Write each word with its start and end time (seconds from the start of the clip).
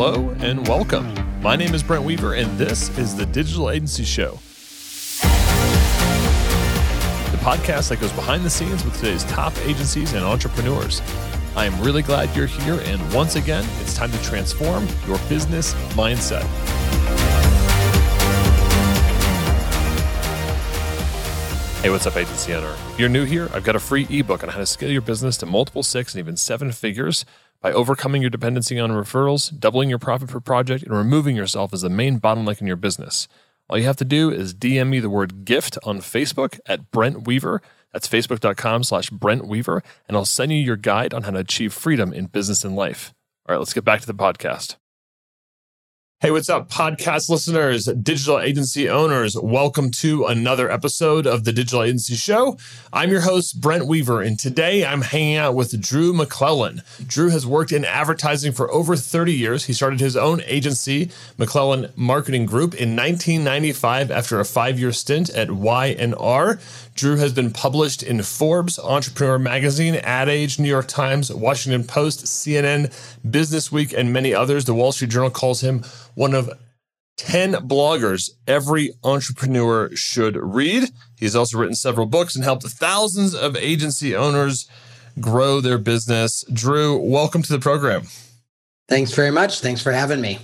Hello 0.00 0.30
and 0.38 0.64
welcome. 0.68 1.12
My 1.42 1.56
name 1.56 1.74
is 1.74 1.82
Brent 1.82 2.04
Weaver, 2.04 2.34
and 2.34 2.56
this 2.56 2.96
is 2.98 3.16
the 3.16 3.26
Digital 3.26 3.68
Agency 3.68 4.04
Show. 4.04 4.38
The 7.32 7.38
podcast 7.38 7.88
that 7.88 7.98
goes 8.00 8.12
behind 8.12 8.44
the 8.44 8.48
scenes 8.48 8.84
with 8.84 8.94
today's 8.94 9.24
top 9.24 9.52
agencies 9.64 10.12
and 10.12 10.24
entrepreneurs. 10.24 11.02
I 11.56 11.64
am 11.64 11.80
really 11.80 12.02
glad 12.02 12.32
you're 12.36 12.46
here, 12.46 12.80
and 12.84 13.12
once 13.12 13.34
again, 13.34 13.66
it's 13.80 13.96
time 13.96 14.12
to 14.12 14.22
transform 14.22 14.86
your 15.08 15.18
business 15.28 15.74
mindset. 15.94 16.44
Hey, 21.82 21.90
what's 21.90 22.06
up, 22.06 22.16
agency 22.16 22.54
owner? 22.54 22.72
If 22.92 23.00
you're 23.00 23.08
new 23.08 23.24
here, 23.24 23.48
I've 23.52 23.64
got 23.64 23.74
a 23.74 23.80
free 23.80 24.06
ebook 24.08 24.44
on 24.44 24.50
how 24.50 24.58
to 24.58 24.66
scale 24.66 24.92
your 24.92 25.02
business 25.02 25.36
to 25.38 25.46
multiple 25.46 25.82
six 25.82 26.14
and 26.14 26.20
even 26.20 26.36
seven 26.36 26.70
figures 26.70 27.24
by 27.60 27.72
overcoming 27.72 28.22
your 28.22 28.30
dependency 28.30 28.78
on 28.78 28.90
referrals, 28.90 29.56
doubling 29.58 29.88
your 29.88 29.98
profit 29.98 30.28
per 30.28 30.40
project, 30.40 30.84
and 30.84 30.96
removing 30.96 31.36
yourself 31.36 31.72
as 31.72 31.82
the 31.82 31.90
main 31.90 32.20
bottleneck 32.20 32.60
in 32.60 32.66
your 32.66 32.76
business. 32.76 33.28
All 33.68 33.78
you 33.78 33.84
have 33.84 33.96
to 33.96 34.04
do 34.04 34.30
is 34.30 34.54
DM 34.54 34.88
me 34.88 35.00
the 35.00 35.10
word 35.10 35.44
gift 35.44 35.76
on 35.82 35.98
Facebook 35.98 36.58
at 36.66 36.90
Brent 36.90 37.26
Weaver. 37.26 37.60
That's 37.92 38.08
facebook.com 38.08 38.84
slash 38.84 39.10
Brent 39.10 39.46
Weaver, 39.46 39.82
and 40.06 40.16
I'll 40.16 40.24
send 40.24 40.52
you 40.52 40.58
your 40.58 40.76
guide 40.76 41.12
on 41.12 41.22
how 41.22 41.32
to 41.32 41.38
achieve 41.38 41.72
freedom 41.72 42.12
in 42.12 42.26
business 42.26 42.64
and 42.64 42.76
life. 42.76 43.12
All 43.46 43.54
right, 43.54 43.58
let's 43.58 43.74
get 43.74 43.84
back 43.84 44.00
to 44.00 44.06
the 44.06 44.14
podcast. 44.14 44.76
Hey, 46.20 46.32
what's 46.32 46.48
up, 46.48 46.68
podcast 46.68 47.28
listeners, 47.28 47.84
digital 47.84 48.40
agency 48.40 48.90
owners? 48.90 49.36
Welcome 49.36 49.92
to 49.92 50.24
another 50.24 50.68
episode 50.68 51.28
of 51.28 51.44
the 51.44 51.52
Digital 51.52 51.84
Agency 51.84 52.16
Show. 52.16 52.58
I'm 52.92 53.12
your 53.12 53.20
host, 53.20 53.60
Brent 53.60 53.86
Weaver, 53.86 54.20
and 54.20 54.36
today 54.36 54.84
I'm 54.84 55.02
hanging 55.02 55.36
out 55.36 55.54
with 55.54 55.80
Drew 55.80 56.12
McLellan. 56.12 56.82
Drew 57.06 57.28
has 57.30 57.46
worked 57.46 57.70
in 57.70 57.84
advertising 57.84 58.50
for 58.50 58.68
over 58.72 58.96
30 58.96 59.32
years. 59.32 59.66
He 59.66 59.72
started 59.72 60.00
his 60.00 60.16
own 60.16 60.42
agency, 60.46 61.12
McLellan 61.38 61.96
Marketing 61.96 62.46
Group, 62.46 62.74
in 62.74 62.96
1995 62.96 64.10
after 64.10 64.40
a 64.40 64.44
five-year 64.44 64.90
stint 64.90 65.30
at 65.30 65.52
Y&R. 65.52 66.58
Drew 66.96 67.14
has 67.14 67.32
been 67.32 67.52
published 67.52 68.02
in 68.02 68.24
Forbes, 68.24 68.76
Entrepreneur 68.76 69.38
Magazine, 69.38 69.94
Ad 69.94 70.28
Age, 70.28 70.58
New 70.58 70.66
York 70.66 70.88
Times, 70.88 71.32
Washington 71.32 71.84
Post, 71.84 72.24
CNN, 72.24 72.92
Business 73.30 73.70
Week, 73.70 73.92
and 73.96 74.12
many 74.12 74.34
others. 74.34 74.64
The 74.64 74.74
Wall 74.74 74.90
Street 74.90 75.10
Journal 75.10 75.30
calls 75.30 75.60
him 75.60 75.84
one 76.18 76.34
of 76.34 76.50
10 77.18 77.52
bloggers 77.68 78.30
every 78.48 78.90
entrepreneur 79.04 79.88
should 79.94 80.36
read. 80.36 80.90
He's 81.16 81.36
also 81.36 81.58
written 81.58 81.76
several 81.76 82.06
books 82.06 82.34
and 82.34 82.42
helped 82.42 82.64
thousands 82.64 83.36
of 83.36 83.56
agency 83.56 84.16
owners 84.16 84.68
grow 85.20 85.60
their 85.60 85.78
business. 85.78 86.44
Drew, 86.52 86.96
welcome 86.96 87.42
to 87.42 87.52
the 87.52 87.60
program. 87.60 88.02
Thanks 88.88 89.12
very 89.12 89.30
much. 89.30 89.60
Thanks 89.60 89.80
for 89.80 89.92
having 89.92 90.20
me. 90.20 90.40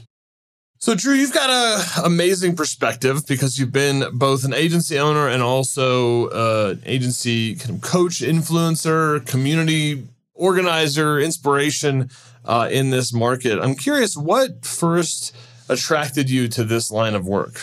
So, 0.78 0.94
Drew, 0.94 1.14
you've 1.14 1.33
got 1.33 1.50
an 1.50 2.05
amazing 2.05 2.55
perspective 2.55 3.27
because 3.27 3.59
you've 3.59 3.72
been 3.72 4.05
both 4.12 4.44
an 4.44 4.55
agency 4.55 4.97
owner 4.97 5.27
and 5.27 5.42
also 5.42 6.28
uh, 6.28 6.75
agency 6.86 7.56
kind 7.56 7.70
of 7.70 7.81
coach, 7.81 8.20
influencer, 8.20 9.27
community 9.27 10.06
organizer, 10.34 11.19
inspiration 11.19 12.11
uh, 12.44 12.69
in 12.70 12.91
this 12.91 13.12
market. 13.12 13.59
I'm 13.59 13.75
curious, 13.75 14.16
what 14.16 14.64
first 14.64 15.34
attracted 15.69 16.31
you 16.31 16.48
to 16.48 16.65
this 16.65 16.91
line 16.91 17.15
of 17.15 17.27
work? 17.27 17.62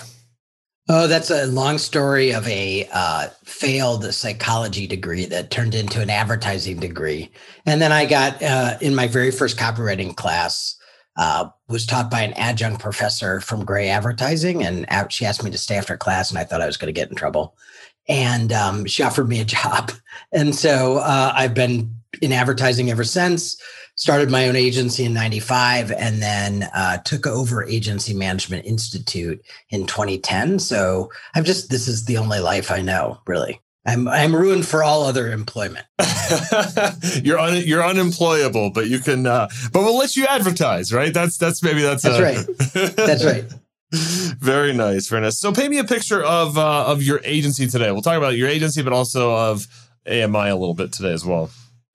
Oh, 0.89 1.07
that's 1.07 1.29
a 1.29 1.45
long 1.45 1.77
story 1.77 2.31
of 2.31 2.47
a 2.47 2.89
uh, 2.91 3.29
failed 3.43 4.11
psychology 4.13 4.87
degree 4.87 5.25
that 5.25 5.51
turned 5.51 5.75
into 5.75 6.01
an 6.01 6.09
advertising 6.09 6.79
degree. 6.79 7.31
And 7.65 7.81
then 7.81 7.91
I 7.91 8.05
got 8.05 8.41
uh, 8.41 8.77
in 8.81 8.95
my 8.95 9.07
very 9.07 9.31
first 9.31 9.57
copywriting 9.57 10.15
class, 10.15 10.75
uh, 11.17 11.49
was 11.67 11.85
taught 11.85 12.09
by 12.09 12.21
an 12.21 12.33
adjunct 12.33 12.81
professor 12.81 13.41
from 13.41 13.65
Grey 13.65 13.89
Advertising, 13.89 14.63
and 14.63 14.85
she 15.09 15.25
asked 15.25 15.43
me 15.43 15.51
to 15.51 15.57
stay 15.57 15.75
after 15.75 15.97
class, 15.97 16.29
and 16.29 16.39
I 16.39 16.43
thought 16.43 16.61
I 16.61 16.65
was 16.65 16.77
going 16.77 16.93
to 16.93 16.99
get 16.99 17.09
in 17.09 17.15
trouble. 17.15 17.55
And 18.07 18.51
um, 18.51 18.85
she 18.85 19.03
offered 19.03 19.29
me 19.29 19.39
a 19.39 19.45
job, 19.59 19.91
and 20.31 20.55
so 20.55 20.97
uh, 20.97 21.33
I've 21.35 21.53
been 21.53 21.93
in 22.21 22.33
advertising 22.33 22.89
ever 22.89 23.03
since. 23.03 23.61
Started 24.01 24.31
my 24.31 24.47
own 24.47 24.55
agency 24.55 25.05
in 25.05 25.13
'95, 25.13 25.91
and 25.91 26.23
then 26.23 26.67
uh, 26.73 26.97
took 27.05 27.27
over 27.27 27.63
Agency 27.63 28.15
Management 28.15 28.65
Institute 28.65 29.39
in 29.69 29.85
2010. 29.85 30.57
So 30.57 31.11
I'm 31.35 31.43
just 31.43 31.69
this 31.69 31.87
is 31.87 32.05
the 32.05 32.17
only 32.17 32.39
life 32.39 32.71
I 32.71 32.81
know, 32.81 33.19
really. 33.27 33.61
I'm 33.85 34.07
I'm 34.07 34.35
ruined 34.35 34.65
for 34.65 34.83
all 34.83 35.03
other 35.03 35.31
employment. 35.31 35.85
you're 37.23 37.37
un, 37.37 37.61
you're 37.63 37.85
unemployable, 37.85 38.71
but 38.71 38.87
you 38.87 38.97
can. 38.97 39.27
Uh, 39.27 39.49
but 39.71 39.83
we'll 39.83 39.99
let 39.99 40.17
you 40.17 40.25
advertise, 40.25 40.91
right? 40.91 41.13
That's 41.13 41.37
that's 41.37 41.61
maybe 41.61 41.83
that's 41.83 42.01
that's 42.01 42.17
uh, 42.17 42.23
right. 42.23 42.95
That's 42.95 43.23
right. 43.23 43.45
very 43.91 44.73
nice, 44.73 45.11
nice. 45.11 45.37
So, 45.37 45.53
paint 45.53 45.69
me 45.69 45.77
a 45.77 45.83
picture 45.83 46.23
of 46.23 46.57
uh, 46.57 46.85
of 46.87 47.03
your 47.03 47.21
agency 47.23 47.67
today. 47.67 47.91
We'll 47.91 48.01
talk 48.01 48.17
about 48.17 48.35
your 48.35 48.49
agency, 48.49 48.81
but 48.81 48.93
also 48.93 49.35
of 49.35 49.67
AMI 50.07 50.49
a 50.49 50.55
little 50.55 50.73
bit 50.73 50.91
today 50.91 51.13
as 51.13 51.23
well. 51.23 51.51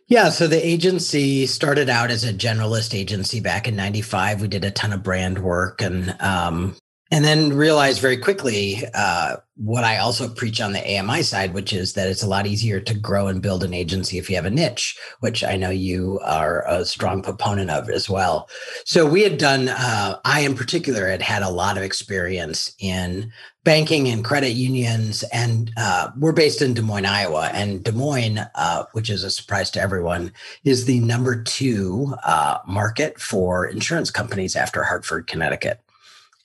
Yeah, 0.09 0.29
so 0.29 0.47
the 0.47 0.65
agency 0.65 1.47
started 1.47 1.89
out 1.91 2.13
as 2.13 2.23
a 2.23 2.33
generalist 2.33 2.95
agency 2.95 3.41
back 3.41 3.67
in 3.67 3.75
'95. 3.75 4.41
We 4.41 4.49
did 4.49 4.65
a 4.65 4.71
ton 4.71 4.93
of 4.93 5.03
brand 5.03 5.41
work 5.41 5.83
and 5.83 6.15
um, 6.21 6.77
and 7.11 7.25
then 7.25 7.53
realized 7.53 8.01
very 8.01 8.17
quickly 8.17 8.83
uh, 8.95 9.37
what 9.57 9.85
I 9.85 9.99
also 9.99 10.29
preach 10.29 10.61
on 10.61 10.73
the 10.73 10.99
AMI 10.99 11.23
side, 11.23 11.55
which 11.55 11.73
is 11.73 11.95
that 11.95 12.09
it's 12.09 12.23
a 12.23 12.29
lot 12.29 12.47
easier 12.47 12.81
to 12.81 12.95
grow 12.95 13.29
and 13.29 13.41
build 13.41 13.63
an 13.63 13.73
agency 13.73 14.19
if 14.19 14.29
you 14.29 14.37
have 14.37 14.45
a 14.45 14.51
niche, 14.51 14.99
which 15.21 15.43
I 15.45 15.57
know 15.57 15.71
you 15.71 16.21
are 16.25 16.67
a 16.67 16.85
strong 16.85 17.23
proponent 17.23 17.71
of 17.71 17.89
as 17.89 18.11
well. 18.11 18.51
So 18.85 19.07
we 19.07 19.23
had 19.23 19.39
done, 19.39 19.69
uh, 19.69 20.19
I 20.25 20.41
in 20.41 20.57
particular 20.57 21.09
had 21.09 21.23
had 21.23 21.43
a 21.43 21.49
lot 21.49 21.79
of 21.79 21.85
experience 21.85 22.75
in 22.81 23.33
banking 23.65 24.09
and 24.09 24.25
credit 24.25 24.51
unions, 24.51 25.25
and 25.33 25.73
uh, 25.77 26.11
we're 26.19 26.33
based 26.33 26.61
in 26.61 26.75
Des 26.75 26.83
Moines, 26.83 27.07
Iowa. 27.07 27.51
And 27.53 27.83
Des 27.83 27.93
Moines, 27.93 28.41
uh, 28.57 28.85
which 28.93 29.11
is 29.11 29.25
a 29.25 29.31
surprise 29.31 29.71
to 29.73 29.81
everyone, 29.81 30.33
is 30.65 30.85
the 30.85 31.01
number 31.01 31.43
two 31.43 32.15
uh, 32.25 32.59
market 32.67 33.21
for 33.21 33.67
insurance 33.67 34.11
companies 34.11 34.55
after 34.55 34.83
Hartford, 34.83 35.29
Connecticut. 35.29 35.81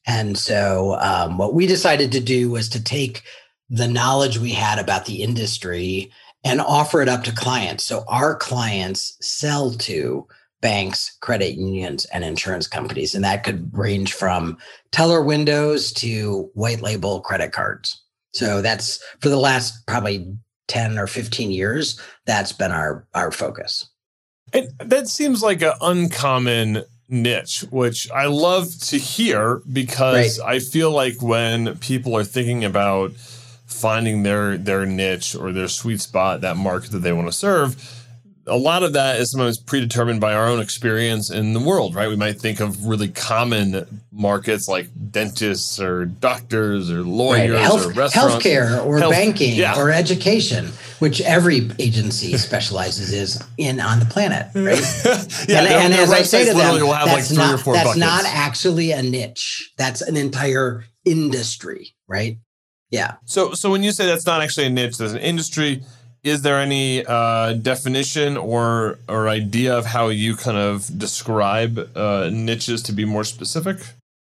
And 0.06 0.38
so, 0.38 0.98
um, 1.00 1.38
what 1.38 1.54
we 1.54 1.68
decided 1.68 2.12
to 2.14 2.20
do 2.20 2.50
was 2.50 2.70
to 2.70 2.84
take 2.84 3.22
the 3.70 3.88
knowledge 3.88 4.38
we 4.38 4.52
had 4.52 4.80
about 4.80 5.06
the 5.06 5.22
industry 5.22 6.12
and 6.44 6.60
offer 6.60 7.02
it 7.02 7.10
up 7.10 7.24
to 7.26 7.32
clients. 7.32 7.84
So, 7.84 8.04
our 8.08 8.36
clients 8.36 9.18
sell 9.22 9.72
to 9.72 10.28
banks, 10.62 11.18
credit 11.22 11.56
unions, 11.56 12.06
and 12.06 12.24
insurance 12.24 12.68
companies. 12.68 13.16
And 13.16 13.24
that 13.24 13.44
could 13.44 13.76
range 13.78 14.14
from 14.14 14.58
teller 14.92 15.22
windows 15.22 15.92
to 15.94 16.50
white 16.54 16.82
label 16.82 17.22
credit 17.22 17.52
cards. 17.52 18.02
So, 18.34 18.62
that's 18.62 19.04
for 19.20 19.30
the 19.30 19.38
last 19.38 19.86
probably 19.86 20.36
10 20.68 20.98
or 20.98 21.06
15 21.06 21.52
years, 21.52 22.00
that's 22.26 22.54
been 22.54 22.72
our, 22.72 23.06
our 23.14 23.32
focus. 23.32 23.90
And 24.54 24.70
that 24.80 25.08
seems 25.08 25.44
like 25.44 25.62
an 25.62 25.74
uncommon 25.82 26.84
niche, 27.12 27.66
which 27.70 28.10
I 28.12 28.26
love 28.28 28.80
to 28.88 28.98
hear 28.98 29.62
because 29.72 30.40
right. 30.40 30.56
I 30.56 30.60
feel 30.60 30.92
like 30.92 31.22
when 31.22 31.78
people 31.78 32.16
are 32.18 32.24
thinking 32.24 32.64
about 32.64 33.12
finding 33.66 34.24
their 34.24 34.58
their 34.58 34.86
niche 34.86 35.36
or 35.36 35.52
their 35.52 35.68
sweet 35.68 36.02
spot, 36.02 36.42
that 36.42 36.58
market 36.58 36.92
that 36.92 37.00
they 37.00 37.14
want 37.14 37.28
to 37.28 37.34
serve, 37.34 37.76
a 38.52 38.58
lot 38.58 38.84
of 38.84 38.94
that 38.94 39.20
is 39.20 39.32
sometimes 39.32 39.58
predetermined 39.58 40.20
by 40.20 40.34
our 40.34 40.48
own 40.48 40.60
experience 40.60 41.32
in 41.32 41.54
the 41.54 41.60
world, 41.60 41.96
right? 41.96 42.10
We 42.10 42.18
might 42.18 42.40
think 42.40 42.60
of 42.60 42.86
really 42.86 43.08
common 43.08 44.02
markets 44.12 44.68
like 44.68 44.90
dentists 45.10 45.80
or 45.80 46.06
doctors 46.06 46.92
or 46.92 47.02
lawyers 47.04 47.52
right. 47.52 47.62
Health, 47.62 47.86
or 47.86 47.92
restaurants. 47.92 48.36
Healthcare 48.36 48.86
or 48.86 49.00
Health, 49.00 49.12
banking 49.12 49.56
yeah. 49.56 49.80
or 49.80 49.90
education, 49.90 50.68
which 51.00 51.22
every 51.22 51.72
agency 51.80 52.38
specializes 52.38 53.14
is 53.14 53.42
in 53.58 53.80
on 53.80 54.00
the 54.00 54.06
planet, 54.06 54.48
right? 54.54 54.80
yeah, 55.48 55.60
and, 55.60 55.68
and 55.68 55.94
as 55.94 56.12
I 56.12 56.24
say 56.24 56.46
to 56.46 56.54
them, 56.54 56.80
that's, 56.80 57.32
like 57.32 57.38
not, 57.38 57.66
that's 57.66 57.98
not 57.98 58.26
actually 58.26 58.92
a 58.92 59.02
niche. 59.02 59.72
That's 59.78 60.02
an 60.02 60.18
entire 60.18 60.84
industry, 61.06 61.96
right? 62.08 62.38
Yeah. 62.90 63.16
So 63.24 63.54
so 63.54 63.72
when 63.72 63.84
you 63.84 63.94
say 63.94 64.06
that's 64.06 64.26
not 64.26 64.42
actually 64.42 64.66
a 64.66 64.70
niche, 64.70 64.98
there's 64.98 65.14
an 65.14 65.20
industry 65.20 65.82
is 66.24 66.44
there 66.44 66.60
any 66.60 67.06
uh, 67.06 67.54
definition 67.54 68.38
or 68.38 69.00
or 69.08 69.28
idea 69.28 69.76
of 69.76 69.86
how 69.86 70.10
you 70.10 70.36
kind 70.36 70.58
of 70.58 70.98
describe 70.98 71.90
uh, 71.96 72.30
niches 72.32 72.84
to 72.84 72.94
be 72.94 73.06
more 73.06 73.24
specific? 73.24 73.78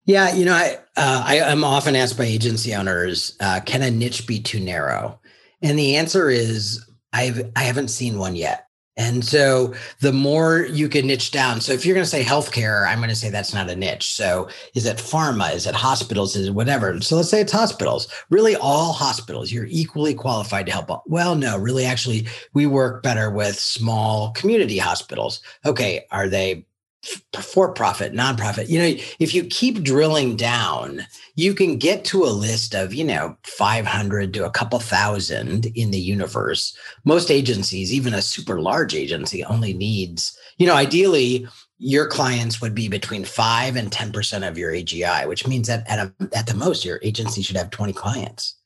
Yeah, 0.05 0.35
you 0.35 0.44
know, 0.44 0.55
I, 0.55 0.79
uh, 0.97 1.23
I 1.27 1.37
am 1.37 1.65
often 1.65 1.97
asked 1.97 2.17
by 2.17 2.25
agency 2.25 2.73
owners, 2.75 3.37
uh, 3.41 3.61
can 3.67 3.83
a 3.83 3.91
niche 3.91 4.27
be 4.27 4.38
too 4.38 4.61
narrow? 4.61 5.19
And 5.62 5.77
the 5.77 5.97
answer 5.97 6.31
is, 6.31 6.88
I've 7.12 7.50
I 7.56 7.62
haven't 7.65 7.89
seen 7.89 8.19
one 8.19 8.37
yet. 8.37 8.66
And 8.96 9.25
so 9.25 9.75
the 10.00 10.12
more 10.12 10.66
you 10.70 10.88
can 10.88 11.06
niche 11.06 11.31
down. 11.31 11.60
So 11.60 11.72
if 11.72 11.84
you're 11.84 11.94
going 11.94 12.04
to 12.04 12.10
say 12.10 12.25
healthcare, 12.25 12.87
I'm 12.88 12.98
going 12.98 13.10
to 13.10 13.16
say 13.16 13.28
that's 13.28 13.52
not 13.52 13.69
a 13.69 13.76
niche. 13.76 14.14
So 14.14 14.48
is 14.75 14.87
it 14.87 14.96
pharma? 14.96 15.54
Is 15.54 15.66
it 15.66 15.75
hospitals? 15.75 16.34
Is 16.34 16.48
it 16.48 16.54
whatever? 16.54 16.98
So 17.02 17.16
let's 17.16 17.28
say 17.28 17.43
it's 17.43 17.52
hospitals. 17.52 18.08
Really, 18.31 18.56
all 18.56 18.93
hospitals, 18.93 19.52
you're 19.52 19.66
equally 19.69 20.14
qualified 20.14 20.66
to 20.66 20.72
help. 20.72 21.02
Well, 21.06 21.34
no, 21.34 21.58
really, 21.58 21.84
actually, 21.84 22.26
we 22.54 22.66
work 22.66 23.02
better 23.02 23.31
with 23.31 23.58
small 23.58 24.31
community 24.32 24.78
hospitals. 24.78 25.40
Okay, 25.66 26.06
are 26.10 26.28
they 26.28 26.64
for 27.41 27.73
profit, 27.73 28.12
nonprofit. 28.12 28.69
You 28.69 28.79
know, 28.79 29.03
if 29.19 29.35
you 29.35 29.44
keep 29.44 29.82
drilling 29.82 30.37
down, 30.37 31.06
you 31.35 31.55
can 31.55 31.79
get 31.79 32.05
to 32.06 32.25
a 32.25 32.31
list 32.31 32.75
of, 32.75 32.94
you 32.94 33.05
know, 33.05 33.37
500 33.44 34.35
to 34.35 34.44
a 34.44 34.50
couple 34.50 34.79
thousand 34.79 35.67
in 35.75 35.91
the 35.91 36.00
universe. 36.00 36.76
Most 37.05 37.31
agencies, 37.31 37.93
even 37.93 38.14
a 38.14 38.23
super 38.23 38.61
large 38.61 38.94
agency, 38.94 39.44
only 39.44 39.73
needs, 39.73 40.37
you 40.58 40.67
know, 40.67 40.75
ideally, 40.75 41.47
your 41.79 42.06
clients 42.06 42.61
would 42.61 42.75
be 42.75 42.88
between 42.88 43.25
5 43.25 43.76
and 43.76 43.91
10% 43.91 44.49
of 44.49 44.56
your 44.56 44.73
AGI, 44.73 45.29
which 45.29 45.47
means 45.47 45.69
that 45.69 45.88
at, 45.88 45.99
a, 45.99 46.12
at 46.35 46.47
the 46.47 46.55
most, 46.55 46.85
your 46.85 46.99
agency 47.03 47.43
should 47.43 47.56
have 47.56 47.70
20 47.70 47.93
clients. 47.93 48.56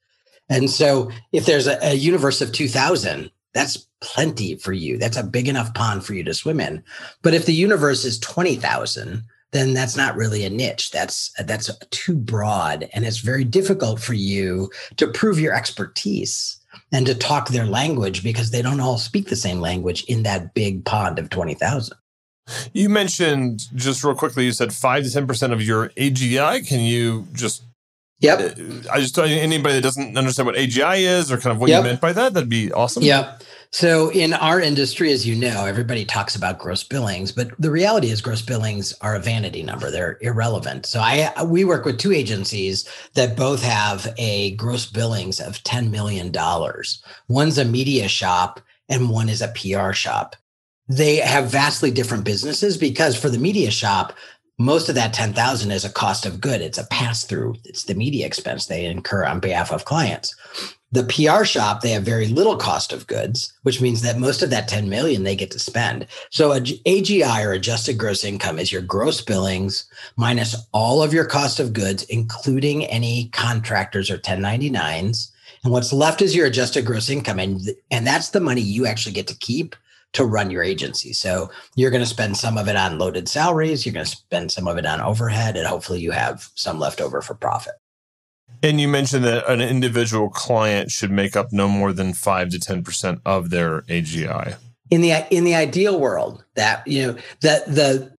And 0.49 0.71
so 0.71 1.11
if 1.33 1.47
there's 1.47 1.67
a, 1.67 1.79
a 1.83 1.95
universe 1.95 2.41
of 2.41 2.53
2000, 2.53 3.31
that's 3.53 3.87
plenty 4.01 4.57
for 4.57 4.73
you. 4.73 4.99
That's 4.99 5.17
a 5.17 5.25
big 5.25 5.49
enough 5.49 5.75
pond 5.75 6.05
for 6.05 6.15
you 6.15 6.25
to 6.25 6.35
swim 6.35 6.61
in. 6.61 6.83
But 7.23 7.35
if 7.35 7.47
the 7.47 7.55
universe 7.55 8.05
is 8.05 8.19
20,000, 8.21 9.23
then 9.53 9.75
that's 9.75 9.97
not 9.97 10.17
really 10.17 10.45
a 10.45 10.51
niche. 10.51 10.91
That's 10.91 11.33
that's 11.45 11.71
too 11.91 12.17
broad 12.17 12.89
and 12.93 13.05
it's 13.05 13.19
very 13.19 13.45
difficult 13.45 14.01
for 14.01 14.15
you 14.15 14.71
to 14.97 15.09
prove 15.09 15.41
your 15.41 15.55
expertise 15.55 16.57
and 16.93 17.05
to 17.07 17.15
talk 17.15 17.49
their 17.49 17.67
language 17.67 18.23
because 18.23 18.51
they 18.51 18.63
don't 18.63 18.81
all 18.81 18.99
speak 18.99 19.29
the 19.29 19.37
same 19.37 19.61
language 19.61 20.05
in 20.05 20.23
that 20.23 20.55
big 20.55 20.85
pond 20.85 21.19
of 21.19 21.31
20,000. 21.31 21.97
You 22.73 22.89
mentioned 22.89 23.63
just 23.75 24.03
real 24.03 24.15
quickly 24.15 24.45
you 24.45 24.53
said 24.53 24.73
5 24.73 25.05
to 25.05 25.09
10% 25.09 25.53
of 25.53 25.63
your 25.63 25.89
AGI. 25.91 26.67
Can 26.67 26.81
you 26.81 27.27
just 27.33 27.63
Yep. 28.21 28.41
Uh, 28.41 28.93
I 28.93 29.01
just 29.01 29.19
anybody 29.19 29.75
that 29.75 29.83
doesn't 29.83 30.17
understand 30.17 30.47
what 30.47 30.55
AGI 30.55 31.01
is 31.01 31.33
or 31.33 31.39
kind 31.39 31.53
of 31.53 31.61
what 31.61 31.71
yep. 31.71 31.83
you 31.83 31.91
meant 31.91 32.01
by 32.01 32.13
that, 32.13 32.35
that'd 32.35 32.49
be 32.49 32.73
awesome. 32.73 33.03
Yeah. 33.03 33.39
So 33.73 34.11
in 34.11 34.33
our 34.35 34.61
industry, 34.61 35.13
as 35.13 35.27
you 35.27 35.37
know, 35.37 35.65
everybody 35.65 36.05
talks 36.05 36.35
about 36.35 36.59
gross 36.59 36.83
billings, 36.83 37.31
but 37.31 37.49
the 37.59 37.71
reality 37.71 38.11
is 38.11 38.21
gross 38.21 38.43
billings 38.43 38.93
are 39.01 39.15
a 39.15 39.21
vanity 39.21 39.63
number. 39.63 39.91
They're 39.91 40.19
irrelevant. 40.21 40.87
So 40.87 41.01
I 41.01 41.33
we 41.45 41.65
work 41.65 41.85
with 41.85 41.99
two 41.99 42.13
agencies 42.13 42.89
that 43.15 43.37
both 43.37 43.63
have 43.63 44.13
a 44.19 44.57
gross 44.57 44.87
billings 44.87 45.41
of 45.41 45.63
$10 45.63 45.91
million. 45.91 46.33
One's 47.29 47.59
a 47.59 47.65
media 47.65 48.09
shop 48.09 48.61
and 48.89 49.09
one 49.09 49.29
is 49.29 49.41
a 49.41 49.55
PR 49.55 49.93
shop. 49.93 50.35
They 50.89 51.17
have 51.17 51.49
vastly 51.49 51.93
different 51.93 52.25
businesses 52.25 52.77
because 52.77 53.17
for 53.17 53.29
the 53.29 53.39
media 53.39 53.71
shop, 53.71 54.13
most 54.61 54.91
of 54.91 54.95
that 54.95 55.15
10,000 55.15 55.71
is 55.71 55.87
a 55.87 55.93
cost 55.93 56.27
of 56.27 56.39
good. 56.39 56.61
It's 56.61 56.77
a 56.77 56.87
pass 56.89 57.25
through. 57.25 57.57
It's 57.65 57.85
the 57.85 57.95
media 57.95 58.27
expense 58.27 58.67
they 58.67 58.85
incur 58.85 59.25
on 59.25 59.41
behalf 59.41 59.73
of 59.73 59.87
clients. 59.87 60.37
The 60.93 61.05
PR 61.05 61.45
shop, 61.45 61.81
they 61.81 61.93
have 61.93 62.03
very 62.03 62.27
little 62.27 62.57
cost 62.57 62.93
of 62.93 63.07
goods, 63.07 63.55
which 63.63 63.81
means 63.81 64.03
that 64.03 64.19
most 64.19 64.43
of 64.43 64.51
that 64.51 64.69
10 64.69 64.91
million 64.91 65.23
they 65.23 65.35
get 65.35 65.51
to 65.53 65.59
spend. 65.59 66.07
So 66.29 66.53
a 66.53 66.61
AGI 66.61 67.43
or 67.43 67.53
adjusted 67.53 67.97
gross 67.97 68.23
income 68.23 68.59
is 68.59 68.71
your 68.71 68.83
gross 68.83 69.23
billings 69.23 69.87
minus 70.17 70.55
all 70.73 71.03
of 71.03 71.15
your 71.15 71.25
cost 71.25 71.59
of 71.59 71.73
goods, 71.73 72.03
including 72.05 72.85
any 72.85 73.29
contractors 73.29 74.11
or 74.11 74.19
1099s. 74.19 75.31
And 75.65 75.73
what's 75.73 75.93
left 75.93 76.21
is 76.21 76.37
your 76.37 76.47
adjusted 76.47 76.85
gross 76.85 77.09
income. 77.09 77.39
And, 77.39 77.63
and 77.91 78.07
that's 78.07 78.29
the 78.29 78.41
money 78.41 78.61
you 78.61 78.85
actually 78.85 79.13
get 79.13 79.29
to 79.29 79.37
keep 79.37 79.75
to 80.13 80.25
run 80.25 80.51
your 80.51 80.63
agency. 80.63 81.13
So 81.13 81.51
you're 81.77 81.91
going 81.91 82.03
to 82.03 82.07
spend 82.07 82.37
some 82.37 82.59
of 82.59 82.69
it 82.69 82.77
on 82.77 82.99
loaded 82.99 83.29
salaries, 83.29 83.87
you're 83.87 83.93
going 83.93 84.05
to 84.05 84.11
spend 84.11 84.53
some 84.53 84.67
of 84.67 84.77
it 84.77 84.87
on 84.87 85.01
overhead, 85.01 85.57
and 85.57 85.67
hopefully 85.67 86.01
you 86.01 86.11
have 86.11 86.49
some 86.55 86.79
left 86.79 87.01
over 87.01 87.23
for 87.23 87.35
profit. 87.35 87.75
And 88.63 88.81
you 88.81 88.89
mentioned 88.89 89.25
that 89.25 89.49
an 89.49 89.61
individual 89.61 90.29
client 90.29 90.91
should 90.91 91.11
make 91.11 91.37
up 91.37 91.53
no 91.53 91.69
more 91.69 91.93
than 91.93 92.13
five 92.13 92.51
to 92.51 92.59
ten 92.59 92.83
percent 92.83 93.21
of 93.25 93.51
their 93.51 93.83
AGI. 93.83 94.57
In 94.91 95.01
the 95.01 95.27
in 95.35 95.45
the 95.45 95.55
ideal 95.55 95.99
world, 95.99 96.45
that 96.57 96.87
you 96.87 97.07
know 97.07 97.19
that 97.41 97.67
the 97.67 98.13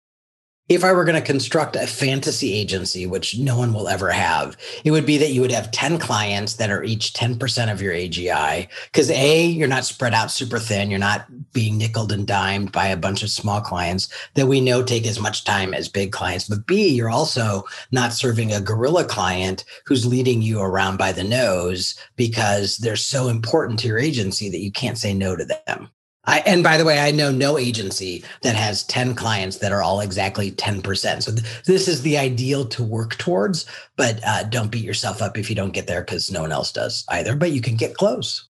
if 0.75 0.85
I 0.85 0.94
were 0.94 1.03
going 1.03 1.19
to 1.19 1.21
construct 1.21 1.75
a 1.75 1.85
fantasy 1.85 2.53
agency, 2.53 3.06
which 3.06 3.38
no 3.38 3.57
one 3.57 3.73
will 3.73 3.89
ever 3.89 4.09
have, 4.09 4.56
it 4.85 4.91
would 4.91 5.06
be 5.06 5.18
that 5.18 5.31
you 5.31 5.41
would 5.41 5.51
have 5.51 5.71
10 5.71 6.00
clients 6.00 6.53
that 6.53 6.71
are 6.71 6.81
each 6.81 7.12
10% 7.12 7.69
of 7.69 7.81
your 7.81 7.94
AGI. 7.94 8.69
Because 8.85 9.12
A, 9.12 9.45
you're 9.45 9.68
not 9.68 9.83
spread 9.83 10.13
out 10.13 10.31
super 10.31 10.59
thin. 10.59 10.89
You're 10.89 11.00
not 11.00 11.25
being 11.51 11.77
nickeled 11.77 12.13
and 12.13 12.25
dimed 12.25 12.71
by 12.71 12.88
a 12.88 12.95
bunch 12.95 13.21
of 13.21 13.29
small 13.29 13.59
clients 13.59 14.07
that 14.35 14.47
we 14.47 14.62
know 14.62 14.81
take 14.81 15.06
as 15.06 15.19
much 15.19 15.44
time 15.44 15.73
as 15.73 15.89
big 15.89 16.13
clients. 16.13 16.47
But 16.47 16.65
B, 16.68 16.88
you're 16.88 17.09
also 17.09 17.65
not 17.91 18.13
serving 18.13 18.53
a 18.53 18.62
gorilla 18.62 19.03
client 19.03 19.65
who's 19.85 20.06
leading 20.06 20.41
you 20.41 20.62
around 20.62 20.95
by 20.95 21.12
the 21.12 21.23
nose 21.23 21.95
because 22.15 22.77
they're 22.77 22.95
so 22.95 23.27
important 23.27 23.77
to 23.79 23.88
your 23.89 24.00
agency 24.00 24.50
that 24.50 24.59
you 24.62 24.71
can't 24.71 24.97
say 24.97 25.13
no 25.13 25.35
to 25.35 25.44
them. 25.44 25.89
I, 26.25 26.39
and 26.41 26.63
by 26.63 26.77
the 26.77 26.85
way, 26.85 27.00
I 27.00 27.09
know 27.12 27.31
no 27.31 27.57
agency 27.57 28.23
that 28.44 28.56
has 28.56 28.83
10 28.83 29.15
clients 29.15 29.57
that 29.57 29.71
are 29.71 29.81
all 29.81 30.01
exactly 30.01 30.51
10%. 30.51 31.23
So 31.23 31.31
th- 31.31 31.63
this 31.65 31.88
is 31.88 32.03
the 32.03 32.18
ideal 32.18 32.65
to 32.65 32.83
work 32.83 33.18
towards, 33.18 33.65
but 33.95 34.19
uh, 34.25 34.44
don't 34.44 34.71
beat 34.71 34.85
yourself 34.85 35.21
up 35.21 35.38
if 35.38 35.50
you 35.50 35.56
don't 35.56 35.73
get 35.73 35.88
there 35.88 36.01
because 36.01 36.31
no 36.31 36.41
one 36.41 36.51
else 36.51 36.71
does 36.71 37.06
either, 37.09 37.35
but 37.35 37.51
you 37.51 37.62
can 37.62 37.75
get 37.75 37.95
close. 37.95 38.47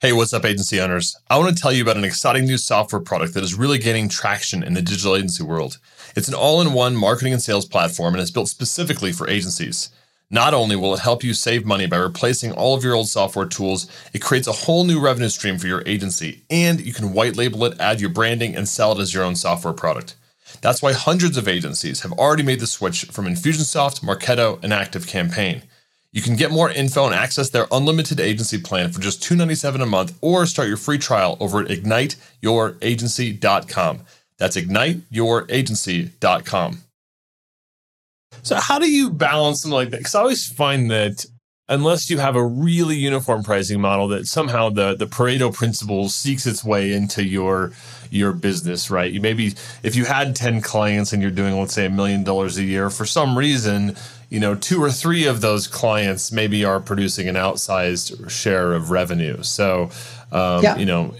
Hey, 0.00 0.12
what's 0.12 0.32
up, 0.32 0.44
agency 0.44 0.78
owners? 0.78 1.16
I 1.30 1.38
want 1.38 1.56
to 1.56 1.60
tell 1.60 1.72
you 1.72 1.82
about 1.82 1.96
an 1.96 2.04
exciting 2.04 2.44
new 2.44 2.58
software 2.58 3.00
product 3.00 3.34
that 3.34 3.42
is 3.42 3.54
really 3.54 3.78
gaining 3.78 4.08
traction 4.08 4.62
in 4.62 4.74
the 4.74 4.82
digital 4.82 5.16
agency 5.16 5.42
world. 5.42 5.78
It's 6.14 6.28
an 6.28 6.34
all 6.34 6.60
in 6.60 6.74
one 6.74 6.94
marketing 6.94 7.32
and 7.32 7.42
sales 7.42 7.64
platform 7.64 8.14
and 8.14 8.22
is 8.22 8.30
built 8.30 8.48
specifically 8.48 9.10
for 9.10 9.28
agencies. 9.28 9.88
Not 10.30 10.54
only 10.54 10.74
will 10.74 10.94
it 10.94 11.00
help 11.00 11.22
you 11.22 11.34
save 11.34 11.64
money 11.64 11.86
by 11.86 11.98
replacing 11.98 12.50
all 12.50 12.74
of 12.74 12.82
your 12.82 12.94
old 12.94 13.08
software 13.08 13.46
tools, 13.46 13.86
it 14.12 14.20
creates 14.20 14.48
a 14.48 14.52
whole 14.52 14.82
new 14.84 14.98
revenue 14.98 15.28
stream 15.28 15.56
for 15.56 15.68
your 15.68 15.84
agency, 15.86 16.42
and 16.50 16.80
you 16.80 16.92
can 16.92 17.12
white 17.12 17.36
label 17.36 17.64
it, 17.64 17.78
add 17.78 18.00
your 18.00 18.10
branding, 18.10 18.56
and 18.56 18.68
sell 18.68 18.90
it 18.92 18.98
as 19.00 19.14
your 19.14 19.22
own 19.22 19.36
software 19.36 19.72
product. 19.72 20.16
That's 20.62 20.82
why 20.82 20.94
hundreds 20.94 21.36
of 21.36 21.46
agencies 21.46 22.00
have 22.00 22.10
already 22.12 22.42
made 22.42 22.58
the 22.58 22.66
switch 22.66 23.04
from 23.04 23.26
Infusionsoft, 23.26 24.00
Marketo, 24.00 24.60
and 24.64 24.72
ActiveCampaign. 24.72 25.62
You 26.10 26.22
can 26.22 26.34
get 26.34 26.50
more 26.50 26.70
info 26.70 27.06
and 27.06 27.14
access 27.14 27.50
their 27.50 27.68
unlimited 27.70 28.18
agency 28.18 28.58
plan 28.58 28.90
for 28.90 29.00
just 29.00 29.22
297 29.22 29.80
a 29.80 29.86
month 29.86 30.18
or 30.22 30.44
start 30.46 30.66
your 30.66 30.76
free 30.76 30.98
trial 30.98 31.36
over 31.38 31.60
at 31.60 31.68
igniteyouragency.com. 31.68 34.00
That's 34.38 34.56
igniteyouragency.com. 34.56 36.82
So 38.42 38.56
how 38.56 38.78
do 38.78 38.90
you 38.90 39.10
balance 39.10 39.62
something 39.62 39.74
like 39.74 39.90
that? 39.90 39.98
Because 39.98 40.14
I 40.14 40.20
always 40.20 40.46
find 40.46 40.90
that 40.90 41.24
unless 41.68 42.08
you 42.08 42.18
have 42.18 42.36
a 42.36 42.44
really 42.44 42.96
uniform 42.96 43.42
pricing 43.42 43.80
model, 43.80 44.08
that 44.08 44.26
somehow 44.26 44.70
the 44.70 44.94
the 44.94 45.06
Pareto 45.06 45.52
principle 45.52 46.08
seeks 46.08 46.46
its 46.46 46.64
way 46.64 46.92
into 46.92 47.24
your 47.24 47.72
your 48.10 48.32
business, 48.32 48.90
right? 48.90 49.12
You 49.12 49.20
maybe 49.20 49.54
if 49.82 49.96
you 49.96 50.04
had 50.04 50.36
ten 50.36 50.60
clients 50.60 51.12
and 51.12 51.20
you're 51.20 51.30
doing 51.30 51.58
let's 51.58 51.74
say 51.74 51.86
a 51.86 51.90
million 51.90 52.24
dollars 52.24 52.56
a 52.58 52.62
year, 52.62 52.90
for 52.90 53.04
some 53.04 53.36
reason, 53.36 53.96
you 54.30 54.40
know, 54.40 54.54
two 54.54 54.82
or 54.82 54.90
three 54.90 55.26
of 55.26 55.40
those 55.40 55.66
clients 55.66 56.30
maybe 56.30 56.64
are 56.64 56.80
producing 56.80 57.28
an 57.28 57.34
outsized 57.34 58.30
share 58.30 58.72
of 58.72 58.90
revenue. 58.90 59.42
So, 59.42 59.90
um, 60.32 60.62
yeah. 60.62 60.76
you 60.76 60.86
know. 60.86 61.14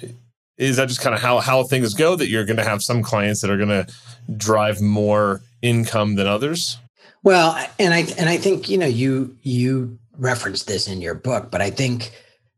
Is 0.58 0.78
that 0.78 0.88
just 0.88 1.02
kind 1.02 1.14
of 1.14 1.20
how, 1.20 1.40
how 1.40 1.64
things 1.64 1.92
go 1.92 2.16
that 2.16 2.28
you're 2.28 2.46
going 2.46 2.56
to 2.56 2.64
have 2.64 2.80
some 2.80 3.02
clients 3.02 3.42
that 3.42 3.50
are 3.50 3.58
going 3.58 3.68
to 3.68 3.86
drive 4.38 4.80
more 4.80 5.42
income 5.60 6.14
than 6.14 6.26
others? 6.26 6.78
Well, 7.26 7.58
and 7.80 7.92
I 7.92 8.02
and 8.18 8.28
I 8.28 8.36
think 8.36 8.68
you 8.68 8.78
know 8.78 8.86
you 8.86 9.36
you 9.42 9.98
referenced 10.16 10.68
this 10.68 10.86
in 10.86 11.00
your 11.00 11.14
book, 11.14 11.50
but 11.50 11.60
I 11.60 11.70
think 11.70 12.12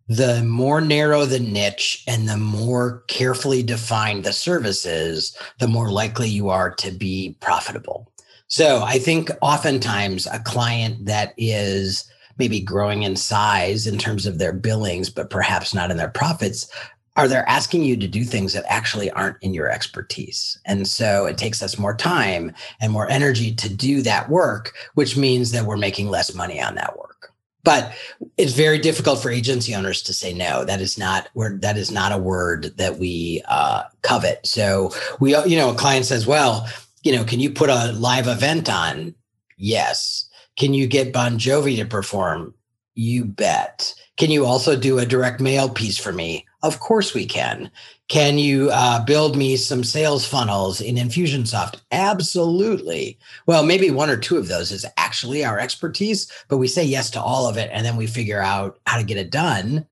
the 0.09 0.45
more 0.45 0.83
narrow 0.83 1.25
the 1.25 1.41
niche 1.41 2.05
and 2.07 2.29
the 2.29 2.37
more 2.37 3.03
carefully 3.09 3.63
defined 3.63 4.25
the 4.25 4.33
services, 4.35 5.35
the 5.59 5.69
more 5.69 5.91
likely 5.91 6.29
you 6.29 6.51
are 6.51 6.71
to 6.75 6.91
be 6.91 7.35
profitable. 7.41 8.13
So 8.49 8.83
I 8.83 8.99
think 8.99 9.31
oftentimes 9.41 10.27
a 10.27 10.41
client 10.41 11.07
that 11.07 11.33
is 11.39 12.05
maybe 12.37 12.61
growing 12.61 13.05
in 13.05 13.17
size 13.17 13.87
in 13.87 13.97
terms 13.97 14.27
of 14.27 14.39
their 14.39 14.53
billings, 14.53 15.09
but 15.09 15.31
perhaps 15.31 15.73
not 15.73 15.91
in 15.91 15.97
their 15.97 16.11
profits, 16.11 16.71
are 17.19 17.27
they're 17.27 17.49
asking 17.49 17.83
you 17.83 17.97
to 17.97 18.07
do 18.07 18.23
things 18.23 18.53
that 18.53 18.65
actually 18.69 19.11
aren't 19.11 19.43
in 19.43 19.53
your 19.53 19.69
expertise. 19.69 20.57
And 20.65 20.87
so 20.87 21.27
it 21.27 21.37
takes 21.37 21.63
us 21.63 21.77
more 21.77 21.95
time 21.95 22.53
and 22.81 22.93
more 22.93 23.11
energy 23.11 23.53
to 23.57 23.69
do 23.69 24.03
that 24.03 24.31
work, 24.31 24.73
which 24.95 25.17
means 25.17 25.51
that 25.51 25.65
we're 25.65 25.77
making 25.77 26.11
less 26.11 26.33
money 26.33 26.63
on 26.63 26.77
that 26.77 26.97
work. 26.97 27.33
But 27.65 27.93
it's 28.37 28.53
very 28.53 28.79
difficult 28.79 29.21
for 29.21 29.31
agency 29.33 29.75
owners 29.75 30.01
to 30.03 30.13
say 30.13 30.33
no. 30.33 30.65
That 30.65 30.81
is 30.81 30.97
not 30.97 31.29
that 31.35 31.77
is 31.77 31.91
not 31.91 32.13
a 32.13 32.19
word 32.19 32.73
that 32.77 32.99
we 32.99 33.43
uh, 33.49 33.83
covet. 34.03 34.47
So 34.47 34.93
we, 35.19 35.37
you 35.45 35.59
know, 35.59 35.71
a 35.71 35.75
client 35.75 36.07
says, 36.07 36.25
"Well, 36.25 36.69
you 37.03 37.15
know, 37.15 37.25
can 37.25 37.41
you 37.41 37.51
put 37.51 37.69
a 37.69 37.93
live 37.93 38.29
event 38.29 38.71
on?" 38.71 39.13
Yes. 39.57 40.31
Can 40.57 40.73
you 40.73 40.87
get 40.87 41.13
Bon 41.13 41.37
Jovi 41.37 41.77
to 41.79 41.85
perform? 41.85 42.55
You 42.95 43.25
bet. 43.25 43.93
Can 44.17 44.31
you 44.31 44.47
also 44.47 44.77
do 44.77 44.99
a 45.01 45.07
direct 45.07 45.41
mail 45.41 45.69
piece 45.69 45.99
for 45.99 46.13
me? 46.13 46.47
Of 46.63 46.81
course 46.81 47.15
we 47.15 47.25
can. 47.25 47.71
Can 48.09 48.39
you 48.39 48.71
uh, 48.73 49.05
build 49.05 49.37
me 49.37 49.57
some 49.57 49.85
sales 49.85 50.27
funnels 50.27 50.81
in 50.81 50.97
Infusionsoft? 50.97 51.77
Absolutely. 51.93 53.19
Well, 53.47 53.65
maybe 53.65 53.91
one 53.91 54.11
or 54.11 54.17
two 54.17 54.39
of 54.39 54.49
those 54.49 54.73
is 54.73 54.85
actually 54.97 55.45
our 55.45 55.59
expertise, 55.59 56.31
but 56.49 56.59
we 56.59 56.67
say 56.67 56.83
yes 56.85 57.11
to 57.11 57.23
all 57.23 57.49
of 57.49 57.57
it 57.57 57.71
and 57.73 57.87
then 57.87 57.97
we 57.97 58.07
figure 58.07 58.41
out 58.41 58.79
how 58.87 58.99
to 58.99 59.05
get 59.05 59.19
it 59.19 59.31
done, 59.31 59.87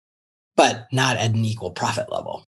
but 0.56 0.88
not 0.90 1.16
at 1.18 1.30
an 1.30 1.44
equal 1.44 1.70
profit 1.70 2.10
level. 2.10 2.44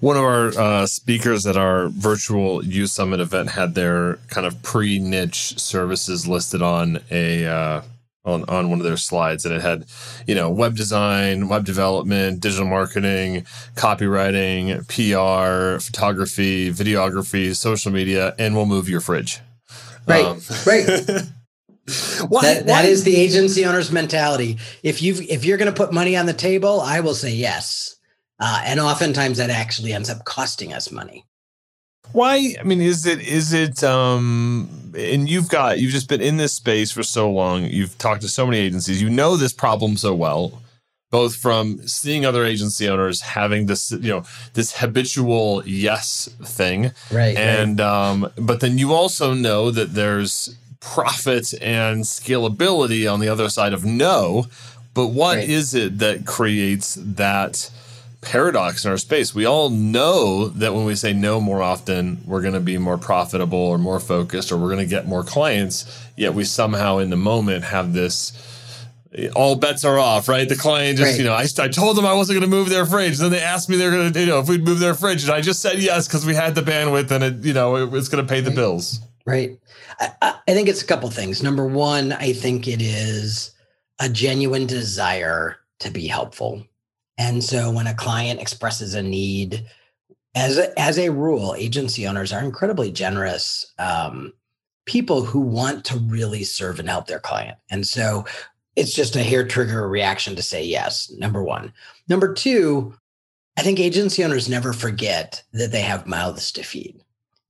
One 0.00 0.16
of 0.16 0.24
our 0.24 0.48
uh, 0.58 0.86
speakers 0.86 1.46
at 1.46 1.56
our 1.56 1.88
virtual 1.88 2.64
Youth 2.64 2.90
Summit 2.90 3.20
event 3.20 3.50
had 3.50 3.74
their 3.74 4.16
kind 4.28 4.46
of 4.46 4.60
pre 4.62 4.98
niche 4.98 5.58
services 5.58 6.26
listed 6.26 6.62
on 6.62 7.00
a 7.10 7.46
uh, 7.46 7.82
on, 8.24 8.44
on 8.44 8.70
one 8.70 8.80
of 8.80 8.84
their 8.84 8.96
slides 8.96 9.44
and 9.44 9.54
it 9.54 9.60
had 9.60 9.84
you 10.26 10.34
know 10.34 10.50
web 10.50 10.76
design 10.76 11.48
web 11.48 11.64
development 11.64 12.40
digital 12.40 12.66
marketing 12.66 13.44
copywriting 13.74 14.78
pr 14.88 15.84
photography 15.84 16.70
videography 16.70 17.54
social 17.54 17.92
media 17.92 18.34
and 18.38 18.54
we'll 18.54 18.66
move 18.66 18.88
your 18.88 19.00
fridge. 19.00 19.40
Right. 20.06 20.24
Um, 20.24 20.40
right. 20.66 20.86
Why, 22.28 22.40
that, 22.40 22.66
that 22.66 22.66
why? 22.66 22.82
is 22.84 23.04
the 23.04 23.14
agency 23.14 23.66
owner's 23.66 23.92
mentality. 23.92 24.56
If 24.82 25.02
you 25.02 25.16
if 25.28 25.44
you're 25.44 25.58
going 25.58 25.70
to 25.70 25.76
put 25.76 25.92
money 25.92 26.16
on 26.16 26.24
the 26.24 26.32
table 26.32 26.80
i 26.80 27.00
will 27.00 27.14
say 27.14 27.32
yes. 27.34 27.96
Uh, 28.40 28.62
and 28.64 28.80
oftentimes 28.80 29.36
that 29.38 29.50
actually 29.50 29.92
ends 29.92 30.08
up 30.08 30.24
costing 30.24 30.72
us 30.72 30.90
money 30.90 31.26
why? 32.12 32.54
I 32.58 32.62
mean, 32.62 32.80
is 32.80 33.06
it 33.06 33.20
is 33.20 33.52
it 33.52 33.82
um 33.82 34.92
and 34.96 35.28
you've 35.28 35.48
got 35.48 35.78
you've 35.78 35.92
just 35.92 36.08
been 36.08 36.20
in 36.20 36.36
this 36.36 36.52
space 36.52 36.92
for 36.92 37.02
so 37.02 37.30
long. 37.30 37.64
You've 37.64 37.98
talked 37.98 38.22
to 38.22 38.28
so 38.28 38.46
many 38.46 38.58
agencies. 38.58 39.02
You 39.02 39.10
know 39.10 39.36
this 39.36 39.52
problem 39.52 39.96
so 39.96 40.14
well, 40.14 40.62
both 41.10 41.36
from 41.36 41.86
seeing 41.86 42.24
other 42.24 42.44
agency 42.44 42.88
owners 42.88 43.20
having 43.20 43.66
this, 43.66 43.90
you 43.90 44.10
know, 44.10 44.24
this 44.54 44.76
habitual 44.78 45.62
yes 45.66 46.28
thing. 46.44 46.92
Right. 47.10 47.36
And 47.36 47.80
right. 47.80 47.86
um 47.86 48.30
but 48.36 48.60
then 48.60 48.78
you 48.78 48.92
also 48.92 49.34
know 49.34 49.70
that 49.70 49.94
there's 49.94 50.56
profit 50.80 51.54
and 51.62 52.04
scalability 52.04 53.10
on 53.12 53.20
the 53.20 53.28
other 53.28 53.48
side 53.48 53.72
of 53.72 53.84
no. 53.84 54.46
But 54.92 55.08
what 55.08 55.38
right. 55.38 55.48
is 55.48 55.74
it 55.74 55.98
that 55.98 56.26
creates 56.26 56.96
that 57.00 57.70
paradox 58.24 58.84
in 58.84 58.90
our 58.90 58.96
space. 58.96 59.34
We 59.34 59.44
all 59.44 59.70
know 59.70 60.48
that 60.48 60.74
when 60.74 60.84
we 60.84 60.94
say 60.94 61.12
no 61.12 61.40
more 61.40 61.62
often, 61.62 62.22
we're 62.26 62.40
going 62.40 62.54
to 62.54 62.60
be 62.60 62.78
more 62.78 62.98
profitable 62.98 63.58
or 63.58 63.78
more 63.78 64.00
focused 64.00 64.50
or 64.50 64.56
we're 64.56 64.68
going 64.68 64.78
to 64.78 64.86
get 64.86 65.06
more 65.06 65.22
clients. 65.22 65.84
Yet 66.16 66.34
we 66.34 66.44
somehow 66.44 66.98
in 66.98 67.10
the 67.10 67.16
moment 67.16 67.64
have 67.64 67.92
this 67.92 68.32
all 69.34 69.54
bets 69.54 69.84
are 69.84 69.98
off, 69.98 70.28
right? 70.28 70.48
The 70.48 70.56
client 70.56 70.98
just, 70.98 71.12
right. 71.12 71.18
you 71.18 71.24
know, 71.24 71.34
I, 71.34 71.46
I 71.60 71.68
told 71.68 71.96
them 71.96 72.04
I 72.04 72.14
wasn't 72.14 72.40
going 72.40 72.50
to 72.50 72.56
move 72.56 72.68
their 72.68 72.84
fridge. 72.84 73.18
Then 73.18 73.30
they 73.30 73.40
asked 73.40 73.68
me 73.68 73.76
they're 73.76 73.92
going 73.92 74.12
to, 74.12 74.20
you 74.20 74.26
know, 74.26 74.40
if 74.40 74.48
we'd 74.48 74.64
move 74.64 74.80
their 74.80 74.94
fridge. 74.94 75.22
And 75.22 75.32
I 75.32 75.40
just 75.40 75.60
said 75.60 75.78
yes 75.78 76.08
because 76.08 76.26
we 76.26 76.34
had 76.34 76.54
the 76.54 76.62
bandwidth 76.62 77.10
and 77.10 77.22
it, 77.22 77.44
you 77.44 77.52
know, 77.52 77.76
it, 77.76 77.94
it's 77.94 78.08
going 78.08 78.26
to 78.26 78.28
pay 78.28 78.40
the 78.40 78.50
right. 78.50 78.56
bills. 78.56 79.00
Right. 79.24 79.58
I, 80.00 80.34
I 80.48 80.52
think 80.52 80.68
it's 80.68 80.82
a 80.82 80.86
couple 80.86 81.08
things. 81.10 81.42
Number 81.42 81.66
one, 81.66 82.12
I 82.12 82.32
think 82.32 82.66
it 82.66 82.82
is 82.82 83.52
a 84.00 84.08
genuine 84.08 84.66
desire 84.66 85.58
to 85.78 85.90
be 85.90 86.08
helpful 86.08 86.64
and 87.18 87.42
so 87.42 87.70
when 87.70 87.86
a 87.86 87.94
client 87.94 88.40
expresses 88.40 88.94
a 88.94 89.02
need, 89.02 89.66
as 90.34 90.58
a, 90.58 90.78
as 90.78 90.98
a 90.98 91.10
rule, 91.10 91.54
agency 91.56 92.06
owners 92.06 92.32
are 92.32 92.42
incredibly 92.42 92.90
generous 92.90 93.72
um, 93.78 94.32
people 94.86 95.24
who 95.24 95.40
want 95.40 95.84
to 95.86 95.98
really 95.98 96.44
serve 96.44 96.78
and 96.80 96.88
help 96.88 97.06
their 97.06 97.20
client. 97.20 97.56
And 97.70 97.86
so 97.86 98.24
it's 98.76 98.94
just 98.94 99.16
a 99.16 99.22
hair 99.22 99.46
trigger 99.46 99.88
reaction 99.88 100.34
to 100.36 100.42
say 100.42 100.64
yes, 100.64 101.10
number 101.18 101.42
one. 101.42 101.72
Number 102.08 102.34
two, 102.34 102.94
I 103.56 103.62
think 103.62 103.78
agency 103.78 104.24
owners 104.24 104.48
never 104.48 104.72
forget 104.72 105.42
that 105.52 105.70
they 105.70 105.82
have 105.82 106.06
mouths 106.06 106.50
to 106.52 106.64
feed. 106.64 107.00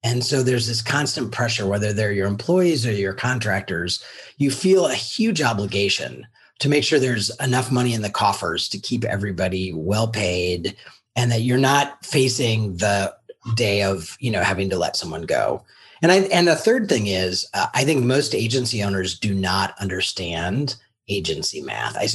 And 0.03 0.23
so 0.23 0.43
there's 0.43 0.69
this 0.69 0.83
constant 0.83 1.33
pressure, 1.33 1.67
whether 1.67 1.95
they're 1.95 2.13
your 2.13 2.27
employees 2.27 2.87
or 2.87 2.93
your 2.93 3.15
contractors, 3.15 4.05
you 4.37 4.51
feel 4.51 4.87
a 4.87 4.95
huge 4.95 5.41
obligation 5.41 6.27
to 6.61 6.69
make 6.69 6.85
sure 6.85 6.99
there's 6.99 7.35
enough 7.41 7.73
money 7.73 7.95
in 7.95 8.03
the 8.03 8.11
coffers 8.11 8.69
to 8.69 8.79
keep 8.79 9.05
everybody 9.05 9.73
well 9.73 10.09
paid 10.09 10.77
and 11.17 11.31
that 11.31 11.43
you're 11.43 11.59
not 11.59 12.05
facing 12.05 12.77
the 12.77 13.15
day 13.55 13.83
of 13.83 14.17
you 14.21 14.31
know 14.31 14.43
having 14.43 14.71
to 14.71 14.79
let 14.79 14.97
someone 14.97 15.23
go. 15.23 15.63
And 16.03 16.11
i 16.13 16.17
and 16.17 16.49
the 16.49 16.57
third 16.57 16.89
thing 16.89 17.07
is 17.07 17.49
uh, 17.55 17.67
i 17.75 17.85
think 17.85 18.05
most 18.05 18.35
agency 18.35 18.83
owners 18.83 19.19
do 19.19 19.35
not 19.35 19.75
understand 19.81 20.77
agency 21.09 21.61
math. 21.61 21.97
I 21.97 22.09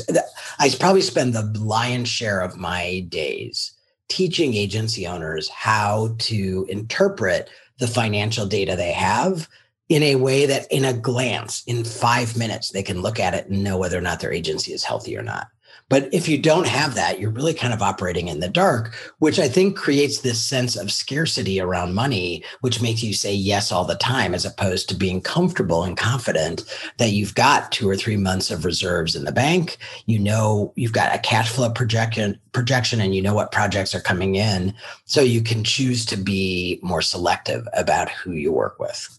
i 0.60 0.70
probably 0.80 1.02
spend 1.02 1.34
the 1.34 1.44
lion's 1.60 2.10
share 2.10 2.42
of 2.42 2.58
my 2.58 3.06
days 3.10 3.74
teaching 4.08 4.56
agency 4.56 5.06
owners 5.06 5.48
how 5.50 6.16
to 6.18 6.66
interpret 6.70 7.50
the 7.78 7.88
financial 7.88 8.46
data 8.46 8.76
they 8.76 8.92
have 8.92 9.48
in 9.90 10.04
a 10.04 10.16
way 10.16 10.46
that 10.46 10.72
in 10.72 10.86
a 10.86 10.94
glance 10.94 11.64
in 11.66 11.84
five 11.84 12.38
minutes 12.38 12.70
they 12.70 12.84
can 12.84 13.02
look 13.02 13.20
at 13.20 13.34
it 13.34 13.48
and 13.48 13.64
know 13.64 13.78
whether 13.78 13.98
or 13.98 14.02
not 14.02 14.20
their 14.20 14.32
agency 14.32 14.72
is 14.72 14.84
healthy 14.84 15.18
or 15.18 15.24
not. 15.24 15.48
But 15.90 16.14
if 16.14 16.30
you 16.30 16.38
don't 16.38 16.68
have 16.68 16.94
that 16.96 17.20
you're 17.20 17.32
really 17.32 17.54
kind 17.54 17.74
of 17.74 17.82
operating 17.82 18.28
in 18.28 18.40
the 18.40 18.50
dark 18.50 18.94
which 19.18 19.40
i 19.40 19.48
think 19.48 19.76
creates 19.76 20.20
this 20.20 20.40
sense 20.40 20.76
of 20.76 20.92
scarcity 20.92 21.60
around 21.60 21.96
money 21.96 22.44
which 22.62 22.82
makes 22.82 23.04
you 23.04 23.14
say 23.14 23.34
yes 23.34 23.72
all 23.72 23.86
the 23.86 23.96
time 23.96 24.36
as 24.36 24.46
opposed 24.46 24.88
to 24.88 24.96
being 24.96 25.20
comfortable 25.20 25.84
and 25.84 25.98
confident 25.98 26.64
that 26.98 27.12
you've 27.12 27.36
got 27.36 27.72
two 27.72 27.90
or 27.90 27.96
three 27.96 28.18
months 28.18 28.52
of 28.52 28.66
reserves 28.66 29.16
in 29.16 29.26
the 29.26 29.32
bank. 29.32 29.78
You 30.06 30.20
know 30.20 30.74
you've 30.76 30.94
got 30.94 31.14
a 31.14 31.20
cash 31.20 31.50
flow 31.50 31.72
projection 31.72 32.40
projection 32.52 33.02
and 33.02 33.16
you 33.16 33.22
know 33.22 33.34
what 33.34 33.52
projects 33.52 33.96
are 33.96 34.02
coming 34.02 34.36
in. 34.36 34.74
So 35.06 35.22
you 35.22 35.42
can 35.42 35.64
choose 35.64 36.06
to 36.08 36.18
be 36.18 36.80
more 36.82 37.02
selective 37.02 37.68
about 37.74 38.10
who 38.10 38.32
you 38.32 38.52
work 38.52 38.80
with 38.80 39.19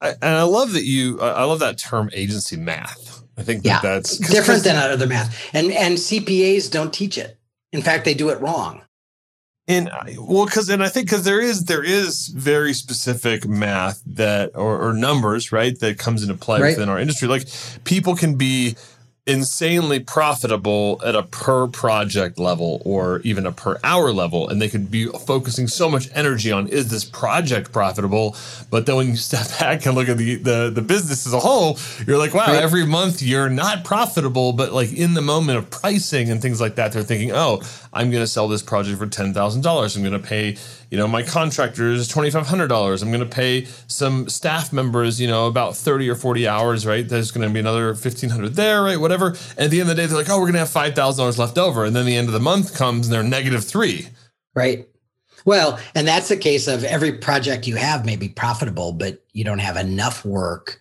I, 0.00 0.10
and 0.10 0.36
I 0.36 0.42
love 0.42 0.72
that 0.72 0.84
you. 0.84 1.20
I 1.20 1.44
love 1.44 1.60
that 1.60 1.78
term, 1.78 2.10
agency 2.12 2.56
math. 2.56 3.22
I 3.36 3.42
think 3.42 3.62
that 3.62 3.68
yeah, 3.68 3.80
that's 3.80 4.18
different 4.18 4.64
than 4.64 4.76
other 4.76 5.06
math, 5.06 5.36
and 5.54 5.72
and 5.72 5.96
CPAs 5.96 6.70
don't 6.70 6.92
teach 6.92 7.18
it. 7.18 7.38
In 7.72 7.82
fact, 7.82 8.04
they 8.04 8.14
do 8.14 8.28
it 8.28 8.40
wrong. 8.40 8.82
And 9.66 9.88
uh, 9.88 10.04
well, 10.18 10.44
because 10.44 10.68
and 10.68 10.82
I 10.82 10.88
think 10.88 11.06
because 11.06 11.24
there 11.24 11.40
is 11.40 11.64
there 11.64 11.82
is 11.82 12.28
very 12.28 12.74
specific 12.74 13.46
math 13.46 14.02
that 14.06 14.50
or, 14.54 14.88
or 14.88 14.92
numbers 14.92 15.52
right 15.52 15.78
that 15.80 15.98
comes 15.98 16.22
into 16.22 16.34
play 16.34 16.60
right. 16.60 16.68
within 16.70 16.90
our 16.90 16.98
industry. 16.98 17.28
Like 17.28 17.48
people 17.84 18.14
can 18.14 18.36
be 18.36 18.76
insanely 19.26 19.98
profitable 19.98 21.00
at 21.02 21.14
a 21.14 21.22
per 21.22 21.66
project 21.66 22.38
level 22.38 22.82
or 22.84 23.20
even 23.20 23.46
a 23.46 23.52
per 23.52 23.80
hour 23.82 24.12
level 24.12 24.46
and 24.50 24.60
they 24.60 24.68
could 24.68 24.90
be 24.90 25.06
focusing 25.06 25.66
so 25.66 25.88
much 25.88 26.10
energy 26.12 26.52
on 26.52 26.68
is 26.68 26.90
this 26.90 27.06
project 27.06 27.72
profitable 27.72 28.36
but 28.68 28.84
then 28.84 28.96
when 28.96 29.08
you 29.08 29.16
step 29.16 29.46
back 29.58 29.86
and 29.86 29.94
look 29.94 30.10
at 30.10 30.18
the 30.18 30.34
the, 30.34 30.70
the 30.74 30.82
business 30.82 31.26
as 31.26 31.32
a 31.32 31.40
whole 31.40 31.78
you're 32.06 32.18
like 32.18 32.34
wow 32.34 32.52
every 32.52 32.84
month 32.84 33.22
you're 33.22 33.48
not 33.48 33.82
profitable 33.82 34.52
but 34.52 34.74
like 34.74 34.92
in 34.92 35.14
the 35.14 35.22
moment 35.22 35.56
of 35.56 35.70
pricing 35.70 36.30
and 36.30 36.42
things 36.42 36.60
like 36.60 36.74
that 36.74 36.92
they're 36.92 37.02
thinking 37.02 37.32
oh 37.32 37.62
i'm 37.94 38.10
going 38.10 38.22
to 38.22 38.26
sell 38.26 38.46
this 38.46 38.62
project 38.62 38.98
for 38.98 39.06
$10000 39.06 39.96
i'm 39.96 40.02
going 40.02 40.12
to 40.12 40.18
pay 40.18 40.54
you 40.94 41.00
know, 41.00 41.08
my 41.08 41.24
contractors 41.24 42.08
$2,500. 42.08 43.02
I'm 43.02 43.08
going 43.08 43.18
to 43.18 43.26
pay 43.26 43.66
some 43.88 44.28
staff 44.28 44.72
members, 44.72 45.20
you 45.20 45.26
know, 45.26 45.48
about 45.48 45.76
30 45.76 46.08
or 46.08 46.14
40 46.14 46.46
hours, 46.46 46.86
right? 46.86 47.08
There's 47.08 47.32
going 47.32 47.48
to 47.48 47.52
be 47.52 47.58
another 47.58 47.86
1500 47.88 48.54
there, 48.54 48.80
right? 48.80 48.96
Whatever. 48.96 49.13
And 49.22 49.36
at 49.58 49.70
the 49.70 49.80
end 49.80 49.90
of 49.90 49.96
the 49.96 50.02
day, 50.02 50.06
they're 50.06 50.16
like, 50.16 50.30
oh, 50.30 50.38
we're 50.38 50.50
going 50.50 50.54
to 50.54 50.58
have 50.60 50.68
$5,000 50.68 51.38
left 51.38 51.58
over. 51.58 51.84
And 51.84 51.94
then 51.94 52.06
the 52.06 52.16
end 52.16 52.28
of 52.28 52.32
the 52.32 52.40
month 52.40 52.76
comes 52.76 53.06
and 53.06 53.14
they're 53.14 53.22
negative 53.22 53.64
three. 53.64 54.08
Right. 54.54 54.88
Well, 55.44 55.78
and 55.94 56.08
that's 56.08 56.28
the 56.28 56.36
case 56.36 56.68
of 56.68 56.84
every 56.84 57.12
project 57.12 57.66
you 57.66 57.76
have 57.76 58.06
may 58.06 58.16
be 58.16 58.28
profitable, 58.28 58.92
but 58.92 59.22
you 59.32 59.44
don't 59.44 59.58
have 59.58 59.76
enough 59.76 60.24
work 60.24 60.80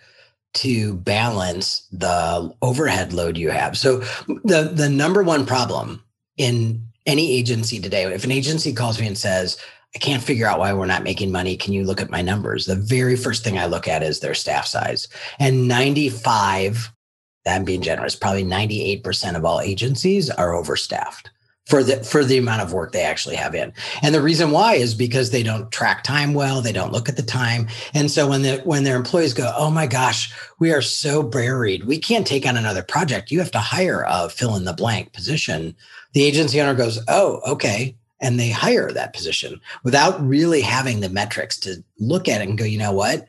to 0.54 0.94
balance 0.96 1.88
the 1.92 2.54
overhead 2.62 3.12
load 3.12 3.38
you 3.38 3.50
have. 3.50 3.78
So 3.78 4.00
the 4.28 4.72
the 4.74 4.88
number 4.88 5.24
one 5.24 5.46
problem 5.46 6.04
in 6.38 6.86
any 7.06 7.32
agency 7.34 7.80
today, 7.80 8.06
if 8.06 8.24
an 8.24 8.32
agency 8.32 8.72
calls 8.72 9.00
me 9.00 9.08
and 9.08 9.18
says, 9.18 9.58
I 9.96 10.00
can't 10.00 10.24
figure 10.24 10.48
out 10.48 10.60
why 10.60 10.74
we're 10.74 10.86
not 10.86 11.04
making 11.04 11.32
money. 11.32 11.56
Can 11.56 11.74
you 11.74 11.84
look 11.84 12.02
at 12.02 12.10
my 12.10 12.22
numbers? 12.22 12.66
The 12.66 12.76
very 12.76 13.16
first 13.16 13.44
thing 13.44 13.60
I 13.60 13.68
look 13.68 13.88
at 13.88 14.02
is 14.02 14.20
their 14.20 14.34
staff 14.34 14.66
size. 14.66 15.08
And 15.40 15.68
95, 15.68 16.92
I'm 17.46 17.66
being 17.66 17.82
generous, 17.82 18.16
probably 18.16 18.44
98% 18.44 19.36
of 19.36 19.46
all 19.46 19.60
agencies 19.60 20.30
are 20.30 20.54
overstaffed 20.54 21.30
for 21.66 21.82
the 21.82 22.04
for 22.04 22.26
the 22.26 22.38
amount 22.38 22.62
of 22.62 22.74
work 22.74 22.92
they 22.92 23.04
actually 23.04 23.36
have 23.36 23.56
in. 23.56 23.72
And 24.02 24.14
the 24.14 24.22
reason 24.22 24.52
why 24.52 24.76
is 24.76 24.94
because 24.94 25.32
they 25.32 25.44
don't 25.44 25.72
track 25.72 26.04
time 26.04 26.34
well, 26.34 26.62
they 26.62 26.74
don't 26.74 26.92
look 26.92 27.08
at 27.08 27.16
the 27.16 27.24
time. 27.24 27.68
And 27.94 28.12
so 28.12 28.28
when 28.28 28.42
the 28.42 28.58
when 28.66 28.84
their 28.84 28.98
employees 28.98 29.34
go, 29.34 29.54
"Oh 29.56 29.72
my 29.72 29.88
gosh, 29.88 30.34
we 30.60 30.74
are 30.74 30.82
so 30.82 31.24
buried. 31.24 31.86
We 31.86 31.98
can't 31.98 32.28
take 32.28 32.46
on 32.46 32.58
another 32.58 32.84
project. 32.84 33.32
You 33.32 33.40
have 33.40 33.52
to 33.52 33.60
hire 33.60 34.06
a 34.08 34.30
fill 34.30 34.56
in 34.56 34.66
the 34.66 34.74
blank 34.74 35.14
position." 35.14 35.76
The 36.14 36.24
agency 36.24 36.60
owner 36.60 36.76
goes, 36.76 37.00
"Oh, 37.08 37.40
okay 37.48 37.96
and 38.24 38.40
they 38.40 38.50
hire 38.50 38.90
that 38.90 39.14
position 39.14 39.60
without 39.84 40.26
really 40.26 40.62
having 40.62 41.02
the 41.02 41.10
metrics 41.10 41.60
to 41.60 41.84
look 42.00 42.30
at 42.30 42.40
it 42.40 42.48
and 42.48 42.58
go, 42.58 42.64
you 42.64 42.78
know 42.78 42.94
what? 42.94 43.28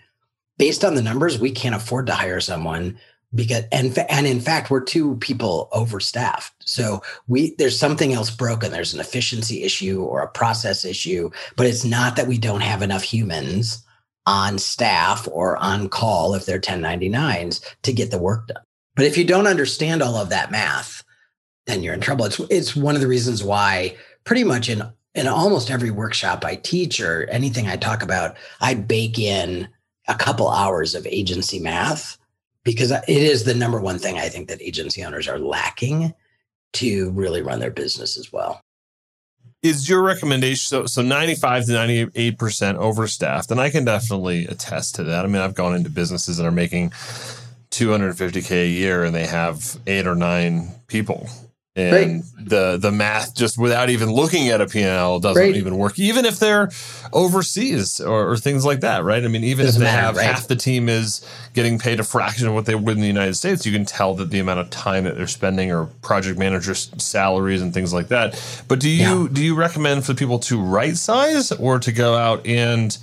Based 0.57 0.85
on 0.85 0.95
the 0.95 1.03
numbers, 1.03 1.37
we 1.37 1.51
can't 1.51 1.75
afford 1.75 2.07
to 2.07 2.15
hire 2.15 2.41
someone 2.41 2.97
because 3.35 3.65
and 3.73 3.97
and 4.09 4.27
in 4.27 4.41
fact 4.41 4.71
we're 4.71 4.81
two 4.81 5.17
people 5.17 5.69
overstaffed. 5.73 6.53
So 6.61 7.03
we 7.27 7.55
there's 7.57 7.79
something 7.79 8.13
else 8.13 8.31
broken. 8.31 8.73
There's 8.73 8.95
an 8.95 9.01
efficiency 9.01 9.63
issue 9.63 10.03
or 10.03 10.23
a 10.23 10.29
process 10.29 10.85
issue 10.85 11.31
but 11.57 11.67
it's 11.67 11.85
not 11.85 12.17
that 12.17 12.29
we 12.29 12.39
don't 12.39 12.63
have 12.63 12.83
enough 12.83 13.03
humans 13.03 13.85
on 14.27 14.59
staff 14.59 15.29
or 15.31 15.57
on 15.59 15.89
call 15.89 16.35
if 16.35 16.47
they're 16.47 16.59
1099s 16.59 17.61
to 17.83 17.93
get 17.93 18.11
the 18.11 18.19
work 18.19 18.47
done. 18.49 18.63
But 18.97 19.07
if 19.07 19.19
you 19.19 19.25
don't 19.25 19.47
understand 19.47 20.03
all 20.03 20.17
of 20.17 20.31
that 20.31 20.51
math 20.51 21.05
then 21.67 21.83
you're 21.83 21.95
in 21.95 22.01
trouble. 22.01 22.27
It's 22.27 22.41
it's 22.51 22.77
one 22.77 22.95
of 22.95 23.01
the 23.01 23.09
reasons 23.09 23.43
why 23.43 23.97
pretty 24.25 24.45
much 24.45 24.69
in 24.69 24.83
in 25.15 25.29
almost 25.29 25.71
every 25.71 25.91
workshop 25.91 26.45
I 26.45 26.57
teach 26.57 27.01
or 27.01 27.25
anything 27.31 27.69
I 27.69 27.77
talk 27.77 28.03
about, 28.03 28.37
I 28.61 28.75
bake 28.75 29.19
in 29.19 29.69
a 30.09 30.15
couple 30.15 30.49
hours 30.49 30.95
of 30.95 31.07
agency 31.07 31.61
math 31.61 32.19
because 32.65 32.91
it 32.91 33.05
is 33.09 33.45
the 33.45 33.55
number 33.55 33.81
one 33.81 33.99
thing 33.99 34.19
I 34.19 34.29
think 34.29 34.49
that 34.49 34.61
agency 34.63 35.05
owners 35.05 35.29
are 35.29 35.39
lacking 35.39 36.15
to 36.75 37.11
really 37.11 37.43
run 37.43 37.61
their 37.61 37.71
business 37.71 38.17
as 38.17 38.33
well. 38.33 38.61
Is 39.63 39.89
your 39.89 40.03
recommendation 40.03 40.57
so 40.57 40.87
so 40.87 41.01
95 41.01 41.67
to 41.67 41.73
98% 41.73 42.77
overstaffed? 42.77 43.51
And 43.51 43.61
I 43.61 43.71
can 43.71 43.85
definitely 43.85 44.47
attest 44.47 44.95
to 44.97 45.05
that. 45.05 45.25
I 45.25 45.29
mean, 45.29 45.41
I've 45.41 45.55
gone 45.55 45.75
into 45.75 45.89
businesses 45.89 46.37
that 46.37 46.47
are 46.47 46.51
making 46.51 46.91
250k 47.71 48.51
a 48.51 48.69
year 48.69 49.05
and 49.05 49.15
they 49.15 49.27
have 49.27 49.79
eight 49.87 50.07
or 50.07 50.15
nine 50.15 50.69
people 50.87 51.29
and 51.77 51.93
right. 51.93 52.23
the 52.37 52.77
the 52.77 52.93
math 52.93 53.35
just 53.35 53.59
without 53.59 53.91
even 53.91 54.11
looking 54.11 54.49
at 54.49 54.61
a 54.61 54.67
P&L 54.67 55.19
doesn't 55.19 55.43
right. 55.43 55.57
even 55.57 55.77
work 55.77 55.99
even 55.99 56.25
if 56.25 56.39
they're 56.39 56.71
overseas 57.13 58.01
or, 58.01 58.31
or, 58.31 58.37
things 58.37 58.65
like 58.65 58.81
that 58.81 59.03
right 59.03 59.25
i 59.25 59.29
mean 59.29 59.43
even 59.43 59.67
doesn't 59.67 59.83
if 59.83 59.87
they 59.87 59.93
matter, 59.93 60.07
have 60.07 60.17
right. 60.17 60.27
half 60.27 60.47
the 60.47 60.55
team 60.55 60.89
is 60.89 61.27
getting 61.53 61.79
paid 61.79 61.99
a 61.99 62.05
fraction 62.05 62.47
of 62.47 62.55
what 62.55 62.67
they 62.67 62.75
would 62.75 62.97
in 62.97 63.01
the 63.01 63.09
united 63.09 63.35
states 63.35 63.67
you 63.67 63.73
can 63.73 63.85
tell 63.85 64.15
that 64.15 64.31
the 64.31 64.39
amount 64.39 64.61
of 64.61 64.71
time 64.71 65.05
that 65.05 65.17
they're 65.17 65.27
spending 65.27 65.73
or 65.73 65.87
project 66.03 66.39
managers 66.39 66.93
salaries 66.99 67.61
and 67.61 67.75
things 67.75 67.93
like 67.93 68.09
that 68.09 68.41
but 68.69 68.79
do 68.79 68.89
you 68.89 69.23
yeah. 69.23 69.29
do 69.33 69.43
you 69.43 69.55
recommend 69.55 70.05
for 70.05 70.15
people 70.15 70.39
to 70.39 70.61
right 70.61 70.97
size 70.97 71.51
or 71.53 71.79
to 71.81 71.91
go 71.91 72.15
out 72.15 72.47
and 72.47 72.99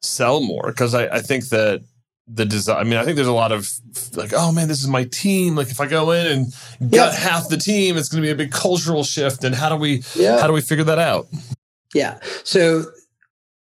sell 0.00 0.40
more 0.40 0.68
because 0.68 0.94
I, 0.94 1.06
I 1.06 1.20
think 1.20 1.48
that 1.50 1.82
the 2.28 2.44
design. 2.44 2.76
I 2.78 2.84
mean, 2.84 2.94
I 2.94 3.04
think 3.04 3.16
there's 3.16 3.28
a 3.28 3.32
lot 3.32 3.52
of 3.52 3.68
like, 4.14 4.32
oh 4.34 4.52
man, 4.52 4.68
this 4.68 4.80
is 4.80 4.88
my 4.88 5.04
team. 5.04 5.56
Like, 5.56 5.70
if 5.70 5.80
I 5.80 5.86
go 5.86 6.12
in 6.12 6.26
and 6.26 6.90
get 6.90 7.14
half 7.14 7.48
the 7.48 7.56
team, 7.56 7.96
it's 7.96 8.08
going 8.08 8.22
to 8.22 8.26
be 8.26 8.30
a 8.30 8.36
big 8.36 8.52
cultural 8.52 9.04
shift. 9.04 9.44
And 9.44 9.54
how 9.54 9.68
do 9.68 9.76
we, 9.76 10.02
yeah. 10.14 10.40
how 10.40 10.46
do 10.46 10.52
we 10.52 10.60
figure 10.60 10.84
that 10.84 10.98
out? 10.98 11.26
Yeah. 11.94 12.20
So 12.44 12.84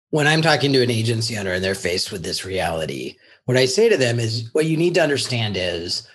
when 0.10 0.28
I'm 0.28 0.42
talking 0.42 0.74
to 0.74 0.84
an 0.84 0.92
agency 0.92 1.38
owner 1.38 1.54
and 1.54 1.64
they're 1.64 1.74
faced 1.74 2.12
with 2.12 2.24
this 2.24 2.46
reality, 2.46 3.16
what 3.46 3.58
I 3.58 3.66
say 3.66 3.90
to 3.90 3.98
them 3.98 4.20
is, 4.20 4.50
what 4.54 4.66
you 4.66 4.78
need 4.78 4.94
to 4.96 5.02
understand 5.02 5.58
is 5.58 6.08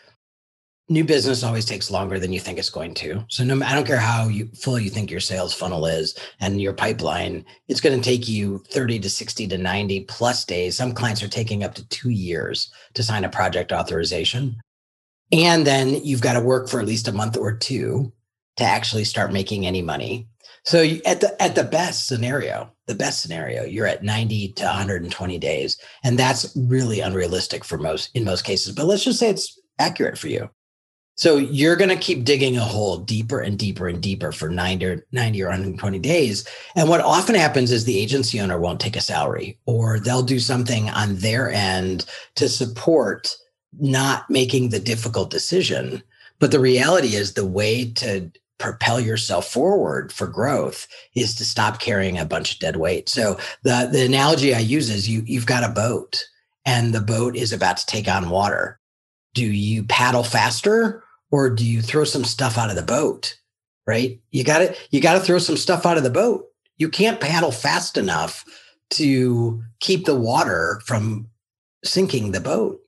new 0.88 1.04
business 1.04 1.42
always 1.42 1.64
takes 1.64 1.90
longer 1.90 2.18
than 2.18 2.32
you 2.32 2.40
think 2.40 2.58
it's 2.58 2.70
going 2.70 2.94
to. 2.94 3.24
So 3.28 3.44
no, 3.44 3.64
I 3.64 3.74
don't 3.74 3.86
care 3.86 3.98
how 3.98 4.28
you, 4.28 4.46
full 4.54 4.78
you 4.78 4.90
think 4.90 5.10
your 5.10 5.20
sales 5.20 5.52
funnel 5.52 5.86
is 5.86 6.18
and 6.40 6.60
your 6.60 6.72
pipeline, 6.72 7.44
it's 7.68 7.80
going 7.80 7.98
to 7.98 8.04
take 8.04 8.28
you 8.28 8.62
30 8.70 9.00
to 9.00 9.10
60 9.10 9.46
to 9.48 9.58
90 9.58 10.00
plus 10.04 10.44
days. 10.44 10.76
Some 10.76 10.92
clients 10.92 11.22
are 11.22 11.28
taking 11.28 11.62
up 11.62 11.74
to 11.74 11.88
two 11.88 12.10
years 12.10 12.72
to 12.94 13.02
sign 13.02 13.24
a 13.24 13.28
project 13.28 13.72
authorization. 13.72 14.56
And 15.30 15.66
then 15.66 16.02
you've 16.04 16.22
got 16.22 16.34
to 16.34 16.40
work 16.40 16.68
for 16.68 16.80
at 16.80 16.86
least 16.86 17.08
a 17.08 17.12
month 17.12 17.36
or 17.36 17.54
two 17.54 18.12
to 18.56 18.64
actually 18.64 19.04
start 19.04 19.32
making 19.32 19.66
any 19.66 19.82
money. 19.82 20.28
So 20.64 20.82
at 21.06 21.20
the 21.20 21.40
at 21.40 21.54
the 21.54 21.64
best 21.64 22.06
scenario, 22.06 22.70
the 22.86 22.94
best 22.94 23.22
scenario, 23.22 23.64
you're 23.64 23.86
at 23.86 24.02
90 24.02 24.52
to 24.54 24.64
120 24.64 25.38
days, 25.38 25.78
and 26.04 26.18
that's 26.18 26.54
really 26.56 27.00
unrealistic 27.00 27.64
for 27.64 27.78
most 27.78 28.10
in 28.14 28.24
most 28.24 28.44
cases. 28.44 28.74
But 28.74 28.86
let's 28.86 29.04
just 29.04 29.18
say 29.18 29.30
it's 29.30 29.58
accurate 29.78 30.18
for 30.18 30.28
you. 30.28 30.50
So 31.18 31.36
you're 31.36 31.74
going 31.74 31.90
to 31.90 31.96
keep 31.96 32.24
digging 32.24 32.56
a 32.56 32.64
hole 32.64 32.98
deeper 32.98 33.40
and 33.40 33.58
deeper 33.58 33.88
and 33.88 34.00
deeper 34.00 34.30
for 34.30 34.48
90 34.48 34.86
or, 34.86 35.04
90 35.10 35.42
or 35.42 35.46
120 35.46 35.98
days. 35.98 36.48
And 36.76 36.88
what 36.88 37.00
often 37.00 37.34
happens 37.34 37.72
is 37.72 37.84
the 37.84 37.98
agency 37.98 38.40
owner 38.40 38.58
won't 38.58 38.80
take 38.80 38.94
a 38.94 39.00
salary 39.00 39.58
or 39.66 39.98
they'll 39.98 40.22
do 40.22 40.38
something 40.38 40.88
on 40.90 41.16
their 41.16 41.50
end 41.50 42.06
to 42.36 42.48
support 42.48 43.36
not 43.80 44.30
making 44.30 44.68
the 44.68 44.78
difficult 44.78 45.28
decision. 45.28 46.04
But 46.38 46.52
the 46.52 46.60
reality 46.60 47.16
is 47.16 47.34
the 47.34 47.46
way 47.46 47.90
to 47.94 48.30
propel 48.58 49.00
yourself 49.00 49.50
forward 49.50 50.12
for 50.12 50.28
growth 50.28 50.86
is 51.16 51.34
to 51.34 51.44
stop 51.44 51.80
carrying 51.80 52.16
a 52.16 52.24
bunch 52.24 52.54
of 52.54 52.60
dead 52.60 52.76
weight. 52.76 53.08
So 53.08 53.38
the, 53.64 53.88
the 53.90 54.04
analogy 54.04 54.54
I 54.54 54.60
use 54.60 54.88
is 54.88 55.08
you, 55.08 55.24
you've 55.26 55.46
got 55.46 55.68
a 55.68 55.72
boat 55.72 56.24
and 56.64 56.94
the 56.94 57.00
boat 57.00 57.34
is 57.34 57.52
about 57.52 57.78
to 57.78 57.86
take 57.86 58.06
on 58.06 58.30
water. 58.30 58.78
Do 59.34 59.44
you 59.44 59.82
paddle 59.82 60.22
faster 60.22 61.02
or 61.30 61.50
do 61.50 61.64
you 61.64 61.82
throw 61.82 62.04
some 62.04 62.24
stuff 62.24 62.58
out 62.58 62.70
of 62.70 62.76
the 62.76 62.82
boat? 62.82 63.36
Right? 63.86 64.20
You 64.30 64.44
got 64.44 64.58
to 64.58 64.76
you 64.90 65.00
got 65.00 65.14
to 65.14 65.20
throw 65.20 65.38
some 65.38 65.56
stuff 65.56 65.86
out 65.86 65.96
of 65.96 66.02
the 66.02 66.10
boat. 66.10 66.44
You 66.76 66.88
can't 66.88 67.20
paddle 67.20 67.50
fast 67.50 67.96
enough 67.96 68.44
to 68.90 69.62
keep 69.80 70.04
the 70.04 70.14
water 70.14 70.80
from 70.84 71.28
sinking 71.84 72.32
the 72.32 72.40
boat. 72.40 72.80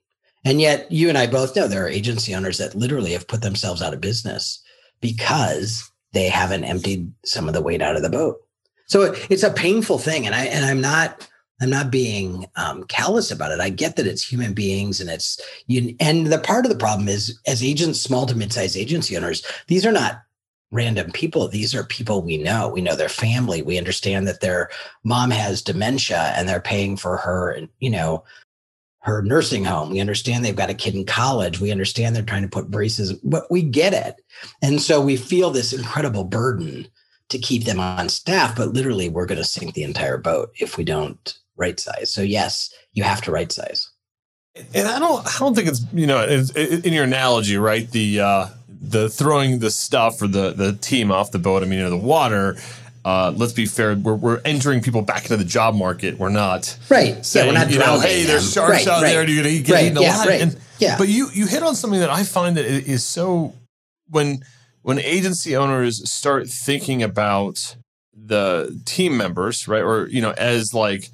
And 0.44 0.60
yet, 0.60 0.90
you 0.90 1.08
and 1.08 1.18
I 1.18 1.26
both 1.26 1.54
know 1.54 1.68
there 1.68 1.84
are 1.84 1.88
agency 1.88 2.34
owners 2.34 2.58
that 2.58 2.74
literally 2.74 3.12
have 3.12 3.28
put 3.28 3.42
themselves 3.42 3.82
out 3.82 3.92
of 3.92 4.00
business 4.00 4.62
because 5.00 5.90
they 6.12 6.28
haven't 6.28 6.64
emptied 6.64 7.12
some 7.24 7.46
of 7.46 7.54
the 7.54 7.62
weight 7.62 7.82
out 7.82 7.96
of 7.96 8.02
the 8.02 8.10
boat. 8.10 8.36
So 8.86 9.14
it's 9.28 9.42
a 9.42 9.52
painful 9.52 9.98
thing, 9.98 10.26
and 10.26 10.34
I 10.34 10.46
and 10.46 10.64
I'm 10.64 10.80
not 10.80 11.28
I'm 11.60 11.70
not 11.70 11.90
being 11.90 12.46
um, 12.56 12.84
callous 12.84 13.30
about 13.30 13.52
it. 13.52 13.60
I 13.60 13.68
get 13.68 13.96
that 13.96 14.06
it's 14.06 14.26
human 14.26 14.54
beings 14.54 15.00
and 15.00 15.10
it's 15.10 15.40
you. 15.66 15.94
And 16.00 16.28
the 16.28 16.38
part 16.38 16.64
of 16.64 16.70
the 16.70 16.78
problem 16.78 17.08
is, 17.08 17.38
as 17.46 17.62
agents, 17.62 18.00
small 18.00 18.26
to 18.26 18.36
mid-sized 18.36 18.76
agency 18.76 19.16
owners, 19.16 19.44
these 19.66 19.84
are 19.84 19.92
not 19.92 20.22
random 20.72 21.10
people. 21.10 21.48
These 21.48 21.74
are 21.74 21.84
people 21.84 22.22
we 22.22 22.38
know. 22.38 22.68
We 22.68 22.80
know 22.80 22.96
their 22.96 23.08
family. 23.08 23.60
We 23.60 23.78
understand 23.78 24.26
that 24.28 24.40
their 24.40 24.70
mom 25.04 25.30
has 25.30 25.62
dementia 25.62 26.32
and 26.36 26.48
they're 26.48 26.60
paying 26.60 26.96
for 26.96 27.16
her, 27.16 27.58
you 27.80 27.90
know, 27.90 28.24
her 29.00 29.22
nursing 29.22 29.64
home. 29.64 29.90
We 29.90 30.00
understand 30.00 30.44
they've 30.44 30.54
got 30.54 30.70
a 30.70 30.74
kid 30.74 30.94
in 30.94 31.06
college. 31.06 31.58
We 31.58 31.72
understand 31.72 32.14
they're 32.14 32.22
trying 32.22 32.42
to 32.42 32.48
put 32.48 32.70
braces, 32.70 33.14
but 33.14 33.50
we 33.50 33.62
get 33.62 33.94
it. 33.94 34.22
And 34.62 34.80
so 34.80 35.00
we 35.00 35.16
feel 35.16 35.50
this 35.50 35.72
incredible 35.72 36.24
burden 36.24 36.86
to 37.30 37.38
keep 37.38 37.64
them 37.64 37.80
on 37.80 38.08
staff, 38.08 38.56
but 38.56 38.74
literally 38.74 39.08
we're 39.08 39.26
going 39.26 39.38
to 39.38 39.44
sink 39.44 39.74
the 39.74 39.84
entire 39.84 40.18
boat 40.18 40.52
if 40.58 40.76
we 40.76 40.84
don't 40.84 41.38
right 41.60 41.78
size. 41.78 42.12
So 42.12 42.22
yes, 42.22 42.72
you 42.92 43.04
have 43.04 43.20
to 43.22 43.30
right 43.30 43.52
size. 43.52 43.88
And 44.74 44.88
I 44.88 44.98
don't, 44.98 45.24
I 45.24 45.38
don't 45.38 45.54
think 45.54 45.68
it's 45.68 45.84
you 45.92 46.06
know, 46.06 46.20
it's, 46.20 46.50
in 46.50 46.92
your 46.92 47.04
analogy, 47.04 47.56
right? 47.56 47.88
The 47.88 48.20
uh, 48.20 48.46
the 48.68 49.08
throwing 49.08 49.60
the 49.60 49.70
stuff 49.70 50.20
or 50.22 50.26
the 50.26 50.52
the 50.52 50.72
team 50.72 51.12
off 51.12 51.30
the 51.30 51.38
boat. 51.38 51.62
I 51.62 51.66
mean, 51.66 51.78
know, 51.78 51.90
the 51.90 51.96
water. 51.96 52.56
Uh, 53.02 53.32
let's 53.34 53.54
be 53.54 53.64
fair. 53.64 53.94
We're, 53.96 54.14
we're 54.14 54.40
entering 54.44 54.82
people 54.82 55.00
back 55.00 55.22
into 55.22 55.38
the 55.38 55.44
job 55.44 55.74
market. 55.74 56.18
We're 56.18 56.28
not 56.28 56.76
right. 56.90 57.24
Saying, 57.24 57.46
yeah, 57.46 57.52
we're 57.52 57.58
not 57.58 57.72
you 57.72 57.78
know, 57.78 57.98
hey, 57.98 58.24
there's 58.24 58.52
sharks 58.52 58.70
right, 58.70 58.86
out 58.86 59.02
right. 59.02 59.12
there. 59.12 59.26
You're 59.26 59.42
gonna 59.42 59.58
get 59.58 59.72
right, 59.72 59.84
eaten 59.86 60.02
yeah, 60.02 60.16
alive. 60.16 60.28
Right. 60.28 60.40
And, 60.42 60.58
yeah. 60.78 60.98
But 60.98 61.08
you 61.08 61.28
you 61.32 61.46
hit 61.46 61.62
on 61.62 61.74
something 61.74 62.00
that 62.00 62.10
I 62.10 62.24
find 62.24 62.56
that 62.56 62.66
is 62.66 63.04
so 63.04 63.54
when 64.08 64.44
when 64.82 64.98
agency 64.98 65.56
owners 65.56 66.10
start 66.10 66.48
thinking 66.48 67.02
about 67.02 67.76
the 68.14 68.80
team 68.84 69.16
members, 69.16 69.66
right, 69.68 69.82
or 69.82 70.06
you 70.08 70.20
know, 70.20 70.32
as 70.32 70.74
like 70.74 71.10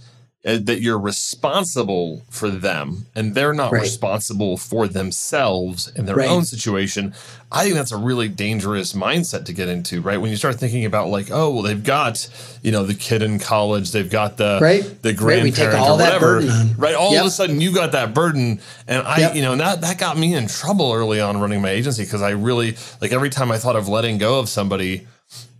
uh, 0.47 0.59
that 0.63 0.81
you're 0.81 0.99
responsible 0.99 2.23
for 2.31 2.49
them 2.49 3.07
and 3.17 3.35
they're 3.35 3.53
not 3.53 3.73
right. 3.73 3.83
responsible 3.83 4.57
for 4.57 4.87
themselves 4.87 5.89
in 5.97 6.07
their 6.07 6.15
right. 6.15 6.29
own 6.29 6.45
situation 6.45 7.13
i 7.51 7.65
think 7.65 7.75
that's 7.75 7.91
a 7.91 7.97
really 7.97 8.29
dangerous 8.29 8.93
mindset 8.93 9.45
to 9.45 9.53
get 9.53 9.69
into 9.69 10.01
right 10.01 10.19
when 10.19 10.31
you 10.31 10.37
start 10.37 10.55
thinking 10.55 10.85
about 10.85 11.09
like 11.09 11.33
oh 11.33 11.53
well 11.53 11.63
they've 11.63 11.83
got 11.83 12.29
you 12.63 12.71
know 12.71 12.85
the 12.85 12.95
kid 12.95 13.23
in 13.23 13.41
college 13.41 13.91
they've 13.91 14.11
got 14.11 14.37
the 14.37 14.61
right. 14.63 15.03
the 15.03 15.13
grandparent 15.13 15.75
right. 15.75 15.89
or 15.89 15.97
whatever 15.97 16.41
right 16.79 16.95
all 16.95 17.13
yep. 17.13 17.23
of 17.23 17.27
a 17.27 17.31
sudden 17.31 17.61
you 17.61 17.75
got 17.75 17.91
that 17.91 18.15
burden 18.15 18.61
and 18.87 19.05
i 19.05 19.19
yep. 19.19 19.35
you 19.35 19.43
know 19.43 19.57
that 19.57 19.81
that 19.81 19.99
got 19.99 20.17
me 20.17 20.33
in 20.33 20.47
trouble 20.47 20.93
early 20.93 21.21
on 21.21 21.41
running 21.41 21.61
my 21.61 21.71
agency 21.71 22.05
because 22.05 22.23
i 22.23 22.31
really 22.31 22.77
like 23.01 23.11
every 23.11 23.31
time 23.31 23.51
i 23.51 23.59
thought 23.59 23.75
of 23.75 23.89
letting 23.89 24.17
go 24.17 24.39
of 24.39 24.49
somebody 24.49 25.09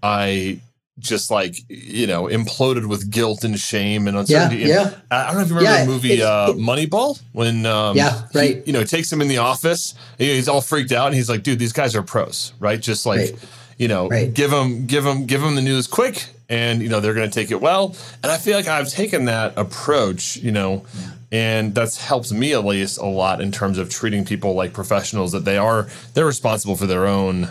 i 0.01 0.61
just 0.99 1.31
like 1.31 1.57
you 1.69 2.07
know 2.07 2.25
imploded 2.25 2.87
with 2.87 3.11
guilt 3.11 3.45
and 3.45 3.59
shame 3.59 4.09
and 4.09 4.17
uncertainty. 4.17 4.65
Yeah, 4.65 4.91
yeah. 4.91 5.01
I 5.11 5.27
don't 5.27 5.37
know 5.37 5.41
if 5.43 5.49
you 5.49 5.57
remember 5.57 5.79
yeah, 5.79 5.85
the 5.85 5.91
movie 5.91 6.23
uh, 6.23 6.53
Moneyball 6.53 7.21
when 7.33 7.67
um, 7.67 7.97
yeah 7.97 8.27
right 8.35 8.57
he, 8.57 8.63
you 8.67 8.73
know 8.73 8.85
takes 8.85 9.13
him 9.13 9.21
in 9.21 9.29
the 9.29 9.39
office 9.39 9.95
he's 10.19 10.49
all 10.49 10.61
freaked 10.61 10.93
out 10.93 11.07
and 11.07 11.15
he's 11.15 11.29
like 11.29 11.43
dude 11.43 11.59
these 11.59 11.73
guys 11.73 11.95
are 11.95 12.03
pros 12.03 12.55
right 12.61 12.81
just 12.81 13.05
like 13.05 13.19
right. 13.19 13.35
you 13.77 13.89
know 13.89 14.09
right. 14.09 14.33
give 14.33 14.51
them 14.51 14.87
give 14.87 15.05
them 15.05 15.27
give 15.27 15.43
them 15.43 15.55
the 15.55 15.63
news 15.63 15.87
quick 15.87 16.29
and 16.49 16.81
you 16.81 16.89
know 16.89 17.01
they're 17.01 17.15
going 17.15 17.29
to 17.29 17.35
take 17.35 17.51
it 17.51 17.61
well 17.61 17.95
and 18.23 18.33
I 18.33 18.39
feel 18.39 18.57
like 18.57 18.69
I've 18.69 18.89
taken 18.89 19.27
that 19.27 19.57
approach 19.57 20.37
you 20.37 20.53
know. 20.53 20.85
And 21.33 21.75
that's 21.75 22.01
helped 22.01 22.31
me 22.31 22.53
at 22.53 22.65
least 22.65 22.99
a 22.99 23.05
lot 23.05 23.41
in 23.41 23.51
terms 23.51 23.79
of 23.79 23.91
treating 23.91 24.25
people 24.25 24.55
like 24.55 24.73
professionals 24.73 25.33
that 25.33 25.45
they 25.45 25.59
are 25.59 25.89
they're 26.15 26.25
responsible 26.25 26.77
for 26.77 26.87
their 26.87 27.05
own 27.05 27.51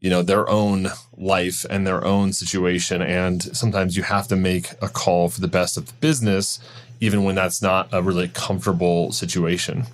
you 0.00 0.10
know 0.10 0.22
their 0.22 0.48
own 0.48 0.88
life 1.16 1.64
and 1.70 1.86
their 1.86 2.04
own 2.04 2.32
situation 2.32 3.02
and 3.02 3.42
sometimes 3.56 3.96
you 3.96 4.02
have 4.02 4.28
to 4.28 4.36
make 4.36 4.72
a 4.82 4.88
call 4.88 5.28
for 5.28 5.40
the 5.40 5.48
best 5.48 5.76
of 5.76 5.86
the 5.86 5.92
business 5.94 6.58
even 7.00 7.24
when 7.24 7.34
that's 7.34 7.62
not 7.62 7.88
a 7.92 8.02
really 8.02 8.28
comfortable 8.28 9.12
situation 9.12 9.84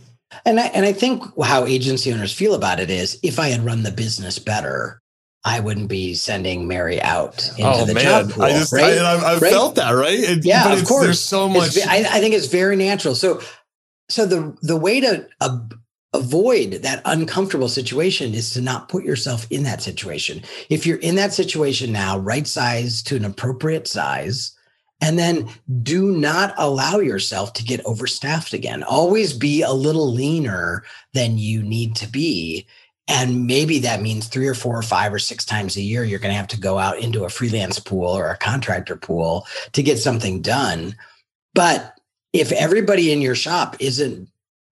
and 0.47 0.59
I, 0.59 0.67
and 0.69 0.87
I 0.87 0.93
think 0.93 1.23
how 1.45 1.67
agency 1.67 2.13
owners 2.13 2.33
feel 2.33 2.55
about 2.55 2.81
it 2.81 2.91
is 2.91 3.19
if 3.23 3.39
i 3.39 3.49
had 3.49 3.65
run 3.65 3.83
the 3.83 3.93
business 3.93 4.39
better 4.39 5.03
I 5.45 5.59
wouldn't 5.59 5.89
be 5.89 6.15
sending 6.15 6.69
Mary 6.69 7.03
out 7.03 7.49
into 7.59 7.65
oh, 7.65 7.85
the 7.85 7.95
man. 7.95 8.05
job 8.05 8.31
pool. 8.31 8.45
I 8.45 8.51
just, 8.51 8.73
right? 8.73 8.97
I, 8.99 9.33
have 9.33 9.43
right? 9.43 9.51
felt 9.51 9.75
that, 9.75 9.91
right? 9.91 10.19
It, 10.19 10.45
yeah, 10.45 10.73
of 10.73 10.85
course. 10.85 11.05
There's 11.05 11.21
so 11.21 11.49
much. 11.49 11.77
I, 11.85 11.97
I, 11.97 12.21
think 12.21 12.35
it's 12.35 12.47
very 12.47 12.77
natural. 12.77 13.17
So, 13.17 13.41
so 14.09 14.25
the 14.25 14.57
the 14.63 14.77
way 14.77 15.01
to 15.01 15.27
uh, 15.41 15.59
avoid 16.13 16.73
that 16.83 17.03
uncomfortable 17.05 17.69
situation 17.69 18.35
is 18.35 18.51
to 18.51 18.61
not 18.61 18.89
put 18.89 19.05
yourself 19.05 19.47
in 19.51 19.63
that 19.63 19.83
situation. 19.83 20.43
If 20.69 20.87
you're 20.87 20.99
in 20.99 21.15
that 21.17 21.33
situation 21.33 21.93
now, 21.93 22.19
right 22.19 22.47
size 22.47 23.03
to 23.05 23.17
an 23.17 23.25
appropriate 23.25 23.89
size, 23.89 24.57
and 25.01 25.19
then 25.19 25.49
do 25.83 26.13
not 26.13 26.55
allow 26.59 26.99
yourself 26.99 27.55
to 27.55 27.65
get 27.65 27.85
overstaffed 27.85 28.53
again. 28.53 28.85
Always 28.85 29.33
be 29.33 29.63
a 29.63 29.73
little 29.73 30.13
leaner 30.13 30.85
than 31.13 31.39
you 31.39 31.63
need 31.63 31.97
to 31.97 32.07
be. 32.07 32.67
And 33.09 33.47
maybe 33.47 33.81
that 33.81 34.01
means 34.01 34.29
three 34.29 34.47
or 34.47 34.55
four 34.55 34.79
or 34.79 34.83
five 34.83 35.13
or 35.13 35.19
six 35.19 35.45
times 35.45 35.77
a 35.77 35.83
year, 35.83 36.05
you're 36.05 36.21
going 36.21 36.31
to 36.31 36.39
have 36.39 36.47
to 36.49 36.61
go 36.61 36.79
out 36.79 37.01
into 37.01 37.25
a 37.25 37.29
freelance 37.29 37.81
pool 37.81 38.09
or 38.09 38.29
a 38.29 38.37
contractor 38.37 38.95
pool 38.95 39.45
to 39.73 39.83
get 39.83 39.99
something 39.99 40.41
done. 40.41 40.95
But 41.53 41.99
if 42.33 42.53
everybody 42.53 43.13
in 43.13 43.21
your 43.21 43.35
shop 43.35 43.77
isn't 43.81 44.29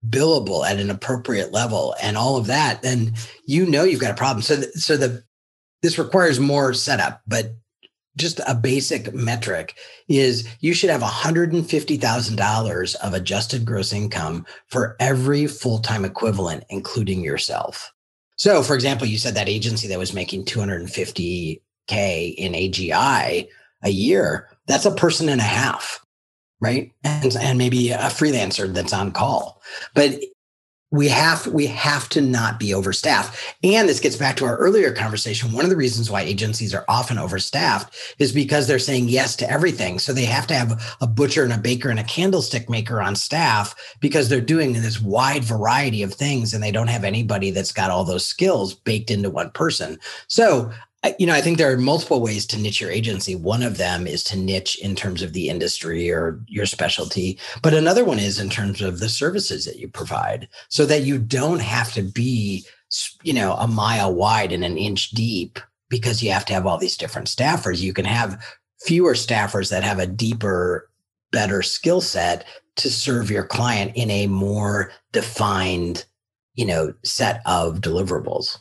billable 0.09 0.67
at 0.67 0.79
an 0.81 0.91
appropriate 0.91 1.53
level 1.53 1.95
and 2.03 2.17
all 2.17 2.37
of 2.37 2.47
that, 2.47 2.83
then 2.83 3.15
you 3.45 3.67
know 3.67 3.85
you've 3.85 4.01
got 4.01 4.13
a 4.13 4.15
problem. 4.15 4.43
So, 4.43 4.57
th- 4.57 4.73
so 4.73 4.97
the 4.97 5.23
this 5.83 5.99
requires 5.99 6.39
more 6.39 6.75
setup, 6.75 7.23
but 7.27 7.55
just 8.17 8.41
a 8.47 8.55
basic 8.55 9.15
metric 9.15 9.77
is 10.09 10.49
you 10.61 10.75
should 10.75 10.91
have 10.91 11.01
$150,000 11.01 12.97
of 12.97 13.15
adjusted 13.15 13.65
gross 13.65 13.93
income 13.93 14.45
for 14.67 14.97
every 15.01 15.47
full-time 15.47 16.05
equivalent, 16.05 16.65
including 16.69 17.25
yourself. 17.25 17.93
So, 18.37 18.63
for 18.63 18.75
example, 18.75 19.07
you 19.07 19.17
said 19.17 19.35
that 19.35 19.49
agency 19.49 19.89
that 19.89 19.99
was 19.99 20.13
making 20.13 20.45
250K 20.45 21.61
in 22.35 22.53
AGI 22.53 23.49
a 23.83 23.91
year, 23.91 24.49
that's 24.67 24.87
a 24.87 24.95
person 24.95 25.29
and 25.29 25.41
a 25.41 25.45
half 25.45 26.05
right? 26.61 26.93
And, 27.05 27.37
and 27.37 27.59
maybe 27.59 27.91
a 27.91 27.99
freelancer 27.99 28.73
that's 28.73 28.93
on 28.93 29.13
call. 29.13 29.61
But 29.95 30.21
we 30.93 31.09
have 31.09 31.47
we 31.47 31.67
have 31.67 32.09
to 32.09 32.21
not 32.21 32.59
be 32.59 32.75
overstaffed 32.75 33.37
and 33.63 33.89
this 33.89 34.01
gets 34.01 34.17
back 34.17 34.37
to 34.37 34.45
our 34.45 34.57
earlier 34.57 34.93
conversation 34.93 35.53
one 35.53 35.65
of 35.65 35.71
the 35.71 35.77
reasons 35.77 36.11
why 36.11 36.23
agencies 36.23 36.75
are 36.75 36.85
often 36.89 37.17
overstaffed 37.17 38.15
is 38.19 38.33
because 38.33 38.67
they're 38.67 38.79
saying 38.79 39.09
yes 39.09 39.37
to 39.37 39.49
everything 39.49 40.01
so 40.01 40.13
they 40.13 40.25
have 40.25 40.49
to 40.49 40.55
have 40.55 40.97
a 41.01 41.07
butcher 41.07 41.45
and 41.45 41.53
a 41.53 41.59
baker 41.59 41.91
and 41.91 42.01
a 42.01 42.05
candlestick 42.05 42.69
maker 42.69 43.01
on 43.01 43.15
staff 43.15 43.97
because 44.01 44.29
they're 44.29 44.41
doing 44.41 44.73
this 44.73 45.01
wide 45.01 45.45
variety 45.45 46.03
of 46.03 46.13
things 46.13 46.53
and 46.53 46.63
they 46.63 46.73
don't 46.73 46.89
have 46.89 47.05
anybody 47.05 47.53
that's 47.53 47.73
got 47.73 47.91
all 47.91 48.05
those 48.05 48.27
skills 48.27 48.75
baked 48.75 49.13
into 49.13 49.31
one 49.31 49.51
person 49.51 49.97
so 50.27 50.73
you 51.19 51.27
know, 51.27 51.35
I 51.35 51.41
think 51.41 51.57
there 51.57 51.73
are 51.73 51.79
multiple 51.79 52.21
ways 52.21 52.45
to 52.47 52.59
niche 52.59 52.81
your 52.81 52.91
agency. 52.91 53.35
One 53.35 53.63
of 53.63 53.79
them 53.79 54.07
is 54.07 54.23
to 54.25 54.37
niche 54.37 54.79
in 54.81 54.95
terms 54.95 55.23
of 55.23 55.33
the 55.33 55.49
industry 55.49 56.11
or 56.11 56.41
your 56.47 56.67
specialty, 56.67 57.39
but 57.63 57.73
another 57.73 58.05
one 58.05 58.19
is 58.19 58.39
in 58.39 58.51
terms 58.51 58.83
of 58.83 59.01
the 59.01 59.09
services 59.09 59.65
that 59.65 59.79
you 59.79 59.89
provide 59.89 60.49
so 60.69 60.85
that 60.87 61.03
you 61.03 61.19
don't 61.19 61.61
have 61.61 61.93
to 61.95 62.03
be, 62.03 62.67
you 63.23 63.33
know, 63.33 63.55
a 63.55 63.67
mile 63.67 64.15
wide 64.15 64.53
and 64.53 64.65
an 64.65 64.77
inch 64.77 65.11
deep 65.11 65.59
because 65.89 66.23
you 66.23 66.31
have 66.33 66.45
to 66.45 66.53
have 66.53 66.67
all 66.67 66.79
these 66.79 66.99
different 66.99 67.29
staffers. 67.29 67.81
You 67.81 67.95
can 67.95 68.05
have 68.05 68.43
fewer 68.83 69.15
staffers 69.15 69.71
that 69.71 69.83
have 69.83 69.99
a 69.99 70.07
deeper, 70.07 70.91
better 71.33 71.63
skill 71.63 72.03
set 72.03 72.45
to 72.77 72.91
serve 72.91 73.31
your 73.31 73.45
client 73.45 73.93
in 73.95 74.11
a 74.11 74.27
more 74.27 74.93
defined, 75.13 76.05
you 76.55 76.67
know, 76.67 76.93
set 77.05 77.41
of 77.47 77.81
deliverables. 77.81 78.59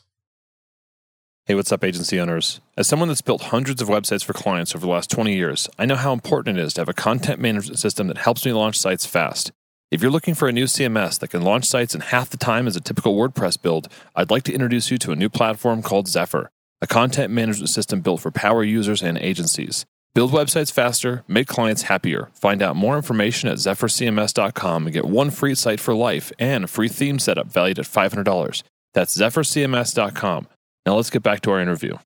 Hey, 1.50 1.56
what's 1.56 1.72
up, 1.72 1.84
agency 1.84 2.20
owners? 2.20 2.62
As 2.78 2.88
someone 2.88 3.08
that's 3.08 3.24
built 3.24 3.46
hundreds 3.46 3.82
of 3.82 3.88
websites 3.88 4.24
for 4.24 4.34
clients 4.34 4.76
over 4.76 4.86
the 4.86 4.92
last 4.92 5.10
20 5.10 5.34
years, 5.34 5.68
I 5.80 5.88
know 5.88 5.96
how 5.96 6.14
important 6.14 6.60
it 6.60 6.62
is 6.62 6.76
to 6.76 6.82
have 6.82 6.90
a 6.90 6.94
content 6.94 7.42
management 7.42 7.80
system 7.80 8.06
that 8.06 8.20
helps 8.20 8.46
me 8.46 8.54
launch 8.54 8.78
sites 8.78 9.08
fast. 9.08 9.52
If 9.90 10.00
you're 10.00 10.12
looking 10.12 10.36
for 10.36 10.48
a 10.48 10.52
new 10.52 10.66
CMS 10.66 11.18
that 11.18 11.32
can 11.32 11.42
launch 11.42 11.66
sites 11.66 11.96
in 11.96 12.02
half 12.02 12.30
the 12.30 12.38
time 12.38 12.68
as 12.68 12.76
a 12.76 12.80
typical 12.80 13.16
WordPress 13.16 13.60
build, 13.60 13.88
I'd 14.16 14.30
like 14.30 14.44
to 14.44 14.54
introduce 14.54 14.92
you 14.92 15.00
to 15.00 15.12
a 15.12 15.16
new 15.16 15.28
platform 15.28 15.82
called 15.82 16.08
Zephyr, 16.08 16.52
a 16.84 16.86
content 16.86 17.34
management 17.34 17.72
system 17.72 18.02
built 18.02 18.22
for 18.22 18.30
power 18.30 18.64
users 18.64 19.02
and 19.02 19.18
agencies. 19.18 19.88
Build 20.14 20.32
websites 20.32 20.72
faster, 20.72 21.24
make 21.28 21.48
clients 21.48 21.82
happier. 21.82 22.30
Find 22.36 22.62
out 22.62 22.76
more 22.76 22.96
information 22.96 23.50
at 23.50 23.58
zephyrcms.com 23.58 24.86
and 24.86 24.94
get 24.94 25.06
one 25.06 25.32
free 25.32 25.56
site 25.56 25.80
for 25.80 25.96
life 25.96 26.32
and 26.38 26.66
a 26.66 26.68
free 26.68 26.90
theme 26.90 27.18
setup 27.18 27.48
valued 27.52 27.80
at 27.80 27.86
$500. 27.86 28.62
That's 28.94 29.18
zephyrcms.com. 29.18 30.48
Now 30.90 30.96
let's 30.96 31.12
get 31.12 31.22
back 31.22 31.42
to 31.42 31.52
our 31.52 31.60
interview. 31.60 31.98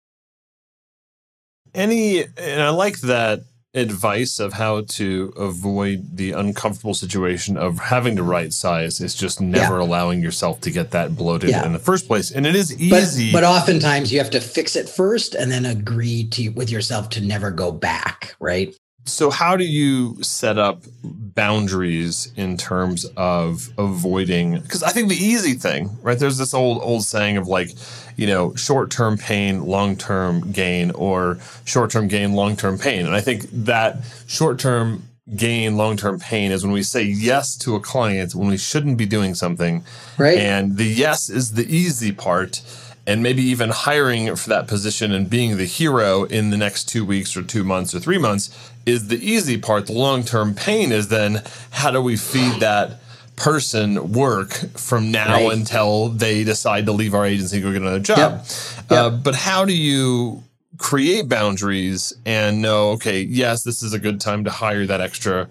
Any, 1.73 2.25
and 2.37 2.61
I 2.61 2.69
like 2.71 2.99
that 2.99 3.39
advice 3.73 4.39
of 4.39 4.51
how 4.51 4.81
to 4.81 5.31
avoid 5.37 6.17
the 6.17 6.33
uncomfortable 6.33 6.93
situation 6.93 7.55
of 7.55 7.79
having 7.79 8.17
to 8.17 8.23
right 8.23 8.51
size 8.51 8.99
is 8.99 9.15
just 9.15 9.39
never 9.39 9.77
yeah. 9.77 9.85
allowing 9.85 10.21
yourself 10.21 10.59
to 10.59 10.69
get 10.69 10.91
that 10.91 11.15
bloated 11.15 11.51
yeah. 11.51 11.65
in 11.65 11.71
the 11.71 11.79
first 11.79 12.07
place 12.07 12.29
and 12.29 12.45
it 12.45 12.55
is 12.55 12.79
easy 12.79 13.31
but, 13.31 13.41
but, 13.41 13.47
oftentimes 13.47 14.13
you 14.13 14.19
have 14.19 14.29
to 14.29 14.39
fix 14.39 14.75
it 14.75 14.87
first 14.87 15.33
and 15.33 15.51
then 15.51 15.65
agree 15.65 16.27
to 16.27 16.49
with 16.49 16.69
yourself 16.69 17.09
to 17.09 17.19
never 17.19 17.49
go 17.49 17.71
back 17.71 18.35
right 18.39 18.75
so 19.05 19.29
how 19.29 19.57
do 19.57 19.65
you 19.65 20.21
set 20.23 20.57
up 20.57 20.83
boundaries 21.03 22.31
in 22.35 22.57
terms 22.57 23.05
of 23.17 23.69
avoiding 23.77 24.59
because 24.61 24.83
i 24.83 24.89
think 24.89 25.09
the 25.09 25.15
easy 25.15 25.53
thing 25.53 25.89
right 26.01 26.19
there's 26.19 26.37
this 26.37 26.53
old 26.53 26.81
old 26.81 27.03
saying 27.03 27.37
of 27.37 27.47
like 27.47 27.69
you 28.15 28.27
know, 28.27 28.55
short 28.55 28.91
term 28.91 29.17
pain, 29.17 29.63
long 29.63 29.95
term 29.95 30.51
gain, 30.51 30.91
or 30.91 31.39
short 31.65 31.91
term 31.91 32.07
gain, 32.07 32.33
long 32.33 32.55
term 32.55 32.77
pain. 32.77 33.05
And 33.05 33.15
I 33.15 33.21
think 33.21 33.47
that 33.51 33.97
short 34.27 34.59
term 34.59 35.03
gain, 35.35 35.77
long 35.77 35.97
term 35.97 36.19
pain 36.19 36.51
is 36.51 36.63
when 36.63 36.73
we 36.73 36.83
say 36.83 37.03
yes 37.03 37.57
to 37.59 37.75
a 37.75 37.79
client 37.79 38.35
when 38.35 38.49
we 38.49 38.57
shouldn't 38.57 38.97
be 38.97 39.05
doing 39.05 39.33
something. 39.35 39.83
Right. 40.17 40.37
And 40.37 40.77
the 40.77 40.85
yes 40.85 41.29
is 41.29 41.53
the 41.53 41.65
easy 41.65 42.11
part. 42.11 42.61
And 43.05 43.21
maybe 43.21 43.41
even 43.41 43.69
hiring 43.69 44.33
for 44.37 44.47
that 44.49 44.67
position 44.67 45.11
and 45.11 45.29
being 45.29 45.57
the 45.57 45.65
hero 45.65 46.23
in 46.23 46.51
the 46.51 46.57
next 46.57 46.85
two 46.85 47.03
weeks 47.03 47.35
or 47.35 47.43
two 47.43 47.65
months 47.65 47.93
or 47.93 47.99
three 47.99 48.17
months 48.17 48.71
is 48.85 49.09
the 49.09 49.17
easy 49.17 49.57
part. 49.57 49.87
The 49.87 49.93
long 49.93 50.23
term 50.23 50.55
pain 50.55 50.91
is 50.93 51.09
then 51.09 51.43
how 51.71 51.91
do 51.91 52.01
we 52.01 52.15
feed 52.15 52.61
that 52.61 53.01
person 53.35 54.13
work 54.13 54.51
from 54.77 55.11
now 55.11 55.33
right. 55.33 55.53
until 55.53 56.09
they 56.09 56.43
decide 56.43 56.85
to 56.85 56.91
leave 56.91 57.13
our 57.13 57.25
agency 57.25 57.57
and 57.57 57.65
go 57.65 57.71
get 57.71 57.81
another 57.81 57.99
job. 57.99 58.17
Yep. 58.17 58.45
Yep. 58.77 58.91
Uh, 58.91 59.09
but 59.09 59.35
how 59.35 59.65
do 59.65 59.75
you 59.75 60.43
create 60.77 61.27
boundaries 61.27 62.13
and 62.25 62.61
know, 62.61 62.91
okay, 62.91 63.21
yes, 63.21 63.63
this 63.63 63.83
is 63.83 63.93
a 63.93 63.99
good 63.99 64.21
time 64.21 64.43
to 64.43 64.49
hire 64.49 64.85
that 64.85 65.01
extra 65.01 65.47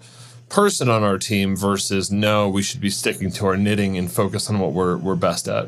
person 0.49 0.89
on 0.89 1.03
our 1.03 1.17
team 1.17 1.55
versus 1.55 2.11
no, 2.11 2.47
we 2.47 2.61
should 2.61 2.81
be 2.81 2.89
sticking 2.89 3.31
to 3.31 3.45
our 3.45 3.57
knitting 3.57 3.97
and 3.97 4.11
focus 4.11 4.49
on 4.49 4.59
what 4.59 4.71
we're 4.71 4.97
we're 4.97 5.15
best 5.15 5.47
at? 5.47 5.67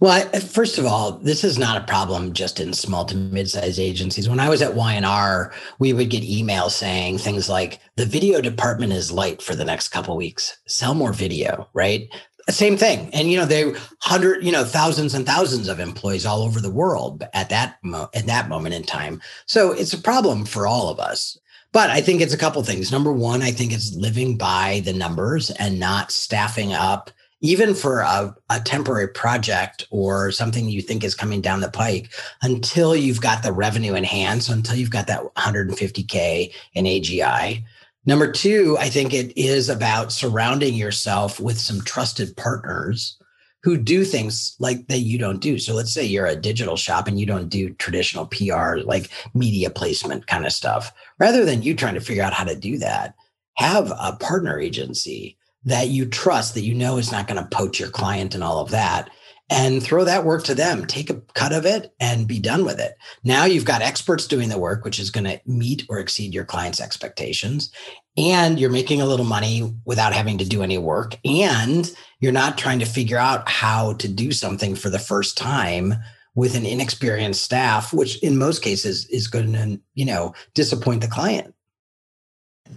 Well, 0.00 0.26
first 0.40 0.78
of 0.78 0.86
all, 0.86 1.12
this 1.12 1.44
is 1.44 1.58
not 1.58 1.76
a 1.76 1.84
problem 1.84 2.32
just 2.32 2.58
in 2.58 2.72
small 2.72 3.04
to 3.04 3.14
mid-sized 3.14 3.78
agencies. 3.78 4.30
When 4.30 4.40
I 4.40 4.48
was 4.48 4.62
at 4.62 4.74
Y&R, 4.74 5.52
we 5.78 5.92
would 5.92 6.08
get 6.08 6.22
emails 6.22 6.70
saying 6.70 7.18
things 7.18 7.50
like, 7.50 7.80
"The 7.96 8.06
video 8.06 8.40
department 8.40 8.94
is 8.94 9.12
light 9.12 9.42
for 9.42 9.54
the 9.54 9.64
next 9.64 9.88
couple 9.88 10.16
weeks. 10.16 10.56
Sell 10.66 10.94
more 10.94 11.12
video." 11.12 11.68
Right? 11.74 12.08
Same 12.48 12.78
thing. 12.78 13.10
And 13.12 13.30
you 13.30 13.36
know, 13.36 13.44
they 13.44 13.74
hundred, 14.00 14.42
you 14.42 14.50
know, 14.50 14.64
thousands 14.64 15.12
and 15.12 15.26
thousands 15.26 15.68
of 15.68 15.78
employees 15.78 16.24
all 16.24 16.42
over 16.42 16.60
the 16.60 16.70
world 16.70 17.24
at 17.34 17.50
that 17.50 17.76
mo- 17.82 18.08
at 18.14 18.26
that 18.26 18.48
moment 18.48 18.74
in 18.74 18.84
time. 18.84 19.20
So 19.44 19.72
it's 19.72 19.92
a 19.92 19.98
problem 19.98 20.46
for 20.46 20.66
all 20.66 20.88
of 20.88 20.98
us. 20.98 21.38
But 21.72 21.90
I 21.90 22.00
think 22.00 22.20
it's 22.22 22.34
a 22.34 22.38
couple 22.38 22.62
things. 22.64 22.90
Number 22.90 23.12
one, 23.12 23.42
I 23.42 23.52
think 23.52 23.72
it's 23.72 23.94
living 23.94 24.38
by 24.38 24.80
the 24.84 24.94
numbers 24.94 25.50
and 25.50 25.78
not 25.78 26.10
staffing 26.10 26.72
up 26.72 27.10
even 27.40 27.74
for 27.74 28.00
a, 28.00 28.34
a, 28.50 28.60
temporary 28.60 29.08
project 29.08 29.86
or 29.90 30.30
something 30.30 30.68
you 30.68 30.82
think 30.82 31.02
is 31.02 31.14
coming 31.14 31.40
down 31.40 31.60
the 31.60 31.70
pike 31.70 32.12
until 32.42 32.94
you've 32.94 33.20
got 33.20 33.42
the 33.42 33.52
revenue 33.52 33.94
in 33.94 34.04
hand. 34.04 34.42
So 34.42 34.52
until 34.52 34.76
you've 34.76 34.90
got 34.90 35.06
that 35.06 35.22
150K 35.36 36.52
in 36.74 36.84
AGI. 36.84 37.64
Number 38.06 38.30
two, 38.30 38.76
I 38.78 38.88
think 38.88 39.12
it 39.12 39.36
is 39.38 39.68
about 39.68 40.12
surrounding 40.12 40.74
yourself 40.74 41.40
with 41.40 41.58
some 41.58 41.80
trusted 41.82 42.36
partners 42.36 43.16
who 43.62 43.76
do 43.76 44.04
things 44.04 44.56
like 44.58 44.86
that 44.88 45.00
you 45.00 45.18
don't 45.18 45.40
do. 45.40 45.58
So 45.58 45.74
let's 45.74 45.92
say 45.92 46.04
you're 46.04 46.26
a 46.26 46.36
digital 46.36 46.76
shop 46.76 47.06
and 47.06 47.20
you 47.20 47.26
don't 47.26 47.50
do 47.50 47.70
traditional 47.74 48.26
PR, 48.26 48.76
like 48.84 49.10
media 49.34 49.68
placement 49.68 50.26
kind 50.26 50.46
of 50.46 50.52
stuff. 50.52 50.92
Rather 51.18 51.44
than 51.44 51.62
you 51.62 51.74
trying 51.74 51.94
to 51.94 52.00
figure 52.00 52.22
out 52.22 52.32
how 52.32 52.44
to 52.44 52.56
do 52.56 52.78
that, 52.78 53.14
have 53.54 53.92
a 54.00 54.16
partner 54.18 54.58
agency 54.58 55.36
that 55.64 55.88
you 55.88 56.06
trust 56.06 56.54
that 56.54 56.64
you 56.64 56.74
know 56.74 56.96
is 56.96 57.12
not 57.12 57.26
going 57.26 57.42
to 57.42 57.56
poach 57.56 57.78
your 57.78 57.90
client 57.90 58.34
and 58.34 58.42
all 58.42 58.60
of 58.60 58.70
that 58.70 59.10
and 59.50 59.82
throw 59.82 60.04
that 60.04 60.24
work 60.24 60.44
to 60.44 60.54
them. 60.54 60.86
Take 60.86 61.10
a 61.10 61.20
cut 61.34 61.52
of 61.52 61.66
it 61.66 61.92
and 61.98 62.28
be 62.28 62.38
done 62.38 62.64
with 62.64 62.78
it. 62.78 62.94
Now 63.24 63.44
you've 63.44 63.64
got 63.64 63.82
experts 63.82 64.26
doing 64.26 64.48
the 64.48 64.58
work 64.58 64.84
which 64.84 65.00
is 65.00 65.10
going 65.10 65.24
to 65.24 65.40
meet 65.44 65.84
or 65.88 65.98
exceed 65.98 66.32
your 66.32 66.44
client's 66.44 66.80
expectations 66.80 67.72
and 68.16 68.60
you're 68.60 68.70
making 68.70 69.00
a 69.00 69.06
little 69.06 69.26
money 69.26 69.74
without 69.84 70.12
having 70.12 70.38
to 70.38 70.44
do 70.44 70.62
any 70.62 70.78
work 70.78 71.16
and 71.24 71.92
you're 72.20 72.32
not 72.32 72.58
trying 72.58 72.78
to 72.78 72.84
figure 72.84 73.18
out 73.18 73.48
how 73.48 73.94
to 73.94 74.08
do 74.08 74.30
something 74.30 74.74
for 74.74 74.88
the 74.88 74.98
first 74.98 75.36
time 75.36 75.94
with 76.36 76.54
an 76.54 76.64
inexperienced 76.64 77.42
staff 77.42 77.92
which 77.92 78.22
in 78.22 78.38
most 78.38 78.62
cases 78.62 79.06
is 79.06 79.26
going 79.26 79.52
to 79.52 79.80
you 79.94 80.04
know 80.04 80.32
disappoint 80.54 81.00
the 81.00 81.08
client 81.08 81.54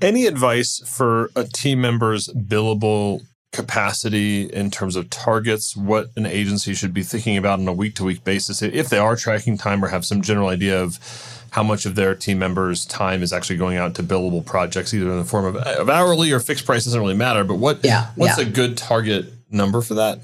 any 0.01 0.25
advice 0.25 0.81
for 0.85 1.29
a 1.35 1.43
team 1.43 1.81
member's 1.81 2.27
billable 2.29 3.21
capacity 3.51 4.45
in 4.45 4.71
terms 4.71 4.95
of 4.95 5.09
targets, 5.09 5.77
what 5.77 6.07
an 6.17 6.25
agency 6.25 6.73
should 6.73 6.93
be 6.93 7.03
thinking 7.03 7.37
about 7.37 7.59
on 7.59 7.67
a 7.67 7.73
week 7.73 7.95
to 7.95 8.03
week 8.03 8.23
basis 8.23 8.61
if 8.61 8.89
they 8.89 8.97
are 8.97 9.15
tracking 9.15 9.57
time 9.57 9.83
or 9.83 9.87
have 9.87 10.03
some 10.03 10.21
general 10.21 10.49
idea 10.49 10.81
of 10.81 10.99
how 11.51 11.61
much 11.61 11.85
of 11.85 11.93
their 11.93 12.15
team 12.15 12.39
members' 12.39 12.83
time 12.83 13.21
is 13.21 13.31
actually 13.31 13.57
going 13.57 13.77
out 13.77 13.93
to 13.93 14.01
billable 14.01 14.43
projects, 14.43 14.91
either 14.91 15.11
in 15.11 15.19
the 15.19 15.23
form 15.23 15.45
of, 15.45 15.55
of 15.55 15.87
hourly 15.87 16.31
or 16.31 16.39
fixed 16.39 16.65
price 16.65 16.83
doesn't 16.83 16.99
really 16.99 17.13
matter. 17.13 17.43
But 17.43 17.55
what 17.55 17.79
yeah, 17.83 18.07
what's 18.15 18.39
yeah. 18.39 18.47
a 18.47 18.49
good 18.49 18.75
target 18.75 19.27
number 19.51 19.81
for 19.81 19.93
that? 19.93 20.19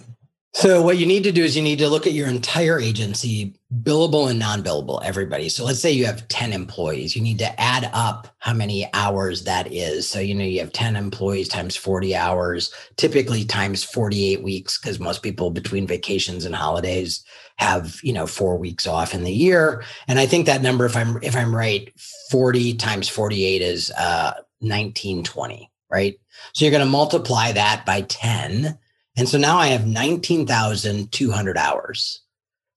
So 0.54 0.82
what 0.82 0.98
you 0.98 1.06
need 1.06 1.24
to 1.26 1.32
do 1.32 1.44
is 1.44 1.56
you 1.56 1.62
need 1.62 1.78
to 1.78 1.88
look 1.88 2.08
at 2.08 2.14
your 2.14 2.28
entire 2.28 2.80
agency, 2.80 3.54
billable 3.84 4.30
and 4.30 4.40
non-billable, 4.40 5.04
everybody. 5.06 5.48
So 5.48 5.64
let's 5.64 5.80
say 5.80 5.92
you 5.92 6.08
have 6.08 6.28
10 6.28 6.54
employees. 6.54 7.16
You 7.16 7.22
need 7.22 7.38
to 7.38 7.62
add 7.62 7.88
up 7.94 8.36
how 8.40 8.54
many 8.54 8.90
hours 8.94 9.44
that 9.44 9.72
is. 9.72 10.10
So 10.10 10.20
you 10.20 10.34
know 10.34 10.44
you 10.44 10.60
have 10.60 10.74
10 10.74 10.96
employees 10.96 11.50
times 11.50 11.76
40 11.76 12.16
hours, 12.16 12.74
typically 12.98 13.46
times 13.46 13.84
48 13.84 14.42
weeks 14.42 14.80
because 14.80 15.00
most 15.00 15.22
people 15.22 15.52
between 15.52 15.86
vacations 15.86 16.46
and 16.46 16.56
holidays 16.56 17.24
have, 17.58 18.00
you 18.02 18.12
know, 18.12 18.26
4 18.26 18.58
weeks 18.58 18.88
off 18.88 19.14
in 19.14 19.24
the 19.24 19.32
year. 19.32 19.84
And 20.08 20.18
I 20.20 20.26
think 20.26 20.48
that 20.48 20.64
number 20.64 20.86
if 20.86 20.98
I'm 20.98 21.20
if 21.22 21.36
I'm 21.36 21.56
right, 21.56 21.94
40 22.32 22.74
times 22.74 23.08
48 23.08 23.62
is 23.62 23.92
uh 23.92 24.34
1920, 24.62 25.70
right? 25.92 26.20
So 26.54 26.66
you're 26.66 26.72
going 26.72 26.84
to 26.84 26.90
multiply 26.90 27.52
that 27.52 27.86
by 27.86 28.02
10 28.02 28.78
and 29.18 29.28
so 29.28 29.38
now 29.38 29.58
I 29.58 29.68
have 29.68 29.86
19,200 29.86 31.58
hours. 31.58 32.22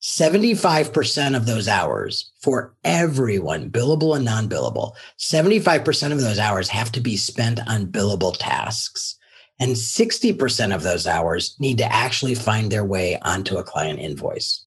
75% 0.03 1.37
of 1.37 1.47
those 1.47 1.69
hours 1.69 2.33
for 2.41 2.75
everyone, 2.83 3.71
billable 3.71 4.17
and 4.17 4.25
non 4.25 4.49
billable, 4.49 4.95
75% 5.19 6.13
of 6.13 6.21
those 6.21 6.41
hours 6.41 6.69
have 6.69 6.91
to 6.93 7.01
be 7.01 7.17
spent 7.17 7.61
on 7.69 7.87
billable 7.87 8.37
tasks. 8.37 9.17
And 9.61 9.77
60% 9.77 10.75
of 10.75 10.83
those 10.83 11.07
hours 11.07 11.55
need 11.61 11.79
to 11.79 11.93
actually 11.93 12.35
find 12.35 12.73
their 12.73 12.85
way 12.85 13.19
onto 13.23 13.59
a 13.59 13.63
client 13.63 14.01
invoice. 14.01 14.67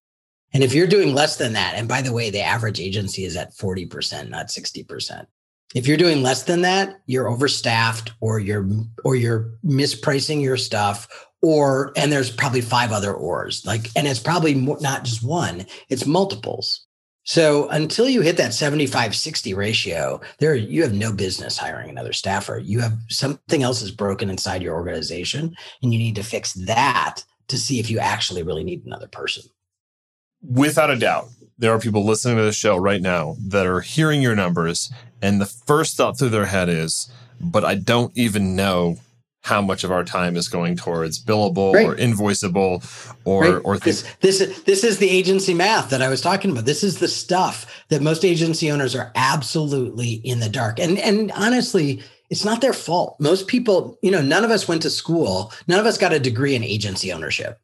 And 0.54 0.64
if 0.64 0.72
you're 0.72 0.86
doing 0.86 1.14
less 1.14 1.36
than 1.36 1.52
that, 1.52 1.74
and 1.74 1.86
by 1.86 2.00
the 2.00 2.14
way, 2.14 2.30
the 2.30 2.40
average 2.40 2.80
agency 2.80 3.24
is 3.24 3.36
at 3.36 3.52
40%, 3.52 4.30
not 4.30 4.46
60%. 4.46 5.26
If 5.74 5.86
you're 5.86 5.98
doing 5.98 6.22
less 6.22 6.44
than 6.44 6.62
that, 6.62 7.00
you're 7.04 7.28
overstaffed 7.28 8.12
or 8.20 8.38
you're 8.38 8.66
or 9.04 9.16
you're 9.16 9.50
mispricing 9.64 10.40
your 10.40 10.56
stuff 10.56 11.25
or 11.42 11.92
and 11.96 12.10
there's 12.10 12.30
probably 12.30 12.60
five 12.60 12.92
other 12.92 13.12
ors 13.12 13.64
like 13.66 13.90
and 13.94 14.06
it's 14.06 14.20
probably 14.20 14.54
not 14.54 15.04
just 15.04 15.22
one 15.22 15.66
it's 15.88 16.06
multiples. 16.06 16.86
So 17.24 17.68
until 17.70 18.08
you 18.08 18.20
hit 18.20 18.36
that 18.36 18.54
75 18.54 19.14
60 19.14 19.54
ratio 19.54 20.20
there 20.38 20.54
you 20.54 20.82
have 20.82 20.94
no 20.94 21.12
business 21.12 21.58
hiring 21.58 21.90
another 21.90 22.12
staffer. 22.12 22.58
You 22.58 22.80
have 22.80 22.98
something 23.08 23.62
else 23.62 23.82
is 23.82 23.90
broken 23.90 24.30
inside 24.30 24.62
your 24.62 24.74
organization 24.74 25.54
and 25.82 25.92
you 25.92 25.98
need 25.98 26.16
to 26.16 26.22
fix 26.22 26.52
that 26.54 27.22
to 27.48 27.58
see 27.58 27.78
if 27.78 27.90
you 27.90 27.98
actually 27.98 28.42
really 28.42 28.64
need 28.64 28.84
another 28.84 29.08
person. 29.08 29.44
Without 30.42 30.90
a 30.90 30.96
doubt 30.96 31.28
there 31.58 31.72
are 31.72 31.78
people 31.78 32.04
listening 32.04 32.36
to 32.36 32.42
the 32.42 32.52
show 32.52 32.76
right 32.76 33.00
now 33.00 33.36
that 33.40 33.66
are 33.66 33.80
hearing 33.80 34.20
your 34.20 34.36
numbers 34.36 34.92
and 35.22 35.40
the 35.40 35.46
first 35.46 35.96
thought 35.96 36.18
through 36.18 36.28
their 36.28 36.46
head 36.46 36.68
is 36.68 37.10
but 37.40 37.64
i 37.64 37.74
don't 37.74 38.16
even 38.16 38.56
know 38.56 38.98
how 39.46 39.62
much 39.62 39.84
of 39.84 39.92
our 39.92 40.02
time 40.02 40.36
is 40.36 40.48
going 40.48 40.74
towards 40.74 41.24
billable 41.24 41.72
right. 41.72 41.86
or 41.86 41.94
invoiceable 41.94 42.82
or 43.24 43.42
right. 43.44 43.62
or 43.64 43.78
this, 43.78 44.02
this 44.20 44.40
this 44.62 44.82
is 44.82 44.98
the 44.98 45.08
agency 45.08 45.54
math 45.54 45.88
that 45.90 46.02
I 46.02 46.08
was 46.08 46.20
talking 46.20 46.50
about. 46.50 46.64
This 46.64 46.82
is 46.82 46.98
the 46.98 47.06
stuff 47.06 47.84
that 47.88 48.02
most 48.02 48.24
agency 48.24 48.72
owners 48.72 48.96
are 48.96 49.12
absolutely 49.14 50.14
in 50.24 50.40
the 50.40 50.48
dark. 50.48 50.80
And 50.80 50.98
and 50.98 51.30
honestly, 51.36 52.02
it's 52.28 52.44
not 52.44 52.60
their 52.60 52.72
fault. 52.72 53.14
Most 53.20 53.46
people, 53.46 53.96
you 54.02 54.10
know, 54.10 54.20
none 54.20 54.42
of 54.42 54.50
us 54.50 54.66
went 54.66 54.82
to 54.82 54.90
school. 54.90 55.52
None 55.68 55.78
of 55.78 55.86
us 55.86 55.96
got 55.96 56.12
a 56.12 56.18
degree 56.18 56.56
in 56.56 56.64
agency 56.64 57.12
ownership. 57.12 57.60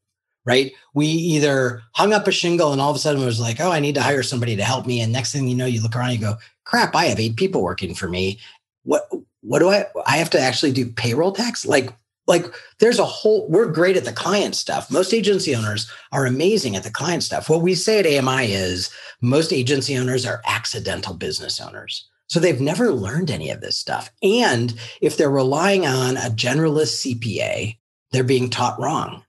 Right. 0.46 0.70
We 0.94 1.06
either 1.06 1.82
hung 1.94 2.12
up 2.12 2.28
a 2.28 2.32
shingle 2.32 2.70
and 2.70 2.80
all 2.80 2.90
of 2.90 2.96
a 2.96 3.00
sudden 3.00 3.22
it 3.22 3.26
was 3.26 3.40
like, 3.40 3.60
oh, 3.60 3.72
I 3.72 3.80
need 3.80 3.96
to 3.96 4.02
hire 4.02 4.22
somebody 4.22 4.54
to 4.54 4.62
help 4.62 4.86
me. 4.86 5.00
And 5.00 5.12
next 5.12 5.32
thing 5.32 5.48
you 5.48 5.56
know, 5.56 5.66
you 5.66 5.82
look 5.82 5.96
around, 5.96 6.12
you 6.12 6.18
go, 6.18 6.36
crap, 6.64 6.94
I 6.94 7.06
have 7.06 7.18
eight 7.18 7.34
people 7.34 7.60
working 7.60 7.92
for 7.94 8.08
me. 8.08 8.38
What 8.84 9.08
what 9.42 9.58
do 9.58 9.68
I 9.68 9.86
I 10.06 10.16
have 10.16 10.30
to 10.30 10.40
actually 10.40 10.72
do 10.72 10.86
payroll 10.86 11.32
tax? 11.32 11.66
Like 11.66 11.90
like 12.26 12.46
there's 12.78 12.98
a 12.98 13.04
whole 13.04 13.48
we're 13.48 13.70
great 13.70 13.96
at 13.96 14.04
the 14.04 14.12
client 14.12 14.54
stuff. 14.54 14.90
Most 14.90 15.12
agency 15.12 15.54
owners 15.54 15.90
are 16.12 16.26
amazing 16.26 16.76
at 16.76 16.84
the 16.84 16.90
client 16.90 17.22
stuff. 17.22 17.50
What 17.50 17.62
we 17.62 17.74
say 17.74 17.98
at 17.98 18.24
AMI 18.24 18.52
is 18.52 18.90
most 19.20 19.52
agency 19.52 19.96
owners 19.96 20.24
are 20.24 20.42
accidental 20.46 21.14
business 21.14 21.60
owners. 21.60 22.08
So 22.28 22.40
they've 22.40 22.60
never 22.60 22.92
learned 22.92 23.30
any 23.30 23.50
of 23.50 23.60
this 23.60 23.76
stuff. 23.76 24.10
And 24.22 24.74
if 25.02 25.16
they're 25.16 25.30
relying 25.30 25.86
on 25.86 26.16
a 26.16 26.30
generalist 26.30 27.20
CPA, 27.20 27.76
they're 28.10 28.24
being 28.24 28.48
taught 28.48 28.80
wrong. 28.80 29.24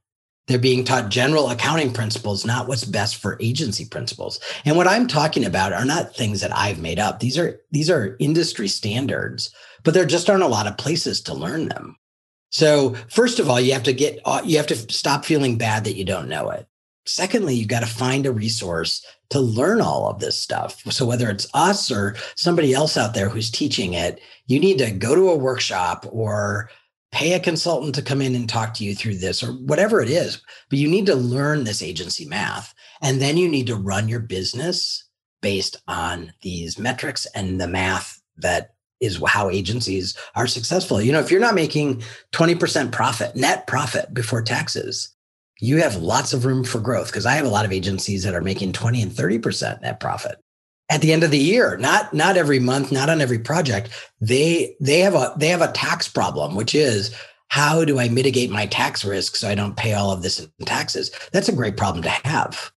They're 0.48 0.60
being 0.60 0.84
taught 0.84 1.10
general 1.10 1.50
accounting 1.50 1.94
principles, 1.94 2.46
not 2.46 2.68
what's 2.68 2.84
best 2.84 3.16
for 3.16 3.38
agency 3.40 3.86
principles. 3.86 4.40
And 4.66 4.76
what 4.76 4.88
I'm 4.88 5.08
talking 5.08 5.46
about 5.46 5.72
are 5.72 5.86
not 5.86 6.16
things 6.16 6.42
that 6.42 6.56
I've 6.56 6.80
made 6.80 7.00
up. 7.00 7.20
These 7.20 7.38
are 7.38 7.62
these 7.72 7.90
are 7.90 8.18
industry 8.20 8.68
standards, 8.68 9.54
but 9.84 9.94
there 9.94 10.06
just 10.06 10.30
aren't 10.30 10.44
a 10.44 10.48
lot 10.48 10.68
of 10.68 10.78
places 10.78 11.22
to 11.22 11.34
learn 11.34 11.68
them. 11.70 11.96
So, 12.50 12.94
first 13.10 13.40
of 13.40 13.50
all, 13.50 13.60
you 13.60 13.74
have 13.74 13.84
to 13.84 13.94
get 13.94 14.20
uh, 14.26 14.42
you 14.46 14.58
have 14.58 14.68
to 14.68 14.76
stop 14.76 15.26
feeling 15.26 15.58
bad 15.58 15.84
that 15.86 15.96
you 15.96 16.06
don't 16.06 16.30
know 16.30 16.50
it. 16.52 16.68
Secondly, 17.06 17.56
you've 17.56 17.68
got 17.68 17.82
to 17.82 17.86
find 17.86 18.26
a 18.26 18.32
resource 18.32 19.06
to 19.32 19.40
learn 19.40 19.82
all 19.82 20.08
of 20.08 20.20
this 20.20 20.38
stuff. 20.38 20.82
So 20.92 21.06
whether 21.06 21.30
it's 21.30 21.48
us 21.54 21.92
or 21.92 22.16
somebody 22.36 22.74
else 22.74 22.96
out 22.96 23.14
there 23.14 23.28
who's 23.28 23.52
teaching 23.52 23.94
it, 23.94 24.22
you 24.48 24.60
need 24.60 24.78
to 24.78 24.92
go 24.92 25.16
to 25.16 25.30
a 25.30 25.36
workshop 25.36 26.06
or 26.12 26.70
pay 27.12 27.34
a 27.34 27.40
consultant 27.40 27.96
to 27.96 28.02
come 28.02 28.22
in 28.22 28.36
and 28.36 28.48
talk 28.48 28.74
to 28.76 28.84
you 28.84 28.96
through 28.96 29.18
this 29.18 29.44
or 29.44 29.54
whatever 29.54 30.02
it 30.02 30.10
is. 30.10 30.42
But 30.70 30.80
you 30.80 30.88
need 30.88 31.06
to 31.08 31.16
learn 31.16 31.64
this 31.64 31.82
agency 31.82 32.26
math. 32.26 32.74
And 33.02 33.22
then 33.22 33.38
you 33.38 33.50
need 33.50 33.68
to 33.68 33.76
run 33.76 34.08
your 34.08 34.20
business 34.20 35.04
based 35.42 35.78
on 35.88 36.32
these 36.42 36.80
metrics 36.80 37.26
and 37.36 37.60
the 37.60 37.68
math 37.68 38.22
that 38.38 38.73
is 39.04 39.22
how 39.28 39.50
agencies 39.50 40.18
are 40.36 40.48
successful. 40.48 41.02
You 41.02 41.12
know, 41.12 41.20
if 41.20 41.30
you're 41.30 41.40
not 41.40 41.56
making 41.56 42.04
20% 42.32 42.92
profit, 42.92 43.36
net 43.36 43.68
profit 43.68 44.14
before 44.14 44.42
taxes, 44.42 45.14
you 45.60 45.78
have 45.78 45.98
lots 45.98 46.34
of 46.34 46.46
room 46.46 46.64
for 46.64 46.80
growth 46.80 47.08
because 47.08 47.26
I 47.26 47.34
have 47.34 47.46
a 47.46 47.50
lot 47.50 47.66
of 47.66 47.72
agencies 47.72 48.24
that 48.24 48.36
are 48.36 48.42
making 48.42 48.74
20 48.74 49.02
and 49.02 49.12
30% 49.12 49.82
net 49.82 50.00
profit. 50.00 50.40
At 50.90 51.02
the 51.02 51.14
end 51.14 51.24
of 51.24 51.32
the 51.32 51.38
year 51.40 51.78
not 51.78 52.14
not 52.14 52.38
every 52.38 52.60
month 52.60 52.92
not 52.92 53.10
on 53.10 53.22
every 53.22 53.40
project 53.40 53.90
they 54.20 54.76
they 54.82 55.00
have 55.00 55.16
a 55.16 55.34
they 55.38 55.48
have 55.48 55.62
a 55.62 55.72
tax 55.72 56.10
problem 56.10 56.56
which 56.56 56.76
is 56.76 57.16
how 57.48 57.86
do 57.86 58.00
i 58.00 58.10
mitigate 58.10 58.52
my 58.52 58.66
tax 58.68 59.06
risk 59.06 59.38
so 59.38 59.48
i 59.50 59.56
don't 59.56 59.78
pay 59.78 59.94
all 59.94 60.12
of 60.12 60.22
this 60.22 60.40
in 60.40 60.66
taxes? 60.66 61.10
That's 61.32 61.48
a 61.48 61.56
great 61.56 61.78
problem 61.78 62.04
to 62.04 62.10
have 62.10 62.73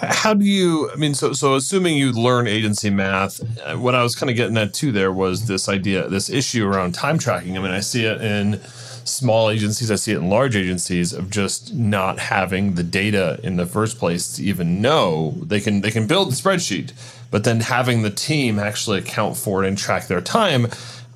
how 0.00 0.32
do 0.32 0.44
you 0.44 0.90
i 0.92 0.96
mean 0.96 1.14
so 1.14 1.32
so 1.32 1.54
assuming 1.54 1.96
you 1.96 2.12
learn 2.12 2.46
agency 2.46 2.90
math 2.90 3.40
uh, 3.60 3.76
what 3.76 3.94
i 3.94 4.02
was 4.02 4.14
kind 4.14 4.30
of 4.30 4.36
getting 4.36 4.56
at 4.56 4.72
too 4.72 4.92
there 4.92 5.12
was 5.12 5.46
this 5.46 5.68
idea 5.68 6.08
this 6.08 6.30
issue 6.30 6.66
around 6.66 6.94
time 6.94 7.18
tracking 7.18 7.58
i 7.58 7.60
mean 7.60 7.72
i 7.72 7.80
see 7.80 8.04
it 8.04 8.20
in 8.20 8.60
small 9.08 9.50
agencies, 9.50 9.90
I 9.90 9.96
see 9.96 10.12
it 10.12 10.18
in 10.18 10.28
large 10.28 10.54
agencies 10.54 11.12
of 11.12 11.30
just 11.30 11.74
not 11.74 12.18
having 12.18 12.74
the 12.74 12.82
data 12.82 13.40
in 13.42 13.56
the 13.56 13.66
first 13.66 13.98
place 13.98 14.36
to 14.36 14.42
even 14.44 14.80
know 14.80 15.34
they 15.42 15.60
can 15.60 15.80
they 15.80 15.90
can 15.90 16.06
build 16.06 16.30
the 16.30 16.36
spreadsheet, 16.36 16.92
but 17.30 17.44
then 17.44 17.60
having 17.60 18.02
the 18.02 18.10
team 18.10 18.58
actually 18.58 18.98
account 18.98 19.36
for 19.36 19.64
it 19.64 19.68
and 19.68 19.78
track 19.78 20.06
their 20.06 20.20
time. 20.20 20.68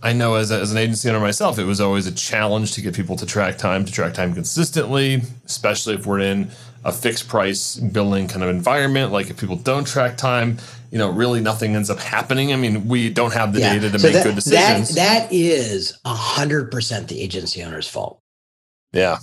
I 0.04 0.12
know 0.12 0.34
as, 0.34 0.50
a, 0.50 0.58
as 0.60 0.72
an 0.72 0.78
agency 0.78 1.08
owner 1.08 1.20
myself, 1.20 1.60
it 1.60 1.64
was 1.64 1.80
always 1.80 2.08
a 2.08 2.12
challenge 2.12 2.72
to 2.72 2.80
get 2.80 2.92
people 2.92 3.14
to 3.16 3.24
track 3.24 3.56
time, 3.56 3.84
to 3.84 3.92
track 3.92 4.14
time 4.14 4.34
consistently, 4.34 5.22
especially 5.46 5.94
if 5.94 6.06
we're 6.06 6.18
in 6.18 6.50
a 6.84 6.92
fixed 6.92 7.28
price 7.28 7.76
billing 7.76 8.28
kind 8.28 8.42
of 8.42 8.50
environment. 8.50 9.12
Like 9.12 9.30
if 9.30 9.38
people 9.38 9.56
don't 9.56 9.86
track 9.86 10.16
time, 10.16 10.58
you 10.90 10.98
know, 10.98 11.10
really 11.10 11.40
nothing 11.40 11.74
ends 11.74 11.90
up 11.90 11.98
happening. 11.98 12.52
I 12.52 12.56
mean, 12.56 12.88
we 12.88 13.08
don't 13.08 13.32
have 13.32 13.52
the 13.52 13.60
yeah. 13.60 13.74
data 13.74 13.90
to 13.90 13.98
so 13.98 14.06
make 14.06 14.14
that, 14.14 14.24
good 14.24 14.34
decisions. 14.34 14.94
That, 14.94 15.28
that 15.28 15.32
is 15.32 15.98
a 16.04 16.14
hundred 16.14 16.70
percent 16.70 17.08
the 17.08 17.20
agency 17.20 17.62
owner's 17.62 17.88
fault. 17.88 18.20
Yeah. 18.92 19.18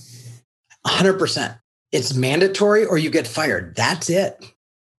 A 0.85 0.89
hundred 0.89 1.19
percent. 1.19 1.55
It's 1.91 2.13
mandatory 2.13 2.85
or 2.85 2.97
you 2.97 3.09
get 3.09 3.27
fired. 3.27 3.75
That's 3.75 4.09
it. 4.09 4.43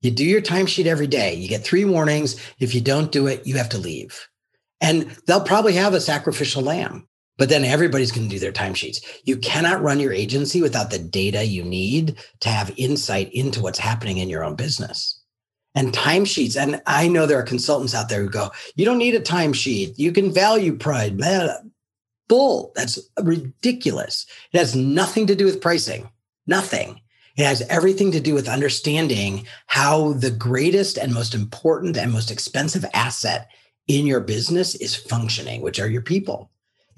You 0.02 0.10
do 0.10 0.24
your 0.24 0.40
timesheet 0.40 0.86
every 0.86 1.06
day. 1.06 1.34
You 1.34 1.48
get 1.48 1.62
three 1.62 1.84
warnings. 1.84 2.40
If 2.58 2.74
you 2.74 2.80
don't 2.80 3.12
do 3.12 3.26
it, 3.26 3.46
you 3.46 3.56
have 3.56 3.68
to 3.70 3.78
leave. 3.78 4.28
And 4.80 5.02
they'll 5.26 5.42
probably 5.42 5.74
have 5.74 5.92
a 5.92 6.00
sacrificial 6.00 6.62
lamb, 6.62 7.06
but 7.40 7.48
then 7.48 7.64
everybody's 7.64 8.12
going 8.12 8.28
to 8.28 8.34
do 8.34 8.38
their 8.38 8.52
timesheets. 8.52 9.02
You 9.24 9.38
cannot 9.38 9.80
run 9.80 9.98
your 9.98 10.12
agency 10.12 10.60
without 10.60 10.90
the 10.90 10.98
data 10.98 11.42
you 11.42 11.64
need 11.64 12.18
to 12.40 12.50
have 12.50 12.70
insight 12.76 13.32
into 13.32 13.62
what's 13.62 13.78
happening 13.78 14.18
in 14.18 14.28
your 14.28 14.44
own 14.44 14.56
business 14.56 15.18
and 15.74 15.90
timesheets. 15.90 16.54
And 16.54 16.82
I 16.86 17.08
know 17.08 17.24
there 17.24 17.38
are 17.38 17.42
consultants 17.42 17.94
out 17.94 18.10
there 18.10 18.20
who 18.20 18.28
go, 18.28 18.50
you 18.74 18.84
don't 18.84 18.98
need 18.98 19.14
a 19.14 19.20
timesheet. 19.20 19.94
You 19.98 20.12
can 20.12 20.30
value 20.30 20.76
pride. 20.76 21.16
Blah. 21.16 21.54
Bull. 22.28 22.72
That's 22.76 22.98
ridiculous. 23.22 24.26
It 24.52 24.58
has 24.58 24.76
nothing 24.76 25.26
to 25.28 25.34
do 25.34 25.46
with 25.46 25.62
pricing. 25.62 26.10
Nothing. 26.46 27.00
It 27.38 27.44
has 27.44 27.62
everything 27.70 28.12
to 28.12 28.20
do 28.20 28.34
with 28.34 28.50
understanding 28.50 29.46
how 29.66 30.12
the 30.12 30.30
greatest 30.30 30.98
and 30.98 31.14
most 31.14 31.34
important 31.34 31.96
and 31.96 32.12
most 32.12 32.30
expensive 32.30 32.84
asset 32.92 33.48
in 33.88 34.06
your 34.06 34.20
business 34.20 34.74
is 34.74 34.94
functioning, 34.94 35.62
which 35.62 35.80
are 35.80 35.88
your 35.88 36.02
people. 36.02 36.50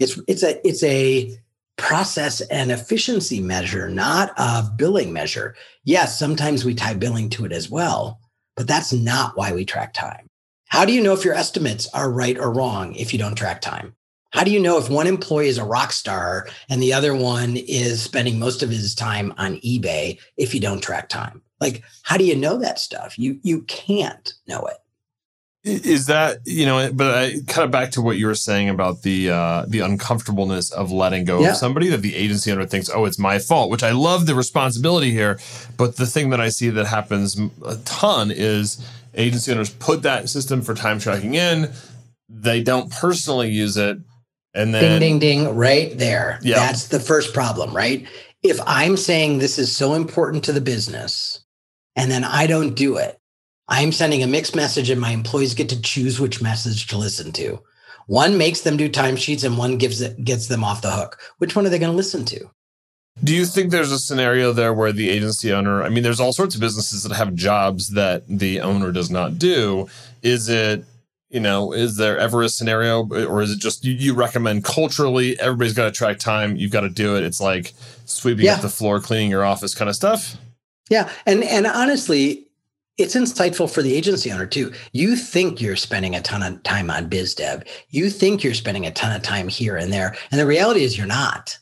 It's 0.03 0.21
it's 0.29 0.43
a 0.43 0.67
it's 0.67 0.83
a 0.83 1.39
process 1.77 2.41
and 2.43 2.71
efficiency 2.71 3.41
measure, 3.41 3.89
not 3.89 4.33
a 4.37 4.63
billing 4.77 5.13
measure. 5.13 5.55
Yes, 5.85 6.19
sometimes 6.19 6.65
we 6.65 6.75
tie 6.75 6.95
billing 6.95 7.31
to 7.31 7.45
it 7.45 7.53
as 7.53 7.71
well, 7.71 8.21
but 8.57 8.67
that's 8.67 8.93
not 8.93 9.37
why 9.37 9.53
we 9.53 9.65
track 9.65 9.95
time. 9.95 10.29
How 10.69 10.85
do 10.85 10.93
you 10.93 11.03
know 11.03 11.13
if 11.13 11.25
your 11.25 11.35
estimates 11.35 11.89
are 11.93 12.11
right 12.11 12.39
or 12.39 12.53
wrong 12.53 12.95
if 12.95 13.13
you 13.13 13.19
don't 13.19 13.35
track 13.35 13.61
time? 13.61 13.95
How 14.31 14.45
do 14.45 14.51
you 14.51 14.61
know 14.61 14.79
if 14.79 14.89
one 14.89 15.07
employee 15.07 15.49
is 15.49 15.59
a 15.59 15.65
rock 15.65 15.93
star 15.93 16.49
and 16.71 16.83
the 16.83 16.95
other 16.95 17.15
one 17.15 17.57
is 17.57 18.03
spending 18.03 18.39
most 18.39 18.63
of 18.63 18.71
his 18.71 18.95
time 18.95 19.35
on 19.37 19.57
eBay 19.57 20.19
if 20.39 20.55
you 20.55 20.61
don't 20.61 20.83
track 20.83 21.11
time? 21.11 21.43
Like, 21.61 21.83
how 22.03 22.17
do 22.17 22.25
you 22.25 22.35
know 22.35 22.59
that 22.59 22.79
stuff? 22.79 23.19
You 23.19 23.39
you 23.43 23.63
can't 23.63 24.33
know 24.47 24.65
it. 24.67 24.79
Is 25.65 26.07
that 26.07 26.39
you 26.45 26.67
know? 26.67 26.93
But 26.93 27.17
I 27.17 27.35
kind 27.47 27.65
of 27.65 27.71
back 27.71 27.93
to 27.93 28.03
what 28.03 28.17
you 28.17 28.27
were 28.27 28.35
saying 28.35 28.69
about 28.69 29.03
the 29.03 29.31
uh, 29.31 29.65
the 29.69 29.79
uncomfortableness 29.79 30.73
of 30.73 30.91
letting 30.91 31.25
go 31.25 31.41
yeah. 31.41 31.51
of 31.51 31.57
somebody 31.57 31.89
that 31.91 31.99
the 31.99 32.17
agency 32.17 32.51
owner 32.51 32.67
thinks, 32.67 32.91
oh, 32.93 33.05
it's 33.05 33.19
my 33.19 33.39
fault. 33.39 33.71
Which 33.71 33.85
I 33.85 33.93
love 33.93 34.27
the 34.27 34.35
responsibility 34.35 35.13
here, 35.13 35.39
but 35.77 35.97
the 35.97 36.07
thing 36.07 36.31
that 36.31 36.41
I 36.41 36.49
see 36.49 36.69
that 36.71 36.87
happens 36.87 37.39
a 37.65 37.77
ton 37.85 38.33
is 38.33 38.85
agency 39.15 39.53
owners 39.53 39.71
put 39.71 40.03
that 40.03 40.29
system 40.29 40.63
for 40.63 40.75
time 40.75 40.99
tracking 40.99 41.37
in. 41.37 41.71
They 42.29 42.61
don't 42.61 42.91
personally 42.91 43.51
use 43.51 43.77
it, 43.77 43.99
and 44.55 44.75
then 44.75 45.01
ding 45.01 45.19
ding 45.19 45.45
ding 45.45 45.57
right 45.57 45.97
there. 45.97 46.41
Yeah. 46.43 46.57
That's 46.57 46.89
the 46.89 46.99
first 46.99 47.33
problem, 47.33 47.73
right? 47.73 48.05
If 48.43 48.59
I'm 48.67 48.97
saying 48.97 49.39
this 49.39 49.61
is 49.61 49.77
so 49.77 49.95
important 49.95 50.43
to 50.45 50.53
the 50.53 50.61
business, 50.61 51.45
and 51.95 52.11
then 52.11 52.25
I 52.25 52.49
don't 52.49 52.75
do 52.75 52.97
it 52.97 53.21
I'm 53.73 53.91
sending 53.91 54.23
a 54.23 54.27
mixed 54.27 54.55
message 54.55 54.91
and 54.91 55.01
my 55.01 55.13
employees 55.13 55.55
get 55.55 55.71
to 55.71 55.81
choose 55.81 56.21
which 56.21 56.43
message 56.43 56.89
to 56.89 56.99
listen 56.99 57.33
to. 57.33 57.59
One 58.07 58.37
makes 58.37 58.61
them 58.61 58.77
do 58.77 58.91
timesheets 58.91 59.45
and 59.45 59.57
one 59.57 59.79
gives 59.79 60.03
it 60.03 60.23
gets 60.23 60.49
them 60.49 60.63
off 60.63 60.83
the 60.83 60.91
hook. 60.91 61.19
Which 61.39 61.57
one 61.57 61.65
are 61.65 61.71
they 61.71 61.79
going 61.79 61.91
to 61.91 61.97
listen 61.97 62.27
to? 62.27 62.51
Do 63.25 63.35
you 63.35 63.47
think 63.47 63.71
there's 63.71 63.91
a 63.91 63.99
scenario 63.99 64.53
there 64.53 64.75
where 64.75 64.93
the 64.93 65.09
agency 65.09 65.55
owner, 65.55 65.83
I 65.83 65.89
mean, 65.89 66.03
there's 66.03 66.21
all 66.21 66.35
sorts 66.35 66.55
of 66.55 66.61
businesses 66.61 67.03
that 67.05 67.15
have 67.15 67.35
jobs 67.35 67.95
that 67.95 68.25
the 68.29 68.61
owner 68.61 68.93
does 68.93 69.11
not 69.11 69.39
do. 69.39 69.89
Is 70.23 70.51
it, 70.51 70.85
you 71.31 71.41
know, 71.41 71.73
is 71.73 71.97
there 71.97 72.19
ever 72.19 72.43
a 72.43 72.51
scenario 72.51 73.09
or 73.09 73.41
is 73.41 73.53
it 73.53 73.59
just 73.59 73.87
you, 73.87 73.93
you 73.95 74.13
recommend 74.13 74.65
culturally 74.65 75.41
everybody's 75.41 75.73
got 75.73 75.87
to 75.87 75.93
track 75.93 76.19
time, 76.19 76.57
you've 76.57 76.73
got 76.73 76.83
to 76.83 76.91
do 76.91 77.17
it. 77.17 77.25
It's 77.25 77.41
like 77.41 77.73
sweeping 78.05 78.45
yeah. 78.45 78.57
up 78.57 78.61
the 78.61 78.69
floor, 78.69 79.01
cleaning 79.01 79.31
your 79.31 79.47
office 79.47 79.75
kind 79.75 79.89
of 79.89 79.97
stuff? 79.97 80.37
Yeah. 80.91 81.11
And 81.25 81.43
and 81.45 81.67
honestly, 81.67 82.42
it's 82.99 83.15
insightful 83.15 83.71
for 83.71 83.83
the 83.83 83.95
agency 83.95 84.31
owner 84.31 84.47
too. 84.47 84.73
You 84.93 85.17
think 85.17 85.61
you're 85.61 85.77
spending 85.77 86.15
a 86.15 86.21
ton 86.21 86.43
of 86.43 86.63
time 86.63 86.91
on 86.91 87.09
biz 87.09 87.35
dev. 87.35 87.65
You 87.89 88.11
think 88.11 88.45
you're 88.45 88.55
spending 88.55 88.87
a 88.87 88.91
ton 88.91 89.15
of 89.15 89.23
time 89.23 89.49
here 89.49 89.77
and 89.77 89.93
there. 89.93 90.15
And 90.31 90.39
the 90.39 90.47
reality 90.47 90.85
is 90.85 90.99
you're 90.99 91.07
not. 91.07 91.59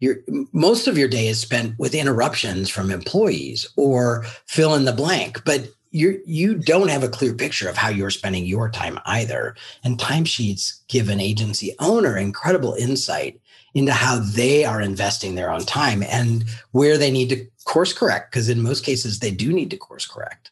You're, 0.00 0.16
most 0.52 0.88
of 0.88 0.96
your 0.96 1.08
day 1.08 1.26
is 1.26 1.38
spent 1.38 1.78
with 1.78 1.94
interruptions 1.94 2.70
from 2.70 2.90
employees 2.90 3.68
or 3.76 4.24
fill 4.46 4.74
in 4.74 4.86
the 4.86 4.92
blank, 4.92 5.44
but 5.44 5.68
you 5.92 6.22
you 6.24 6.54
don't 6.54 6.88
have 6.88 7.02
a 7.02 7.08
clear 7.08 7.34
picture 7.34 7.68
of 7.68 7.76
how 7.76 7.88
you're 7.88 8.10
spending 8.10 8.46
your 8.46 8.70
time 8.70 8.98
either. 9.06 9.56
And 9.82 9.98
timesheets 9.98 10.80
give 10.88 11.08
an 11.08 11.20
agency 11.20 11.74
owner 11.80 12.16
incredible 12.16 12.74
insight 12.74 13.40
into 13.74 13.92
how 13.92 14.20
they 14.20 14.64
are 14.64 14.80
investing 14.80 15.34
their 15.34 15.50
own 15.50 15.64
time 15.64 16.02
and 16.04 16.44
where 16.70 16.96
they 16.96 17.10
need 17.10 17.28
to 17.30 17.46
course 17.64 17.92
correct 17.92 18.30
because 18.30 18.48
in 18.48 18.62
most 18.62 18.84
cases 18.84 19.18
they 19.18 19.30
do 19.30 19.52
need 19.52 19.70
to 19.70 19.76
course 19.76 20.06
correct. 20.06 20.50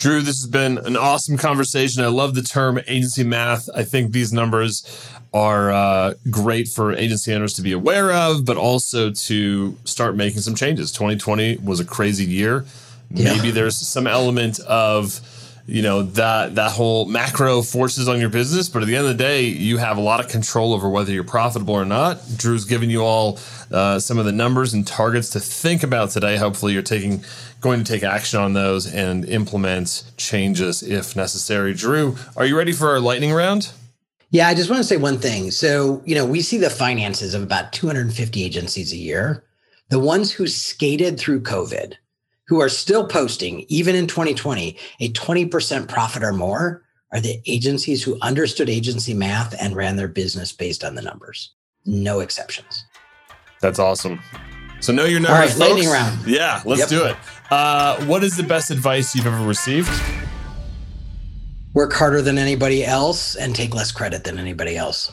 Drew, 0.00 0.22
this 0.22 0.40
has 0.40 0.46
been 0.46 0.78
an 0.78 0.96
awesome 0.96 1.36
conversation. 1.36 2.02
I 2.02 2.06
love 2.06 2.34
the 2.34 2.42
term 2.42 2.80
agency 2.86 3.22
math. 3.22 3.68
I 3.74 3.84
think 3.84 4.12
these 4.12 4.32
numbers 4.32 4.82
are 5.34 5.70
uh, 5.70 6.14
great 6.30 6.68
for 6.68 6.94
agency 6.94 7.34
owners 7.34 7.52
to 7.54 7.62
be 7.62 7.72
aware 7.72 8.10
of, 8.10 8.46
but 8.46 8.56
also 8.56 9.10
to 9.10 9.76
start 9.84 10.16
making 10.16 10.40
some 10.40 10.54
changes. 10.54 10.90
2020 10.92 11.58
was 11.58 11.80
a 11.80 11.84
crazy 11.84 12.24
year. 12.24 12.64
Yeah. 13.10 13.34
Maybe 13.34 13.50
there's 13.50 13.76
some 13.76 14.06
element 14.06 14.58
of 14.60 15.20
you 15.66 15.82
know 15.82 16.02
that 16.02 16.54
that 16.54 16.72
whole 16.72 17.04
macro 17.04 17.62
forces 17.62 18.08
on 18.08 18.20
your 18.20 18.30
business 18.30 18.68
but 18.68 18.82
at 18.82 18.86
the 18.86 18.96
end 18.96 19.06
of 19.06 19.16
the 19.16 19.22
day 19.22 19.44
you 19.44 19.78
have 19.78 19.98
a 19.98 20.00
lot 20.00 20.18
of 20.18 20.28
control 20.28 20.72
over 20.72 20.88
whether 20.88 21.12
you're 21.12 21.22
profitable 21.22 21.74
or 21.74 21.84
not 21.84 22.18
drew's 22.36 22.64
giving 22.64 22.90
you 22.90 23.02
all 23.02 23.38
uh, 23.70 23.98
some 23.98 24.18
of 24.18 24.24
the 24.24 24.32
numbers 24.32 24.74
and 24.74 24.86
targets 24.86 25.30
to 25.30 25.40
think 25.40 25.82
about 25.82 26.10
today 26.10 26.36
hopefully 26.36 26.72
you're 26.72 26.82
taking 26.82 27.22
going 27.60 27.82
to 27.84 27.92
take 27.92 28.02
action 28.02 28.40
on 28.40 28.54
those 28.54 28.92
and 28.92 29.24
implement 29.26 30.04
changes 30.16 30.82
if 30.82 31.14
necessary. 31.14 31.74
Drew, 31.74 32.16
are 32.36 32.46
you 32.46 32.56
ready 32.56 32.72
for 32.72 32.88
our 32.88 33.00
lightning 33.00 33.32
round? 33.32 33.72
Yeah, 34.30 34.48
I 34.48 34.54
just 34.54 34.70
want 34.70 34.80
to 34.80 34.84
say 34.84 34.96
one 34.96 35.18
thing. 35.18 35.50
So, 35.50 36.02
you 36.04 36.14
know, 36.14 36.24
we 36.24 36.40
see 36.40 36.56
the 36.56 36.70
finances 36.70 37.34
of 37.34 37.42
about 37.42 37.72
250 37.72 38.42
agencies 38.44 38.92
a 38.92 38.96
year. 38.96 39.44
The 39.88 39.98
ones 39.98 40.30
who 40.30 40.46
skated 40.46 41.18
through 41.18 41.42
COVID, 41.42 41.94
who 42.50 42.60
are 42.60 42.68
still 42.68 43.06
posting, 43.06 43.64
even 43.68 43.94
in 43.94 44.08
2020, 44.08 44.76
a 44.98 45.12
20% 45.12 45.86
profit 45.86 46.24
or 46.24 46.32
more, 46.32 46.82
are 47.12 47.20
the 47.20 47.40
agencies 47.46 48.02
who 48.02 48.18
understood 48.22 48.68
agency 48.68 49.14
math 49.14 49.54
and 49.62 49.76
ran 49.76 49.94
their 49.94 50.08
business 50.08 50.50
based 50.50 50.82
on 50.82 50.96
the 50.96 51.00
numbers. 51.00 51.52
No 51.86 52.18
exceptions. 52.18 52.84
That's 53.60 53.78
awesome. 53.78 54.20
So 54.80 54.92
know 54.92 55.04
your 55.04 55.20
numbers. 55.20 55.30
All 55.30 55.36
right, 55.36 55.48
folks. 55.48 55.60
lightning 55.60 55.88
round. 55.90 56.26
Yeah, 56.26 56.60
let's 56.64 56.80
yep. 56.80 56.88
do 56.88 57.04
it. 57.04 57.16
Uh, 57.52 58.04
what 58.06 58.24
is 58.24 58.36
the 58.36 58.42
best 58.42 58.72
advice 58.72 59.14
you've 59.14 59.28
ever 59.28 59.46
received? 59.46 59.88
Work 61.72 61.92
harder 61.92 62.20
than 62.20 62.36
anybody 62.36 62.84
else 62.84 63.36
and 63.36 63.54
take 63.54 63.76
less 63.76 63.92
credit 63.92 64.24
than 64.24 64.38
anybody 64.38 64.76
else. 64.76 65.12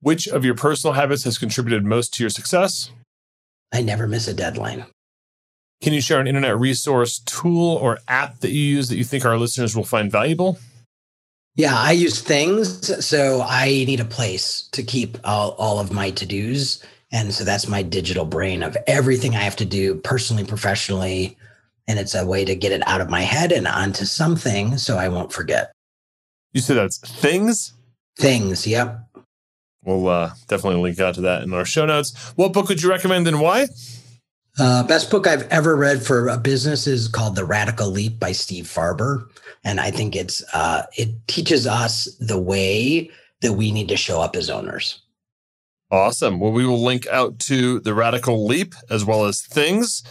Which 0.00 0.26
of 0.26 0.44
your 0.44 0.56
personal 0.56 0.94
habits 0.94 1.22
has 1.22 1.38
contributed 1.38 1.84
most 1.84 2.12
to 2.14 2.24
your 2.24 2.30
success? 2.30 2.90
I 3.72 3.82
never 3.82 4.08
miss 4.08 4.26
a 4.26 4.34
deadline. 4.34 4.86
Can 5.82 5.92
you 5.92 6.00
share 6.00 6.20
an 6.20 6.26
internet 6.26 6.58
resource, 6.58 7.18
tool, 7.20 7.76
or 7.76 7.98
app 8.08 8.40
that 8.40 8.50
you 8.50 8.60
use 8.60 8.88
that 8.88 8.96
you 8.96 9.04
think 9.04 9.24
our 9.24 9.38
listeners 9.38 9.76
will 9.76 9.84
find 9.84 10.10
valuable? 10.10 10.58
Yeah, 11.54 11.74
I 11.74 11.92
use 11.92 12.20
things. 12.20 13.04
So 13.04 13.42
I 13.42 13.66
need 13.66 14.00
a 14.00 14.04
place 14.04 14.68
to 14.72 14.82
keep 14.82 15.18
all, 15.24 15.52
all 15.52 15.78
of 15.78 15.92
my 15.92 16.10
to 16.10 16.26
dos. 16.26 16.82
And 17.12 17.32
so 17.32 17.44
that's 17.44 17.68
my 17.68 17.82
digital 17.82 18.24
brain 18.24 18.62
of 18.62 18.76
everything 18.86 19.34
I 19.34 19.40
have 19.40 19.56
to 19.56 19.64
do 19.64 19.94
personally, 19.96 20.44
professionally, 20.44 21.36
and 21.88 21.98
it's 21.98 22.14
a 22.14 22.26
way 22.26 22.44
to 22.44 22.54
get 22.54 22.72
it 22.72 22.86
out 22.86 23.00
of 23.00 23.08
my 23.08 23.22
head 23.22 23.52
and 23.52 23.66
onto 23.66 24.04
something 24.04 24.76
so 24.76 24.98
I 24.98 25.08
won't 25.08 25.32
forget. 25.32 25.72
You 26.52 26.60
said 26.60 26.76
that's 26.76 26.98
things? 26.98 27.72
Things, 28.18 28.66
yep. 28.66 29.00
We'll 29.84 30.08
uh, 30.08 30.32
definitely 30.48 30.82
link 30.82 30.98
out 30.98 31.14
to 31.14 31.20
that 31.22 31.42
in 31.42 31.54
our 31.54 31.64
show 31.64 31.86
notes. 31.86 32.32
What 32.34 32.52
book 32.52 32.68
would 32.68 32.82
you 32.82 32.90
recommend 32.90 33.28
and 33.28 33.40
why? 33.40 33.68
Uh, 34.58 34.82
best 34.84 35.10
book 35.10 35.26
I've 35.26 35.46
ever 35.48 35.76
read 35.76 36.02
for 36.02 36.28
a 36.28 36.38
business 36.38 36.86
is 36.86 37.08
called 37.08 37.36
The 37.36 37.44
Radical 37.44 37.90
Leap 37.90 38.18
by 38.18 38.32
Steve 38.32 38.64
Farber, 38.64 39.28
and 39.64 39.78
I 39.78 39.90
think 39.90 40.16
it's 40.16 40.42
uh, 40.54 40.84
it 40.96 41.10
teaches 41.28 41.66
us 41.66 42.06
the 42.20 42.40
way 42.40 43.10
that 43.42 43.52
we 43.52 43.70
need 43.70 43.88
to 43.88 43.98
show 43.98 44.20
up 44.20 44.34
as 44.34 44.48
owners. 44.48 45.02
Awesome. 45.90 46.40
Well, 46.40 46.52
we 46.52 46.66
will 46.66 46.82
link 46.82 47.06
out 47.08 47.38
to 47.40 47.80
The 47.80 47.94
Radical 47.94 48.46
Leap 48.46 48.74
as 48.88 49.04
well 49.04 49.26
as 49.26 49.42
things. 49.42 50.02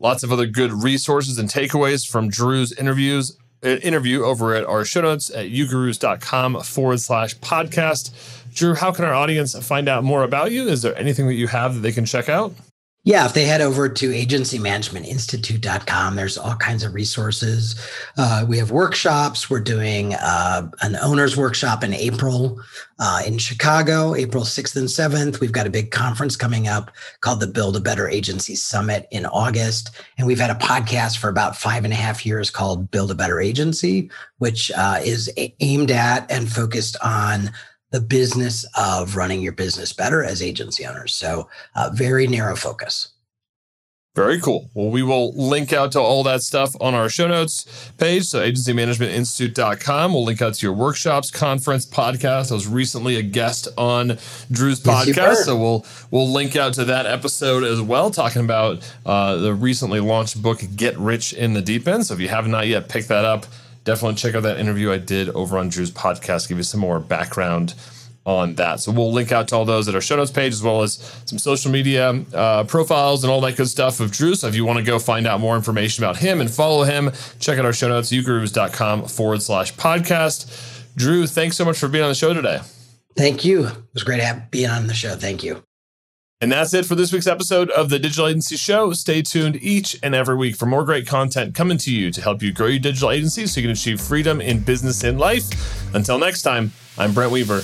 Lots 0.00 0.24
of 0.24 0.32
other 0.32 0.46
good 0.46 0.72
resources 0.72 1.38
and 1.38 1.48
takeaways 1.48 2.06
from 2.06 2.28
Drew's 2.28 2.72
interviews 2.72 3.38
uh, 3.64 3.68
interview 3.68 4.22
over 4.24 4.54
at 4.54 4.64
our 4.64 4.84
show 4.84 5.00
notes 5.00 5.30
at 5.30 5.46
ugurus.com 5.46 6.60
forward 6.62 7.00
slash 7.00 7.36
podcast. 7.38 8.12
Drew, 8.52 8.74
how 8.74 8.92
can 8.92 9.04
our 9.04 9.14
audience 9.14 9.56
find 9.66 9.88
out 9.88 10.04
more 10.04 10.22
about 10.22 10.52
you? 10.52 10.68
Is 10.68 10.82
there 10.82 10.96
anything 10.98 11.26
that 11.28 11.34
you 11.34 11.46
have 11.46 11.74
that 11.74 11.80
they 11.80 11.92
can 11.92 12.04
check 12.04 12.28
out? 12.28 12.52
Yeah, 13.06 13.24
if 13.24 13.34
they 13.34 13.44
head 13.44 13.60
over 13.60 13.88
to 13.88 14.10
agencymanagementinstitute.com, 14.10 16.16
there's 16.16 16.36
all 16.36 16.56
kinds 16.56 16.82
of 16.82 16.92
resources. 16.92 17.80
Uh, 18.18 18.44
we 18.48 18.58
have 18.58 18.72
workshops. 18.72 19.48
We're 19.48 19.60
doing 19.60 20.14
uh, 20.14 20.68
an 20.80 20.96
owner's 20.96 21.36
workshop 21.36 21.84
in 21.84 21.94
April 21.94 22.60
uh, 22.98 23.22
in 23.24 23.38
Chicago, 23.38 24.16
April 24.16 24.42
6th 24.42 24.74
and 24.74 24.88
7th. 24.88 25.38
We've 25.38 25.52
got 25.52 25.68
a 25.68 25.70
big 25.70 25.92
conference 25.92 26.34
coming 26.34 26.66
up 26.66 26.90
called 27.20 27.38
the 27.38 27.46
Build 27.46 27.76
a 27.76 27.80
Better 27.80 28.08
Agency 28.08 28.56
Summit 28.56 29.06
in 29.12 29.24
August. 29.26 29.92
And 30.18 30.26
we've 30.26 30.40
had 30.40 30.50
a 30.50 30.54
podcast 30.54 31.18
for 31.18 31.28
about 31.28 31.56
five 31.56 31.84
and 31.84 31.92
a 31.92 31.96
half 31.96 32.26
years 32.26 32.50
called 32.50 32.90
Build 32.90 33.12
a 33.12 33.14
Better 33.14 33.40
Agency, 33.40 34.10
which 34.38 34.72
uh, 34.76 34.98
is 35.04 35.30
aimed 35.60 35.92
at 35.92 36.28
and 36.28 36.50
focused 36.50 36.96
on 37.04 37.52
the 37.96 38.00
business 38.02 38.66
of 38.78 39.16
running 39.16 39.40
your 39.40 39.52
business 39.52 39.90
better 39.90 40.22
as 40.22 40.42
agency 40.42 40.84
owners. 40.84 41.14
So, 41.14 41.48
uh, 41.74 41.88
very 41.94 42.26
narrow 42.26 42.54
focus. 42.54 43.08
Very 44.14 44.38
cool. 44.38 44.70
Well, 44.74 44.90
we 44.90 45.02
will 45.02 45.34
link 45.34 45.72
out 45.72 45.92
to 45.92 46.00
all 46.00 46.22
that 46.24 46.42
stuff 46.42 46.74
on 46.78 46.94
our 46.94 47.08
show 47.08 47.26
notes 47.26 47.90
page. 47.96 48.24
So 48.24 48.40
agencymanagementinstitute.com. 48.40 50.12
We'll 50.12 50.24
link 50.24 50.42
out 50.42 50.54
to 50.54 50.66
your 50.66 50.74
workshops, 50.74 51.30
conference, 51.30 51.86
podcast. 51.86 52.50
I 52.50 52.54
was 52.54 52.66
recently 52.66 53.16
a 53.16 53.22
guest 53.22 53.68
on 53.78 54.18
Drew's 54.50 54.80
podcast. 54.80 55.16
Yes, 55.16 55.44
so 55.46 55.56
we'll 55.56 55.86
we'll 56.10 56.30
link 56.30 56.54
out 56.54 56.74
to 56.74 56.84
that 56.84 57.06
episode 57.06 57.64
as 57.64 57.80
well, 57.80 58.10
talking 58.10 58.42
about 58.42 58.90
uh, 59.06 59.36
the 59.36 59.54
recently 59.54 60.00
launched 60.00 60.42
book, 60.42 60.62
Get 60.76 60.98
Rich 60.98 61.32
in 61.32 61.54
the 61.54 61.62
Deep 61.62 61.88
End. 61.88 62.06
So 62.06 62.14
if 62.14 62.20
you 62.20 62.28
have 62.28 62.46
not 62.46 62.66
yet 62.66 62.90
picked 62.90 63.08
that 63.08 63.24
up, 63.24 63.46
definitely 63.86 64.16
check 64.16 64.34
out 64.34 64.42
that 64.42 64.58
interview 64.58 64.92
I 64.92 64.98
did 64.98 65.30
over 65.30 65.56
on 65.56 65.70
Drew's 65.70 65.90
podcast, 65.90 66.48
give 66.48 66.58
you 66.58 66.64
some 66.64 66.80
more 66.80 67.00
background 67.00 67.74
on 68.26 68.56
that. 68.56 68.80
So 68.80 68.90
we'll 68.90 69.12
link 69.12 69.30
out 69.30 69.48
to 69.48 69.56
all 69.56 69.64
those 69.64 69.88
at 69.88 69.94
our 69.94 70.00
show 70.00 70.16
notes 70.16 70.32
page, 70.32 70.52
as 70.52 70.62
well 70.62 70.82
as 70.82 70.96
some 71.24 71.38
social 71.38 71.70
media 71.70 72.10
uh, 72.34 72.64
profiles 72.64 73.22
and 73.22 73.30
all 73.30 73.40
that 73.42 73.56
good 73.56 73.68
stuff 73.68 74.00
of 74.00 74.10
Drew. 74.10 74.34
So 74.34 74.48
if 74.48 74.54
you 74.54 74.66
want 74.66 74.78
to 74.78 74.84
go 74.84 74.98
find 74.98 75.26
out 75.26 75.40
more 75.40 75.56
information 75.56 76.04
about 76.04 76.16
him 76.18 76.40
and 76.40 76.50
follow 76.50 76.82
him, 76.82 77.12
check 77.38 77.58
out 77.58 77.64
our 77.64 77.72
show 77.72 77.88
notes, 77.88 78.10
ugurus.com 78.10 79.06
forward 79.06 79.42
slash 79.42 79.72
podcast. 79.74 80.84
Drew, 80.96 81.26
thanks 81.26 81.56
so 81.56 81.64
much 81.64 81.78
for 81.78 81.88
being 81.88 82.04
on 82.04 82.10
the 82.10 82.14
show 82.16 82.34
today. 82.34 82.60
Thank 83.16 83.44
you. 83.44 83.66
It 83.68 83.74
was 83.94 84.02
great 84.02 84.22
being 84.50 84.68
on 84.68 84.88
the 84.88 84.94
show. 84.94 85.14
Thank 85.14 85.42
you. 85.42 85.65
And 86.42 86.52
that's 86.52 86.74
it 86.74 86.84
for 86.84 86.94
this 86.94 87.14
week's 87.14 87.26
episode 87.26 87.70
of 87.70 87.88
the 87.88 87.98
Digital 87.98 88.26
Agency 88.26 88.56
Show. 88.56 88.92
Stay 88.92 89.22
tuned 89.22 89.56
each 89.62 89.98
and 90.02 90.14
every 90.14 90.36
week 90.36 90.54
for 90.54 90.66
more 90.66 90.84
great 90.84 91.06
content 91.06 91.54
coming 91.54 91.78
to 91.78 91.90
you 91.90 92.10
to 92.10 92.20
help 92.20 92.42
you 92.42 92.52
grow 92.52 92.66
your 92.66 92.78
digital 92.78 93.10
agency 93.10 93.46
so 93.46 93.58
you 93.58 93.64
can 93.64 93.70
achieve 93.70 93.98
freedom 94.02 94.42
in 94.42 94.60
business 94.60 95.02
and 95.02 95.18
life. 95.18 95.44
Until 95.94 96.18
next 96.18 96.42
time, 96.42 96.72
I'm 96.98 97.14
Brent 97.14 97.32
Weaver. 97.32 97.62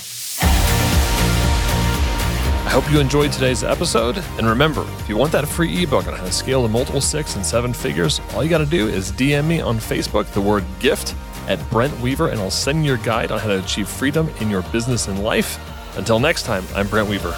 I 2.65 2.71
hope 2.71 2.91
you 2.91 2.99
enjoyed 2.99 3.31
today's 3.31 3.63
episode. 3.63 4.17
And 4.39 4.47
remember, 4.47 4.87
if 5.01 5.07
you 5.07 5.19
want 5.19 5.33
that 5.33 5.47
free 5.47 5.83
ebook 5.83 6.07
on 6.07 6.15
how 6.15 6.25
to 6.25 6.33
scale 6.33 6.63
to 6.63 6.69
multiple 6.69 7.03
six 7.03 7.37
and 7.37 7.45
seven 7.45 7.75
figures, 7.75 8.23
all 8.33 8.43
you 8.43 8.49
got 8.49 8.59
to 8.59 8.67
do 8.67 8.89
is 8.89 9.13
DM 9.13 9.47
me 9.47 9.61
on 9.61 9.77
Facebook 9.77 10.25
the 10.33 10.41
word 10.41 10.65
gift 10.81 11.15
at 11.47 11.59
Brent 11.69 12.01
Weaver, 12.01 12.29
and 12.29 12.41
I'll 12.41 12.51
send 12.51 12.87
you 12.87 12.93
your 12.95 13.05
guide 13.05 13.33
on 13.33 13.39
how 13.39 13.49
to 13.49 13.63
achieve 13.63 13.87
freedom 13.87 14.31
in 14.41 14.49
your 14.49 14.63
business 14.73 15.09
and 15.09 15.23
life. 15.23 15.59
Until 15.99 16.19
next 16.19 16.45
time, 16.45 16.65
I'm 16.75 16.89
Brent 16.89 17.07
Weaver. 17.07 17.37